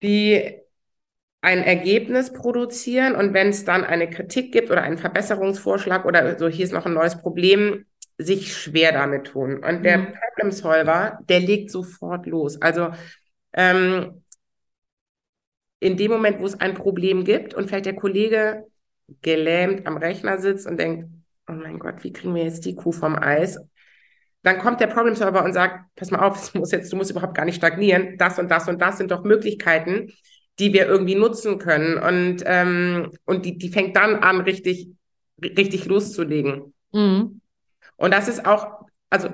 die 0.03 0.59
ein 1.43 1.63
Ergebnis 1.63 2.33
produzieren 2.33 3.15
und 3.15 3.33
wenn 3.33 3.49
es 3.49 3.65
dann 3.65 3.85
eine 3.85 4.11
Kritik 4.11 4.53
gibt 4.53 4.71
oder 4.71 4.83
einen 4.83 4.99
Verbesserungsvorschlag 4.99 6.05
oder 6.05 6.39
so, 6.39 6.49
hier 6.49 6.67
ist 6.67 6.73
noch 6.73 6.85
ein 6.85 6.93
neues 6.93 7.17
Problem, 7.17 7.87
sich 8.19 8.55
schwer 8.55 8.93
damit 8.93 9.29
tun. 9.29 9.65
Und 9.65 9.83
der 9.83 9.99
mhm. 9.99 10.07
Problem 10.13 10.53
Solver, 10.53 11.19
der 11.27 11.41
legt 11.41 11.71
sofort 11.71 12.27
los. 12.27 12.61
Also 12.61 12.91
ähm, 13.53 14.23
in 15.81 15.97
dem 15.97 16.11
Moment, 16.11 16.41
wo 16.41 16.47
es 16.47 16.61
ein 16.61 16.75
Problem 16.75 17.25
gibt 17.25 17.55
und 17.55 17.69
vielleicht 17.69 17.87
der 17.87 17.97
Kollege 17.97 18.67
gelähmt 19.23 19.87
am 19.87 19.97
Rechner 19.97 20.39
sitzt 20.39 20.67
und 20.67 20.79
denkt, 20.79 21.09
oh 21.49 21.53
mein 21.53 21.79
Gott, 21.79 22.05
wie 22.05 22.13
kriegen 22.13 22.35
wir 22.35 22.45
jetzt 22.45 22.65
die 22.65 22.75
Kuh 22.75 22.93
vom 22.93 23.17
Eis? 23.17 23.59
Dann 24.43 24.59
kommt 24.59 24.81
der 24.81 24.87
Problem 24.87 25.15
Solver 25.15 25.45
und 25.45 25.53
sagt, 25.53 25.85
pass 25.97 26.11
mal 26.11 26.21
auf, 26.21 26.55
muss 26.55 26.71
jetzt, 26.71 26.93
du 26.93 26.97
musst 26.97 27.11
überhaupt 27.11 27.35
gar 27.35 27.45
nicht 27.45 27.57
stagnieren. 27.57 28.17
Das 28.19 28.39
und 28.39 28.51
das 28.51 28.69
und 28.69 28.81
das 28.81 28.99
sind 28.99 29.11
doch 29.11 29.25
Möglichkeiten, 29.25 30.13
die 30.59 30.73
wir 30.73 30.87
irgendwie 30.87 31.15
nutzen 31.15 31.59
können. 31.59 31.99
Und, 31.99 32.43
ähm, 32.47 33.11
und 33.25 33.45
die, 33.45 33.59
die 33.59 33.71
fängt 33.71 33.97
dann 33.97 34.17
an, 34.17 34.41
richtig, 34.41 34.89
richtig 35.43 35.87
loszulegen. 35.87 36.75
Mhm. 36.93 37.41
Und 37.97 38.15
das 38.15 38.29
ist 38.29 38.47
auch, 38.47 38.87
also 39.11 39.29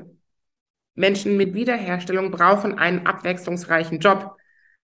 Menschen 0.96 1.36
mit 1.36 1.54
Wiederherstellung 1.54 2.30
brauchen 2.30 2.78
einen 2.78 3.06
abwechslungsreichen 3.06 4.00
Job, 4.00 4.36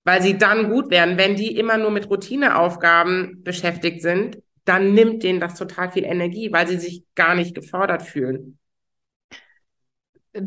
weil 0.05 0.23
sie 0.23 0.39
dann 0.39 0.71
gut 0.71 0.91
werden. 0.91 1.19
Wenn 1.19 1.35
die 1.35 1.57
immer 1.57 1.79
nur 1.79 1.91
mit 1.91 2.09
Routineaufgaben 2.09 3.43
beschäftigt 3.43 4.03
sind, 4.03 4.39
dann 4.65 4.95
nimmt 4.95 5.23
denen 5.23 5.41
das 5.41 5.55
total 5.57 5.91
viel 5.91 6.05
Energie, 6.05 6.53
weil 6.53 6.69
sie 6.69 6.79
sich 6.79 7.05
gar 7.15 7.35
nicht 7.35 7.55
gefordert 7.55 8.03
fühlen. 8.03 8.59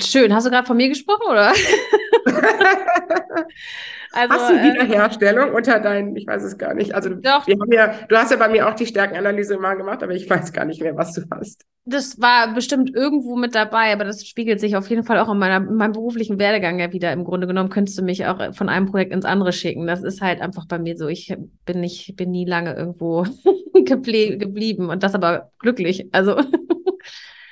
Schön. 0.02 0.34
Hast 0.34 0.46
du 0.48 0.50
gerade 0.50 0.66
von 0.66 0.78
mir 0.78 0.90
gesprochen, 0.90 1.28
oder? 1.30 1.54
also, 4.12 4.34
hast 4.34 4.50
du 4.50 4.56
äh, 4.56 4.64
Wiederherstellung 4.64 5.50
äh, 5.50 5.52
unter 5.52 5.80
deinen, 5.80 6.16
ich 6.16 6.26
weiß 6.26 6.44
es 6.44 6.58
gar 6.58 6.74
nicht. 6.74 6.96
Also 6.96 7.12
doch. 7.12 7.46
Wir 7.46 7.56
haben 7.60 7.72
ja, 7.72 7.94
du 8.10 8.16
hast 8.16 8.32
ja 8.32 8.38
bei 8.38 8.50
mir 8.50 8.68
auch 8.68 8.74
die 8.74 8.88
Stärkenanalyse 8.88 9.58
mal 9.58 9.76
gemacht, 9.76 10.02
aber 10.02 10.14
ich 10.14 10.28
weiß 10.30 10.52
gar 10.54 10.66
nicht 10.66 10.82
mehr, 10.82 10.98
was 10.98 11.14
du 11.14 11.22
hast. 11.32 11.66
Das 11.86 12.20
war 12.20 12.56
bestimmt 12.56 12.96
irgendwo 12.96 13.36
mit 13.36 13.54
dabei, 13.54 13.94
aber 13.94 14.06
das 14.06 14.26
spiegelt 14.26 14.60
sich 14.60 14.76
auf 14.76 14.90
jeden 14.90 15.04
Fall 15.04 15.20
auch 15.20 15.32
in, 15.32 15.38
meiner, 15.38 15.58
in 15.58 15.76
meinem 15.76 15.92
beruflichen 15.92 16.40
Werdegang 16.40 16.80
ja 16.80 16.92
wieder. 16.92 17.14
Im 17.14 17.24
Grunde 17.24 17.46
genommen 17.46 17.70
könntest 17.70 18.00
du 18.00 18.02
mich 18.02 18.26
auch 18.26 18.56
von 18.56 18.70
einem 18.70 18.88
Projekt 18.88 19.14
ins 19.14 19.26
andere 19.26 19.54
schicken. 19.54 19.86
Das 19.86 20.02
ist 20.02 20.22
halt 20.22 20.42
einfach 20.42 20.66
bei 20.68 20.80
mir 20.80 20.98
so. 20.98 21.08
Ich 21.08 21.36
bin 21.66 21.80
nicht, 21.80 22.16
bin 22.16 22.32
nie 22.32 22.46
lange 22.46 22.74
irgendwo 22.74 23.28
geblieben 23.74 24.90
und 24.90 25.04
das 25.04 25.14
aber 25.14 25.52
glücklich. 25.60 26.10
Also. 26.12 26.38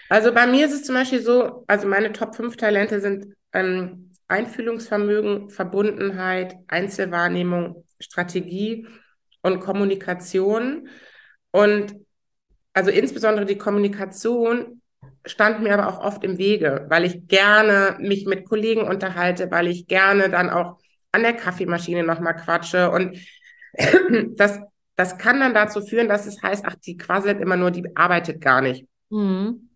Also 0.09 0.31
bei 0.31 0.45
mir 0.45 0.65
ist 0.65 0.73
es 0.73 0.83
zum 0.83 0.95
Beispiel 0.95 1.21
so, 1.21 1.63
also 1.65 1.87
meine 1.87 2.11
Top 2.11 2.35
5 2.35 2.55
Talente 2.57 2.99
sind 3.01 3.33
ähm, 3.51 4.12
Einfühlungsvermögen, 4.33 5.49
Verbundenheit, 5.49 6.55
Einzelwahrnehmung, 6.67 7.85
Strategie 7.99 8.87
und 9.43 9.59
Kommunikation. 9.59 10.89
Und 11.51 11.95
also 12.73 12.89
insbesondere 12.89 13.45
die 13.45 13.59
Kommunikation 13.59 14.81
stand 15.23 15.61
mir 15.61 15.77
aber 15.77 15.87
auch 15.87 16.03
oft 16.03 16.23
im 16.23 16.39
Wege, 16.39 16.87
weil 16.89 17.05
ich 17.05 17.27
gerne 17.27 17.95
mich 17.99 18.25
mit 18.25 18.45
Kollegen 18.45 18.81
unterhalte, 18.81 19.51
weil 19.51 19.67
ich 19.67 19.85
gerne 19.87 20.29
dann 20.29 20.49
auch 20.49 20.79
an 21.11 21.21
der 21.21 21.33
Kaffeemaschine 21.33 22.03
nochmal 22.03 22.35
quatsche. 22.35 22.89
Und 22.89 23.19
das, 24.35 24.59
das 24.95 25.19
kann 25.19 25.41
dann 25.41 25.53
dazu 25.53 25.81
führen, 25.81 26.09
dass 26.09 26.25
es 26.25 26.41
heißt, 26.41 26.65
ach, 26.65 26.75
die 26.75 26.97
quasselt 26.97 27.39
immer 27.39 27.55
nur, 27.55 27.69
die 27.69 27.95
arbeitet 27.95 28.41
gar 28.41 28.61
nicht. 28.61 28.87
Mhm. 29.11 29.69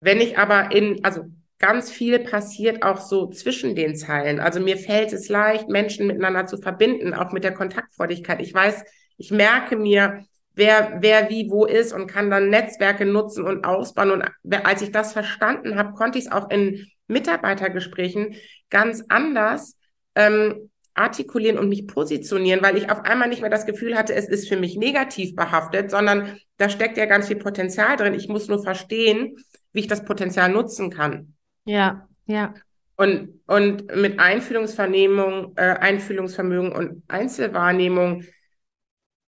Wenn 0.00 0.20
ich 0.22 0.38
aber 0.38 0.74
in, 0.74 1.04
also 1.04 1.26
ganz 1.64 1.90
viel 1.90 2.18
passiert 2.18 2.82
auch 2.82 3.00
so 3.00 3.26
zwischen 3.26 3.74
den 3.74 3.96
Zeilen. 3.96 4.38
Also 4.38 4.60
mir 4.60 4.76
fällt 4.76 5.14
es 5.14 5.30
leicht, 5.30 5.66
Menschen 5.70 6.06
miteinander 6.06 6.44
zu 6.44 6.58
verbinden, 6.58 7.14
auch 7.14 7.32
mit 7.32 7.42
der 7.42 7.54
Kontaktfreudigkeit. 7.54 8.42
Ich 8.42 8.52
weiß, 8.52 8.84
ich 9.16 9.30
merke 9.30 9.76
mir, 9.76 10.26
wer, 10.54 10.98
wer 11.00 11.30
wie 11.30 11.48
wo 11.48 11.64
ist 11.64 11.94
und 11.94 12.06
kann 12.06 12.28
dann 12.28 12.50
Netzwerke 12.50 13.06
nutzen 13.06 13.46
und 13.46 13.64
ausbauen. 13.64 14.10
Und 14.10 14.24
als 14.66 14.82
ich 14.82 14.92
das 14.92 15.14
verstanden 15.14 15.76
habe, 15.76 15.94
konnte 15.94 16.18
ich 16.18 16.26
es 16.26 16.32
auch 16.32 16.50
in 16.50 16.86
Mitarbeitergesprächen 17.06 18.34
ganz 18.68 19.02
anders 19.08 19.78
ähm, 20.16 20.70
artikulieren 20.92 21.58
und 21.58 21.70
mich 21.70 21.86
positionieren, 21.86 22.62
weil 22.62 22.76
ich 22.76 22.90
auf 22.90 23.06
einmal 23.06 23.30
nicht 23.30 23.40
mehr 23.40 23.48
das 23.48 23.64
Gefühl 23.64 23.96
hatte, 23.96 24.14
es 24.14 24.28
ist 24.28 24.50
für 24.50 24.58
mich 24.58 24.76
negativ 24.76 25.34
behaftet, 25.34 25.90
sondern 25.90 26.36
da 26.58 26.68
steckt 26.68 26.98
ja 26.98 27.06
ganz 27.06 27.28
viel 27.28 27.36
Potenzial 27.36 27.96
drin. 27.96 28.12
Ich 28.12 28.28
muss 28.28 28.48
nur 28.48 28.62
verstehen, 28.62 29.38
wie 29.72 29.80
ich 29.80 29.88
das 29.88 30.04
Potenzial 30.04 30.50
nutzen 30.50 30.90
kann. 30.90 31.33
Ja, 31.64 32.08
ja. 32.26 32.54
Und, 32.96 33.40
und 33.46 33.94
mit 33.96 34.20
Einfühlungsvernehmung, 34.20 35.54
äh, 35.56 35.76
Einfühlungsvermögen 35.78 36.72
und 36.72 37.02
Einzelwahrnehmung, 37.08 38.24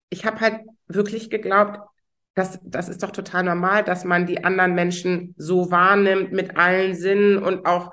ich 0.09 0.25
habe 0.25 0.39
halt 0.39 0.59
wirklich 0.87 1.29
geglaubt, 1.29 1.79
das, 2.35 2.59
das 2.63 2.89
ist 2.89 3.01
doch 3.01 3.11
total 3.11 3.43
normal, 3.43 3.83
dass 3.83 4.03
man 4.03 4.25
die 4.25 4.43
anderen 4.43 4.75
Menschen 4.75 5.33
so 5.37 5.71
wahrnimmt 5.71 6.31
mit 6.31 6.57
allen 6.57 6.93
Sinnen 6.93 7.41
und 7.41 7.65
auch 7.65 7.91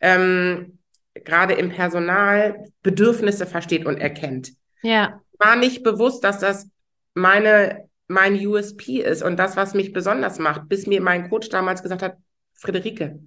ähm, 0.00 0.78
gerade 1.14 1.54
im 1.54 1.70
Personal 1.70 2.70
Bedürfnisse 2.82 3.46
versteht 3.46 3.86
und 3.86 3.98
erkennt. 3.98 4.52
Ja. 4.82 5.20
War 5.38 5.56
nicht 5.56 5.84
bewusst, 5.84 6.24
dass 6.24 6.40
das 6.40 6.68
meine, 7.14 7.88
mein 8.08 8.34
USP 8.34 9.00
ist 9.00 9.22
und 9.22 9.38
das, 9.38 9.56
was 9.56 9.74
mich 9.74 9.92
besonders 9.92 10.38
macht, 10.38 10.68
bis 10.68 10.86
mir 10.86 11.00
mein 11.00 11.30
Coach 11.30 11.48
damals 11.48 11.82
gesagt 11.82 12.02
hat, 12.02 12.16
Friederike, 12.54 13.20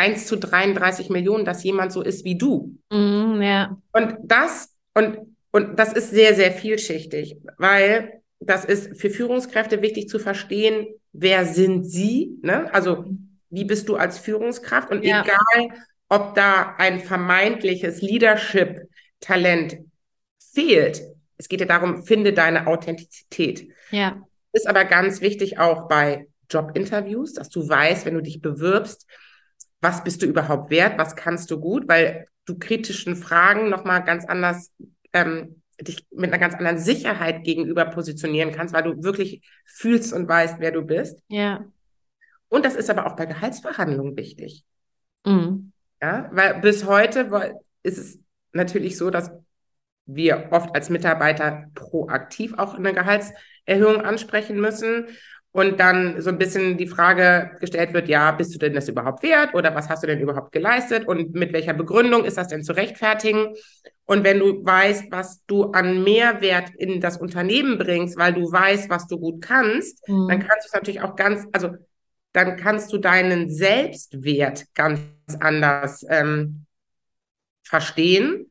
1 0.00 0.26
zu 0.26 0.36
33 0.36 1.10
Millionen, 1.10 1.44
dass 1.44 1.62
jemand 1.62 1.92
so 1.92 2.00
ist 2.00 2.24
wie 2.24 2.38
du. 2.38 2.74
Mm, 2.90 3.42
ja. 3.42 3.76
Und 3.92 4.16
das, 4.22 4.74
und, 4.94 5.18
und 5.50 5.78
das 5.78 5.92
ist 5.92 6.10
sehr, 6.10 6.34
sehr 6.34 6.52
vielschichtig, 6.52 7.36
weil 7.58 8.22
das 8.40 8.64
ist 8.64 8.98
für 8.98 9.10
Führungskräfte 9.10 9.82
wichtig 9.82 10.08
zu 10.08 10.18
verstehen, 10.18 10.86
wer 11.12 11.44
sind 11.44 11.84
sie, 11.84 12.38
ne? 12.40 12.72
Also, 12.72 13.04
wie 13.50 13.64
bist 13.64 13.90
du 13.90 13.96
als 13.96 14.18
Führungskraft? 14.18 14.90
Und 14.90 15.04
ja. 15.04 15.22
egal, 15.22 15.76
ob 16.08 16.34
da 16.34 16.76
ein 16.78 17.00
vermeintliches 17.00 18.00
Leadership-Talent 18.00 19.80
fehlt, 20.38 21.02
es 21.36 21.48
geht 21.48 21.60
ja 21.60 21.66
darum, 21.66 22.04
finde 22.04 22.32
deine 22.32 22.66
Authentizität. 22.66 23.68
Ja. 23.90 24.22
Ist 24.52 24.66
aber 24.66 24.86
ganz 24.86 25.20
wichtig 25.20 25.58
auch 25.58 25.88
bei 25.88 26.26
Jobinterviews, 26.48 27.34
dass 27.34 27.50
du 27.50 27.68
weißt, 27.68 28.06
wenn 28.06 28.14
du 28.14 28.22
dich 28.22 28.40
bewirbst, 28.40 29.06
was 29.80 30.04
bist 30.04 30.22
du 30.22 30.26
überhaupt 30.26 30.70
wert, 30.70 30.98
was 30.98 31.16
kannst 31.16 31.50
du 31.50 31.58
gut, 31.58 31.88
weil 31.88 32.26
du 32.44 32.58
kritischen 32.58 33.16
Fragen 33.16 33.68
nochmal 33.68 34.04
ganz 34.04 34.24
anders, 34.26 34.72
ähm, 35.12 35.62
dich 35.80 36.06
mit 36.10 36.30
einer 36.30 36.38
ganz 36.38 36.54
anderen 36.54 36.78
Sicherheit 36.78 37.44
gegenüber 37.44 37.86
positionieren 37.86 38.52
kannst, 38.52 38.74
weil 38.74 38.82
du 38.82 39.02
wirklich 39.02 39.42
fühlst 39.64 40.12
und 40.12 40.28
weißt, 40.28 40.56
wer 40.58 40.72
du 40.72 40.82
bist. 40.82 41.22
Ja. 41.28 41.64
Und 42.48 42.64
das 42.64 42.76
ist 42.76 42.90
aber 42.90 43.06
auch 43.06 43.16
bei 43.16 43.26
Gehaltsverhandlungen 43.26 44.16
wichtig. 44.16 44.64
Mhm. 45.24 45.72
Ja, 46.02 46.28
weil 46.32 46.60
bis 46.60 46.84
heute 46.84 47.54
ist 47.82 47.98
es 47.98 48.18
natürlich 48.52 48.98
so, 48.98 49.10
dass 49.10 49.30
wir 50.06 50.48
oft 50.50 50.74
als 50.74 50.90
Mitarbeiter 50.90 51.66
proaktiv 51.74 52.54
auch 52.58 52.74
eine 52.74 52.92
Gehaltserhöhung 52.92 54.02
ansprechen 54.02 54.60
müssen 54.60 55.06
und 55.52 55.80
dann 55.80 56.20
so 56.20 56.30
ein 56.30 56.38
bisschen 56.38 56.76
die 56.76 56.86
Frage 56.86 57.56
gestellt 57.60 57.92
wird, 57.92 58.08
ja, 58.08 58.30
bist 58.30 58.54
du 58.54 58.58
denn 58.58 58.72
das 58.72 58.88
überhaupt 58.88 59.22
wert 59.22 59.54
oder 59.54 59.74
was 59.74 59.88
hast 59.88 60.02
du 60.02 60.06
denn 60.06 60.20
überhaupt 60.20 60.52
geleistet 60.52 61.08
und 61.08 61.34
mit 61.34 61.52
welcher 61.52 61.74
Begründung 61.74 62.24
ist 62.24 62.36
das 62.36 62.48
denn 62.48 62.62
zu 62.62 62.72
rechtfertigen? 62.72 63.54
Und 64.04 64.24
wenn 64.24 64.38
du 64.38 64.64
weißt, 64.64 65.10
was 65.10 65.44
du 65.46 65.72
an 65.72 66.04
Mehrwert 66.04 66.70
in 66.76 67.00
das 67.00 67.16
Unternehmen 67.16 67.78
bringst, 67.78 68.16
weil 68.16 68.32
du 68.32 68.50
weißt, 68.50 68.90
was 68.90 69.06
du 69.06 69.18
gut 69.18 69.42
kannst, 69.42 70.08
mhm. 70.08 70.28
dann 70.28 70.38
kannst 70.40 70.64
du 70.64 70.68
es 70.68 70.72
natürlich 70.72 71.00
auch 71.00 71.16
ganz, 71.16 71.46
also 71.52 71.70
dann 72.32 72.56
kannst 72.56 72.92
du 72.92 72.98
deinen 72.98 73.50
Selbstwert 73.50 74.66
ganz 74.74 75.00
anders 75.40 76.04
ähm, 76.08 76.66
verstehen 77.64 78.50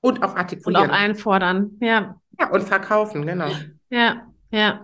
und 0.00 0.22
auch 0.22 0.34
artikulieren. 0.34 0.86
Und 0.86 0.90
auch 0.90 0.94
einfordern, 0.94 1.76
ja. 1.80 2.18
Ja, 2.38 2.50
und 2.50 2.62
verkaufen, 2.62 3.26
genau. 3.26 3.50
Ja, 3.90 4.26
ja. 4.50 4.82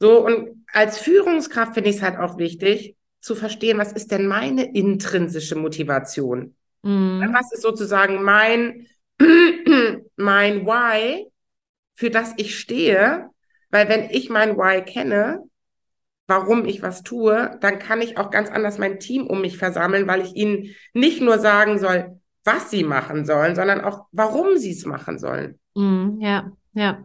So, 0.00 0.24
und 0.24 0.64
als 0.72 0.98
Führungskraft 0.98 1.74
finde 1.74 1.90
ich 1.90 1.96
es 1.96 2.02
halt 2.02 2.18
auch 2.18 2.38
wichtig, 2.38 2.96
zu 3.20 3.34
verstehen, 3.34 3.78
was 3.78 3.92
ist 3.92 4.10
denn 4.12 4.26
meine 4.26 4.74
intrinsische 4.74 5.56
Motivation? 5.56 6.54
Mhm. 6.82 7.28
Was 7.32 7.52
ist 7.52 7.62
sozusagen 7.62 8.22
mein, 8.22 8.86
mein 10.16 10.66
Why, 10.66 11.26
für 11.94 12.10
das 12.10 12.34
ich 12.36 12.58
stehe? 12.58 13.30
Weil 13.70 13.88
wenn 13.88 14.08
ich 14.10 14.30
mein 14.30 14.56
Why 14.56 14.82
kenne, 14.82 15.42
warum 16.28 16.64
ich 16.64 16.82
was 16.82 17.02
tue, 17.02 17.58
dann 17.60 17.78
kann 17.78 18.00
ich 18.00 18.18
auch 18.18 18.30
ganz 18.30 18.50
anders 18.50 18.78
mein 18.78 19.00
Team 19.00 19.26
um 19.26 19.40
mich 19.40 19.58
versammeln, 19.58 20.06
weil 20.06 20.22
ich 20.22 20.36
ihnen 20.36 20.74
nicht 20.94 21.20
nur 21.20 21.38
sagen 21.38 21.78
soll, 21.78 22.20
was 22.44 22.70
sie 22.70 22.84
machen 22.84 23.24
sollen, 23.24 23.54
sondern 23.54 23.80
auch, 23.80 24.06
warum 24.12 24.56
sie 24.56 24.70
es 24.70 24.86
machen 24.86 25.18
sollen. 25.18 25.58
Mm, 25.74 26.20
ja, 26.20 26.52
ja. 26.72 27.04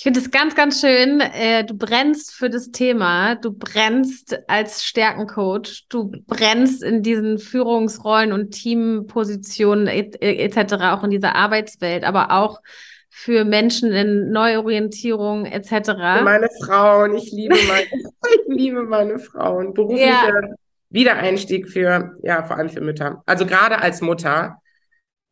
Ich 0.00 0.04
finde 0.04 0.20
es 0.20 0.30
ganz, 0.30 0.54
ganz 0.54 0.80
schön. 0.80 1.20
Äh, 1.20 1.62
du 1.62 1.74
brennst 1.74 2.32
für 2.32 2.48
das 2.48 2.70
Thema. 2.70 3.34
Du 3.34 3.52
brennst 3.52 4.48
als 4.48 4.82
Stärkencoach. 4.82 5.84
Du 5.90 6.10
brennst 6.26 6.82
in 6.82 7.02
diesen 7.02 7.38
Führungsrollen 7.38 8.32
und 8.32 8.52
Teampositionen 8.52 9.88
etc., 9.88 10.56
et 10.56 10.72
auch 10.72 11.04
in 11.04 11.10
dieser 11.10 11.34
Arbeitswelt, 11.34 12.04
aber 12.04 12.30
auch 12.30 12.62
für 13.10 13.44
Menschen 13.44 13.92
in 13.92 14.30
Neuorientierung 14.30 15.44
etc. 15.44 15.90
Meine 16.24 16.48
Frauen, 16.64 17.14
ich 17.14 17.30
liebe 17.30 17.58
meine, 17.68 17.84
ich 18.46 18.56
liebe 18.56 18.84
meine 18.84 19.18
Frauen. 19.18 19.74
Beruflicher 19.74 20.06
ja. 20.08 20.54
Wiedereinstieg 20.88 21.68
für, 21.68 22.16
ja, 22.22 22.42
vor 22.44 22.56
allem 22.56 22.70
für 22.70 22.80
Mütter. 22.80 23.22
Also 23.26 23.44
gerade 23.44 23.78
als 23.78 24.00
Mutter 24.00 24.62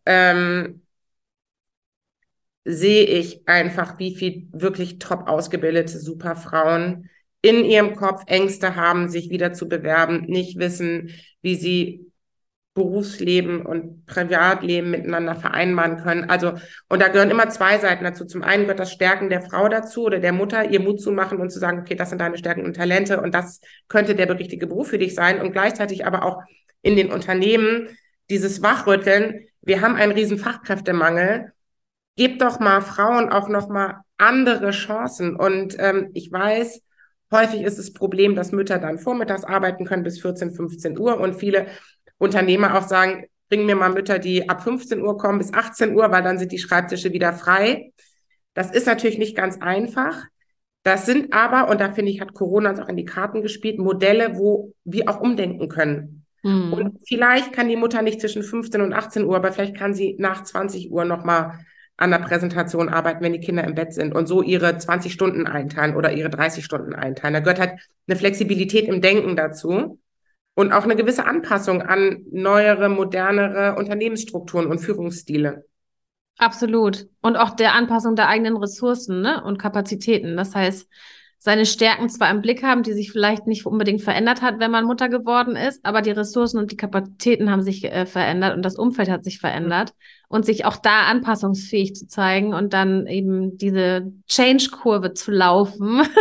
ähm, 0.05 0.83
sehe 2.65 3.05
ich 3.05 3.49
einfach, 3.49 3.99
wie 3.99 4.15
viel 4.15 4.49
wirklich 4.53 4.99
top 4.99 5.29
ausgebildete 5.29 5.99
Superfrauen 5.99 7.09
in 7.41 7.65
ihrem 7.65 7.95
Kopf 7.95 8.23
Ängste 8.27 8.77
haben, 8.77 9.09
sich 9.09 9.31
wieder 9.31 9.53
zu 9.53 9.69
bewerben, 9.69 10.25
nicht 10.27 10.59
wissen, 10.59 11.11
wie 11.41 11.55
sie 11.55 12.09
Berufsleben 12.79 13.67
und 13.67 14.07
Privatleben 14.07 14.93
miteinander 14.93 15.35
vereinbaren 15.35 15.97
können. 15.97 16.31
Also, 16.31 16.53
und 16.89 17.03
da 17.03 17.09
gehören 17.09 17.31
immer 17.31 17.49
zwei 17.49 17.79
Seiten 17.79 18.05
dazu. 18.05 18.25
Zum 18.25 18.43
einen 18.43 18.63
gehört 18.63 18.79
das 18.79 18.93
Stärken 18.93 19.31
der 19.31 19.43
Frau 19.43 19.69
dazu 19.69 20.05
oder 20.05 20.21
der 20.21 20.33
Mutter, 20.33 20.71
ihr 20.71 20.81
Mut 20.81 21.01
zu 21.01 21.11
machen 21.11 21.39
und 21.39 21.51
zu 21.51 21.59
sagen, 21.59 21.81
okay, 21.81 21.97
das 21.97 22.11
sind 22.11 22.21
deine 22.21 22.39
Stärken 22.39 22.65
und 22.65 22.77
Talente 22.77 23.21
und 23.21 23.35
das 23.35 23.61
könnte 23.89 24.15
der 24.15 24.29
richtige 24.39 24.69
Beruf 24.69 24.89
für 24.89 24.99
dich 24.99 25.15
sein. 25.15 25.41
Und 25.41 25.53
gleichzeitig 25.53 26.07
aber 26.07 26.25
auch 26.25 26.43
in 26.83 26.95
den 26.95 27.11
Unternehmen 27.11 27.89
dieses 28.31 28.63
Wachrütteln. 28.63 29.47
Wir 29.61 29.81
haben 29.81 29.97
einen 29.97 30.13
riesen 30.13 30.39
Fachkräftemangel. 30.39 31.53
Gebt 32.19 32.43
doch 32.43 32.59
mal 32.59 32.81
Frauen 32.81 33.29
auch 33.29 33.49
noch 33.49 33.69
mal 33.69 34.01
andere 34.17 34.73
Chancen. 34.73 35.37
Und 35.37 35.77
ähm, 35.79 36.11
ich 36.15 36.33
weiß, 36.33 36.83
häufig 37.31 37.63
ist 37.63 37.79
das 37.79 37.93
Problem, 37.93 38.35
dass 38.35 38.51
Mütter 38.51 38.81
dann 38.81 38.99
vormittags 38.99 39.45
arbeiten 39.45 39.85
können 39.85 40.03
bis 40.03 40.21
14, 40.21 40.51
15 40.51 40.99
Uhr 40.99 41.21
und 41.21 41.37
viele 41.37 41.69
Unternehmer 42.19 42.77
auch 42.77 42.89
sagen, 42.89 43.27
bring 43.49 43.67
mir 43.67 43.77
mal 43.77 43.91
Mütter, 43.91 44.19
die 44.19 44.49
ab 44.49 44.65
15 44.65 45.01
Uhr 45.01 45.17
kommen 45.17 45.39
bis 45.39 45.55
18 45.55 45.95
Uhr, 45.95 46.11
weil 46.11 46.25
dann 46.25 46.41
sind 46.41 46.51
die 46.51 46.59
Schreibtische 46.59 47.13
wieder 47.13 47.33
frei. 47.33 47.93
Das 48.53 48.73
ist 48.73 48.89
natürlich 48.89 49.19
nicht 49.19 49.37
ganz 49.37 49.59
einfach. 49.61 50.25
Das 50.83 51.07
sind 51.07 51.33
aber, 51.33 51.71
und 51.71 51.81
da 51.81 51.93
finde 51.93 52.11
ich, 52.11 52.21
hat 52.21 52.35
Corona 52.35 52.71
uns 52.71 52.81
auch 52.81 52.89
in 52.89 52.97
die 52.97 53.05
Karten 53.05 53.43
gespielt, 53.43 53.79
Modelle, 53.79 54.37
wo 54.37 54.73
wir 54.83 55.09
auch 55.09 55.21
umdenken 55.21 55.69
können. 55.69 56.27
Mhm. 56.43 56.73
Und 56.73 56.99
vielleicht 57.07 57.53
kann 57.53 57.69
die 57.69 57.77
Mutter 57.77 58.03
nicht 58.03 58.21
zwischen 58.21 58.43
15 58.43 58.81
und 58.81 58.93
18 58.93 59.25
Uhr, 59.25 59.37
aber 59.37 59.53
vielleicht 59.53 59.77
kann 59.77 59.95
sie 59.95 60.17
nach 60.19 60.43
20 60.43 60.91
Uhr 60.91 61.05
nochmal 61.05 61.61
an 61.99 62.13
der 62.13 62.21
Präsentation 62.21 62.89
arbeiten, 62.89 63.23
wenn 63.23 63.33
die 63.33 63.41
Kinder 63.41 63.65
im 63.65 63.75
Bett 63.75 63.93
sind 63.93 64.15
und 64.15 64.27
so 64.27 64.41
ihre 64.41 64.79
20 64.79 65.13
Stunden 65.13 65.47
einteilen 65.47 65.97
oder 65.97 66.13
ihre 66.13 66.31
30 66.31 66.65
Stunden 66.65 66.95
einteilen. 66.95 67.35
Da 67.35 67.41
gehört 67.41 67.59
halt 67.59 67.81
eine 68.07 68.17
Flexibilität 68.17 68.89
im 68.89 69.03
Denken 69.03 69.35
dazu 69.35 69.99
und 70.55 70.73
auch 70.73 70.85
eine 70.85 70.97
gewisse 70.97 71.27
Anpassung 71.27 71.83
an 71.83 72.25
neuere, 72.31 72.89
modernere 72.89 73.75
Unternehmensstrukturen 73.77 74.69
und 74.69 74.79
Führungsstile. 74.79 75.67
Absolut. 76.39 77.09
Und 77.21 77.37
auch 77.37 77.51
der 77.51 77.75
Anpassung 77.75 78.15
der 78.15 78.29
eigenen 78.29 78.57
Ressourcen 78.57 79.21
ne? 79.21 79.43
und 79.43 79.59
Kapazitäten. 79.59 80.37
Das 80.37 80.55
heißt, 80.55 80.89
seine 81.39 81.67
Stärken 81.67 82.09
zwar 82.09 82.31
im 82.31 82.43
Blick 82.43 82.63
haben, 82.63 82.83
die 82.83 82.93
sich 82.93 83.13
vielleicht 83.13 83.47
nicht 83.47 83.65
unbedingt 83.65 84.03
verändert 84.03 84.43
hat, 84.43 84.59
wenn 84.59 84.73
man 84.73 84.85
Mutter 84.85 85.09
geworden 85.09 85.55
ist, 85.55 85.85
aber 85.85 86.03
die 86.03 86.11
Ressourcen 86.11 86.59
und 86.59 86.73
die 86.73 86.77
Kapazitäten 86.77 87.51
haben 87.51 87.63
sich 87.63 87.85
äh, 87.85 88.07
verändert 88.07 88.57
und 88.57 88.65
das 88.65 88.77
Umfeld 88.77 89.09
hat 89.09 89.23
sich 89.23 89.39
verändert 89.39 89.95
und 90.29 90.45
sich 90.45 90.65
auch 90.65 90.77
da 90.77 91.03
anpassungsfähig 91.03 91.95
zu 91.95 92.09
zeigen 92.09 92.55
und 92.55 92.73
dann 92.73 93.07
eben 93.07 93.57
diese 93.57 94.13
Change-Kurve 94.27 95.15
zu 95.15 95.31
laufen. 95.31 96.03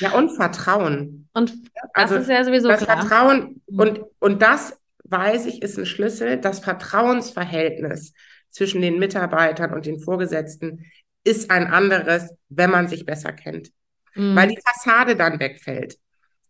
Ja, 0.00 0.12
und 0.12 0.30
Vertrauen. 0.30 1.28
Und 1.32 1.50
das 1.94 2.10
also, 2.10 2.16
ist 2.16 2.28
ja 2.28 2.44
sowieso 2.44 2.68
das 2.68 2.84
klar. 2.84 3.00
Vertrauen 3.00 3.62
mhm. 3.68 3.80
und, 3.80 4.00
und 4.18 4.42
das 4.42 4.78
weiß 5.04 5.46
ich, 5.46 5.62
ist 5.62 5.78
ein 5.78 5.86
Schlüssel. 5.86 6.38
Das 6.38 6.60
Vertrauensverhältnis 6.60 8.12
zwischen 8.50 8.82
den 8.82 8.98
Mitarbeitern 8.98 9.72
und 9.72 9.86
den 9.86 9.98
Vorgesetzten 9.98 10.84
ist 11.24 11.50
ein 11.50 11.66
anderes, 11.66 12.34
wenn 12.48 12.70
man 12.70 12.88
sich 12.88 13.06
besser 13.06 13.32
kennt. 13.32 13.70
Mhm. 14.18 14.36
Weil 14.36 14.48
die 14.48 14.60
Fassade 14.64 15.16
dann 15.16 15.40
wegfällt. 15.40 15.98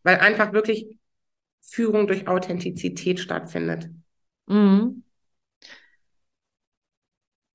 Weil 0.03 0.19
einfach 0.19 0.53
wirklich 0.53 0.87
Führung 1.63 2.07
durch 2.07 2.29
Authentizität 2.29 3.21
stattfindet. 3.21 3.91
Mhm. 4.47 5.03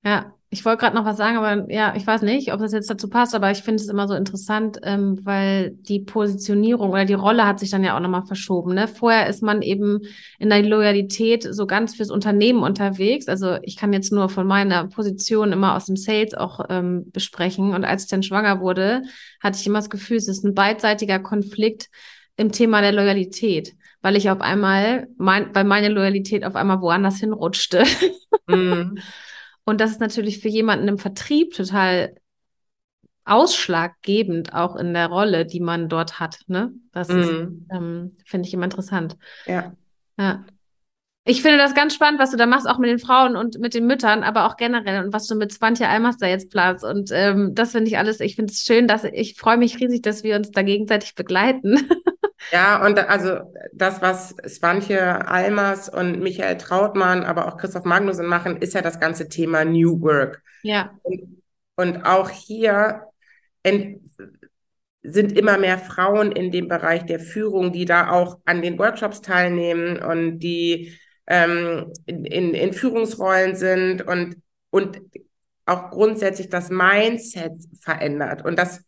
Ja, 0.04 0.38
ich 0.54 0.64
wollte 0.64 0.78
gerade 0.78 0.94
noch 0.94 1.04
was 1.04 1.16
sagen, 1.16 1.36
aber 1.36 1.68
ja, 1.68 1.94
ich 1.96 2.06
weiß 2.06 2.22
nicht, 2.22 2.52
ob 2.52 2.60
das 2.60 2.70
jetzt 2.70 2.88
dazu 2.88 3.08
passt, 3.08 3.34
aber 3.34 3.50
ich 3.50 3.64
finde 3.64 3.82
es 3.82 3.88
immer 3.88 4.06
so 4.06 4.14
interessant, 4.14 4.78
ähm, 4.84 5.18
weil 5.24 5.72
die 5.72 5.98
Positionierung 5.98 6.90
oder 6.90 7.04
die 7.04 7.14
Rolle 7.14 7.44
hat 7.44 7.58
sich 7.58 7.70
dann 7.70 7.82
ja 7.82 7.96
auch 7.96 8.00
nochmal 8.00 8.24
verschoben. 8.24 8.72
Ne? 8.72 8.86
Vorher 8.86 9.26
ist 9.26 9.42
man 9.42 9.62
eben 9.62 10.02
in 10.38 10.50
der 10.50 10.62
Loyalität 10.62 11.42
so 11.42 11.66
ganz 11.66 11.96
fürs 11.96 12.12
Unternehmen 12.12 12.62
unterwegs. 12.62 13.26
Also 13.26 13.56
ich 13.62 13.76
kann 13.76 13.92
jetzt 13.92 14.12
nur 14.12 14.28
von 14.28 14.46
meiner 14.46 14.86
Position 14.86 15.50
immer 15.50 15.74
aus 15.74 15.86
dem 15.86 15.96
Sales 15.96 16.34
auch 16.34 16.60
ähm, 16.68 17.10
besprechen. 17.10 17.74
Und 17.74 17.84
als 17.84 18.04
ich 18.04 18.10
dann 18.10 18.22
schwanger 18.22 18.60
wurde, 18.60 19.02
hatte 19.40 19.58
ich 19.58 19.66
immer 19.66 19.80
das 19.80 19.90
Gefühl, 19.90 20.18
es 20.18 20.28
ist 20.28 20.44
ein 20.44 20.54
beidseitiger 20.54 21.18
Konflikt 21.18 21.88
im 22.36 22.52
Thema 22.52 22.80
der 22.80 22.92
Loyalität, 22.92 23.74
weil 24.02 24.14
ich 24.14 24.30
auf 24.30 24.40
einmal, 24.40 25.08
mein, 25.18 25.52
weil 25.52 25.64
meine 25.64 25.88
Loyalität 25.88 26.44
auf 26.44 26.54
einmal 26.54 26.80
woanders 26.80 27.18
hinrutschte. 27.18 27.82
Mm. 28.46 28.98
Und 29.64 29.80
das 29.80 29.92
ist 29.92 30.00
natürlich 30.00 30.40
für 30.40 30.48
jemanden 30.48 30.88
im 30.88 30.98
Vertrieb 30.98 31.54
total 31.54 32.14
ausschlaggebend, 33.24 34.52
auch 34.52 34.76
in 34.76 34.92
der 34.92 35.08
Rolle, 35.08 35.46
die 35.46 35.60
man 35.60 35.88
dort 35.88 36.20
hat. 36.20 36.40
Ne? 36.46 36.72
Das 36.92 37.08
mhm. 37.08 37.66
ähm, 37.70 38.16
finde 38.24 38.46
ich 38.46 38.54
immer 38.54 38.64
interessant. 38.64 39.16
Ja. 39.46 39.74
ja. 40.18 40.44
Ich 41.26 41.40
finde 41.40 41.56
das 41.56 41.74
ganz 41.74 41.94
spannend, 41.94 42.20
was 42.20 42.32
du 42.32 42.36
da 42.36 42.44
machst, 42.44 42.68
auch 42.68 42.78
mit 42.78 42.90
den 42.90 42.98
Frauen 42.98 43.34
und 43.34 43.58
mit 43.58 43.72
den 43.72 43.86
Müttern, 43.86 44.22
aber 44.22 44.44
auch 44.46 44.58
generell 44.58 45.04
und 45.04 45.12
was 45.14 45.26
du 45.26 45.34
mit 45.34 45.52
Swantje 45.52 45.88
Almaster 45.88 46.28
jetzt 46.28 46.50
planst. 46.50 46.84
Und 46.84 47.10
ähm, 47.12 47.54
das 47.54 47.72
finde 47.72 47.88
ich 47.88 47.96
alles, 47.96 48.20
ich 48.20 48.36
finde 48.36 48.52
es 48.52 48.60
schön, 48.60 48.86
dass 48.86 49.04
ich 49.04 49.36
freue 49.38 49.56
mich 49.56 49.80
riesig, 49.80 50.02
dass 50.02 50.22
wir 50.22 50.36
uns 50.36 50.50
da 50.50 50.62
gegenseitig 50.62 51.14
begleiten. 51.14 51.88
Ja, 52.52 52.84
und 52.84 52.98
also 52.98 53.40
das, 53.72 54.02
was 54.02 54.34
Swantje 54.46 55.26
Almers 55.26 55.88
und 55.88 56.20
Michael 56.20 56.58
Trautmann, 56.58 57.24
aber 57.24 57.48
auch 57.48 57.56
Christoph 57.56 57.84
Magnussen 57.84 58.26
machen, 58.26 58.58
ist 58.58 58.74
ja 58.74 58.82
das 58.82 59.00
ganze 59.00 59.30
Thema 59.30 59.64
New 59.64 60.00
Work. 60.02 60.42
Ja. 60.62 60.90
Und, 61.02 61.42
und 61.76 62.04
auch 62.04 62.28
hier 62.28 63.04
sind 65.02 65.38
immer 65.38 65.58
mehr 65.58 65.78
Frauen 65.78 66.32
in 66.32 66.50
dem 66.50 66.68
Bereich 66.68 67.06
der 67.06 67.20
Führung, 67.20 67.72
die 67.72 67.86
da 67.86 68.10
auch 68.10 68.40
an 68.44 68.62
den 68.62 68.78
Workshops 68.78 69.20
teilnehmen 69.20 69.98
und 70.02 70.38
die 70.38 70.98
ähm, 71.26 71.92
in, 72.06 72.24
in, 72.54 72.72
Führungsrollen 72.72 73.56
sind 73.56 74.02
und, 74.02 74.36
und 74.70 75.00
auch 75.66 75.90
grundsätzlich 75.90 76.50
das 76.50 76.70
Mindset 76.70 77.52
verändert. 77.80 78.44
Und 78.44 78.58
das, 78.58 78.84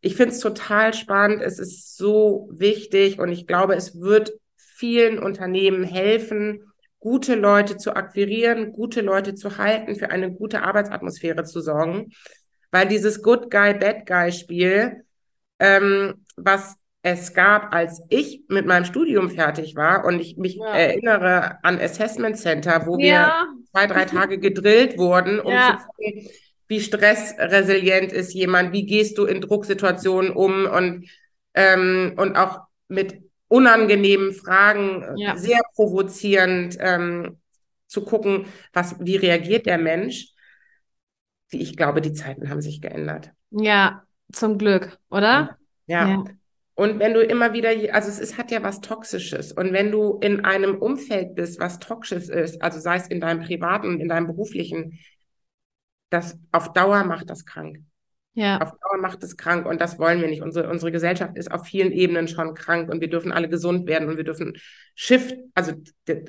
ich 0.00 0.16
finde 0.16 0.34
es 0.34 0.40
total 0.40 0.94
spannend. 0.94 1.42
Es 1.42 1.58
ist 1.58 1.96
so 1.96 2.48
wichtig 2.52 3.18
und 3.18 3.30
ich 3.30 3.46
glaube, 3.46 3.74
es 3.74 4.00
wird 4.00 4.32
vielen 4.56 5.18
Unternehmen 5.18 5.84
helfen, 5.84 6.72
gute 7.00 7.34
Leute 7.34 7.76
zu 7.76 7.94
akquirieren, 7.94 8.72
gute 8.72 9.00
Leute 9.00 9.34
zu 9.34 9.58
halten, 9.58 9.96
für 9.96 10.10
eine 10.10 10.32
gute 10.32 10.62
Arbeitsatmosphäre 10.62 11.44
zu 11.44 11.60
sorgen. 11.60 12.12
Weil 12.70 12.88
dieses 12.88 13.22
Good 13.22 13.50
Guy, 13.50 13.74
Bad 13.74 14.06
Guy 14.06 14.32
Spiel, 14.32 15.04
ähm, 15.58 16.24
was 16.36 16.76
es 17.12 17.34
gab, 17.34 17.74
als 17.74 18.02
ich 18.08 18.42
mit 18.48 18.66
meinem 18.66 18.84
Studium 18.84 19.30
fertig 19.30 19.76
war 19.76 20.04
und 20.04 20.20
ich 20.20 20.36
mich 20.36 20.56
ja. 20.56 20.74
erinnere 20.74 21.62
an 21.64 21.80
Assessment 21.80 22.38
Center, 22.38 22.86
wo 22.86 22.98
ja. 22.98 23.04
wir 23.04 23.64
zwei, 23.70 23.86
drei 23.86 24.04
Tage 24.04 24.38
gedrillt 24.38 24.98
wurden, 24.98 25.40
um 25.40 25.52
ja. 25.52 25.78
zu 25.78 25.86
gucken, 25.86 26.30
wie 26.68 26.80
stressresilient 26.80 28.12
ist 28.12 28.34
jemand, 28.34 28.72
wie 28.72 28.86
gehst 28.86 29.18
du 29.18 29.24
in 29.24 29.40
Drucksituationen 29.40 30.32
um 30.32 30.66
und, 30.66 31.08
ähm, 31.54 32.14
und 32.16 32.36
auch 32.36 32.60
mit 32.88 33.22
unangenehmen 33.48 34.32
Fragen, 34.32 35.04
sehr 35.36 35.60
provozierend 35.74 36.76
ähm, 36.78 37.38
zu 37.86 38.04
gucken, 38.04 38.46
was, 38.72 38.96
wie 39.00 39.16
reagiert 39.16 39.64
der 39.64 39.78
Mensch. 39.78 40.28
Ich 41.50 41.76
glaube, 41.76 42.02
die 42.02 42.12
Zeiten 42.12 42.50
haben 42.50 42.60
sich 42.60 42.82
geändert. 42.82 43.32
Ja, 43.50 44.04
zum 44.30 44.58
Glück, 44.58 44.98
oder? 45.08 45.56
ja. 45.86 46.24
Und 46.78 47.00
wenn 47.00 47.12
du 47.12 47.20
immer 47.22 47.54
wieder, 47.54 47.70
also 47.92 48.08
es 48.08 48.20
ist, 48.20 48.38
hat 48.38 48.52
ja 48.52 48.62
was 48.62 48.80
Toxisches. 48.80 49.50
Und 49.50 49.72
wenn 49.72 49.90
du 49.90 50.16
in 50.20 50.44
einem 50.44 50.76
Umfeld 50.76 51.34
bist, 51.34 51.58
was 51.58 51.80
toxisch 51.80 52.28
ist, 52.28 52.62
also 52.62 52.78
sei 52.78 52.94
es 52.94 53.08
in 53.08 53.20
deinem 53.20 53.42
privaten, 53.42 53.98
in 53.98 54.08
deinem 54.08 54.28
beruflichen, 54.28 54.96
das 56.08 56.38
auf 56.52 56.72
Dauer 56.74 57.02
macht 57.02 57.30
das 57.30 57.44
krank. 57.44 57.80
Ja. 58.34 58.60
Auf 58.60 58.70
Dauer 58.70 58.98
macht 59.00 59.24
es 59.24 59.36
krank 59.36 59.66
und 59.66 59.80
das 59.80 59.98
wollen 59.98 60.20
wir 60.20 60.28
nicht. 60.28 60.40
Unsere, 60.40 60.70
unsere 60.70 60.92
Gesellschaft 60.92 61.36
ist 61.36 61.50
auf 61.50 61.66
vielen 61.66 61.90
Ebenen 61.90 62.28
schon 62.28 62.54
krank 62.54 62.88
und 62.92 63.00
wir 63.00 63.10
dürfen 63.10 63.32
alle 63.32 63.48
gesund 63.48 63.88
werden 63.88 64.08
und 64.08 64.16
wir 64.16 64.22
dürfen 64.22 64.56
shift, 64.94 65.34
also 65.56 65.72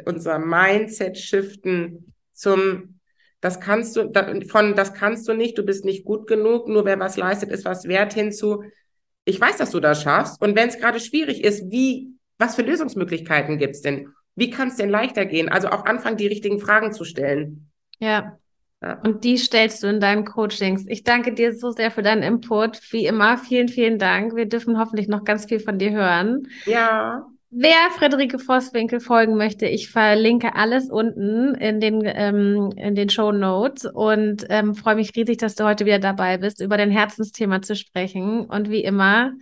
unser 0.05 0.39
Mindset 0.39 1.19
shiften 1.19 2.15
zum, 2.33 2.99
das 3.39 3.59
kannst 3.59 3.95
du, 3.95 4.11
von 4.47 4.75
das 4.75 4.95
kannst 4.95 5.27
du 5.27 5.35
nicht, 5.35 5.59
du 5.59 5.63
bist 5.63 5.85
nicht 5.85 6.05
gut 6.05 6.25
genug, 6.25 6.67
nur 6.67 6.85
wer 6.85 6.99
was 6.99 7.17
leistet, 7.17 7.51
ist 7.51 7.65
was 7.65 7.87
wert 7.87 8.13
hinzu 8.13 8.63
ich 9.29 9.39
weiß, 9.39 9.57
dass 9.57 9.71
du 9.71 9.79
das 9.79 10.01
schaffst. 10.01 10.41
Und 10.41 10.55
wenn 10.55 10.69
es 10.69 10.77
gerade 10.77 10.99
schwierig 10.99 11.43
ist, 11.43 11.71
wie, 11.71 12.09
was 12.37 12.55
für 12.55 12.63
Lösungsmöglichkeiten 12.63 13.57
gibt 13.57 13.75
es 13.75 13.81
denn? 13.81 14.13
Wie 14.35 14.49
kann 14.49 14.69
es 14.69 14.75
denn 14.75 14.89
leichter 14.89 15.25
gehen? 15.25 15.49
Also 15.49 15.69
auch 15.69 15.85
anfangen, 15.85 16.17
die 16.17 16.27
richtigen 16.27 16.59
Fragen 16.59 16.91
zu 16.91 17.03
stellen. 17.03 17.69
Ja. 17.99 18.37
ja. 18.81 18.99
Und 19.03 19.23
die 19.23 19.37
stellst 19.37 19.83
du 19.83 19.87
in 19.87 19.99
deinen 19.99 20.25
Coachings. 20.25 20.85
Ich 20.87 21.03
danke 21.03 21.33
dir 21.33 21.53
so 21.53 21.71
sehr 21.71 21.91
für 21.91 22.01
deinen 22.01 22.23
Input. 22.23 22.79
Wie 22.91 23.05
immer, 23.05 23.37
vielen, 23.37 23.67
vielen 23.67 23.99
Dank. 23.99 24.35
Wir 24.35 24.47
dürfen 24.47 24.79
hoffentlich 24.79 25.07
noch 25.07 25.23
ganz 25.23 25.45
viel 25.45 25.59
von 25.59 25.77
dir 25.77 25.91
hören. 25.91 26.47
Ja. 26.65 27.27
Wer 27.51 27.89
Friederike 27.97 28.37
Vosswinkel 28.37 28.99
folgen 28.99 29.35
möchte, 29.35 29.65
ich 29.65 29.89
verlinke 29.89 30.53
alles 30.53 30.89
unten 30.89 31.55
in 31.55 31.79
den, 31.79 32.03
ähm, 32.05 32.71
in 32.75 32.93
den 32.93 33.09
Show 33.09 33.31
Notes 33.31 33.85
und 33.85 34.45
ähm, 34.49 34.75
freue 34.75 34.95
mich 34.95 35.15
riesig, 35.15 35.39
dass 35.39 35.55
du 35.55 35.63
heute 35.63 35.85
wieder 35.85 35.97
dabei 35.97 36.37
bist, 36.37 36.61
über 36.61 36.77
dein 36.77 36.91
Herzensthema 36.91 37.63
zu 37.63 37.75
sprechen. 37.75 38.45
Und 38.45 38.69
wie 38.69 38.83
immer, 38.83 39.33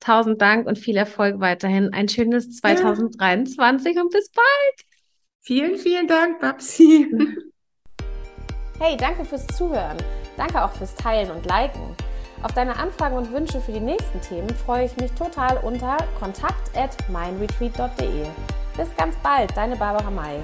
tausend 0.00 0.40
Dank 0.40 0.66
und 0.66 0.78
viel 0.78 0.96
Erfolg 0.96 1.40
weiterhin. 1.40 1.92
Ein 1.92 2.08
schönes 2.08 2.56
2023 2.56 3.96
ja. 3.96 4.02
und 4.02 4.10
bis 4.10 4.30
bald. 4.30 4.88
Vielen, 5.42 5.76
vielen 5.76 6.06
Dank, 6.06 6.40
Babsi. 6.40 7.06
Hey, 8.82 8.96
danke 8.96 9.26
fürs 9.26 9.46
Zuhören. 9.48 9.98
Danke 10.38 10.64
auch 10.64 10.72
fürs 10.72 10.94
Teilen 10.94 11.30
und 11.30 11.44
Liken. 11.44 11.94
Auf 12.42 12.52
deine 12.52 12.74
Anfragen 12.76 13.18
und 13.18 13.32
Wünsche 13.32 13.60
für 13.60 13.72
die 13.72 13.80
nächsten 13.80 14.18
Themen 14.22 14.48
freue 14.48 14.86
ich 14.86 14.96
mich 14.96 15.12
total 15.12 15.58
unter 15.58 15.98
kontakt 16.18 16.74
at 16.74 16.96
mindretreat.de. 17.08 18.24
Bis 18.76 18.96
ganz 18.96 19.14
bald, 19.22 19.54
deine 19.54 19.76
Barbara 19.76 20.10
May. 20.10 20.40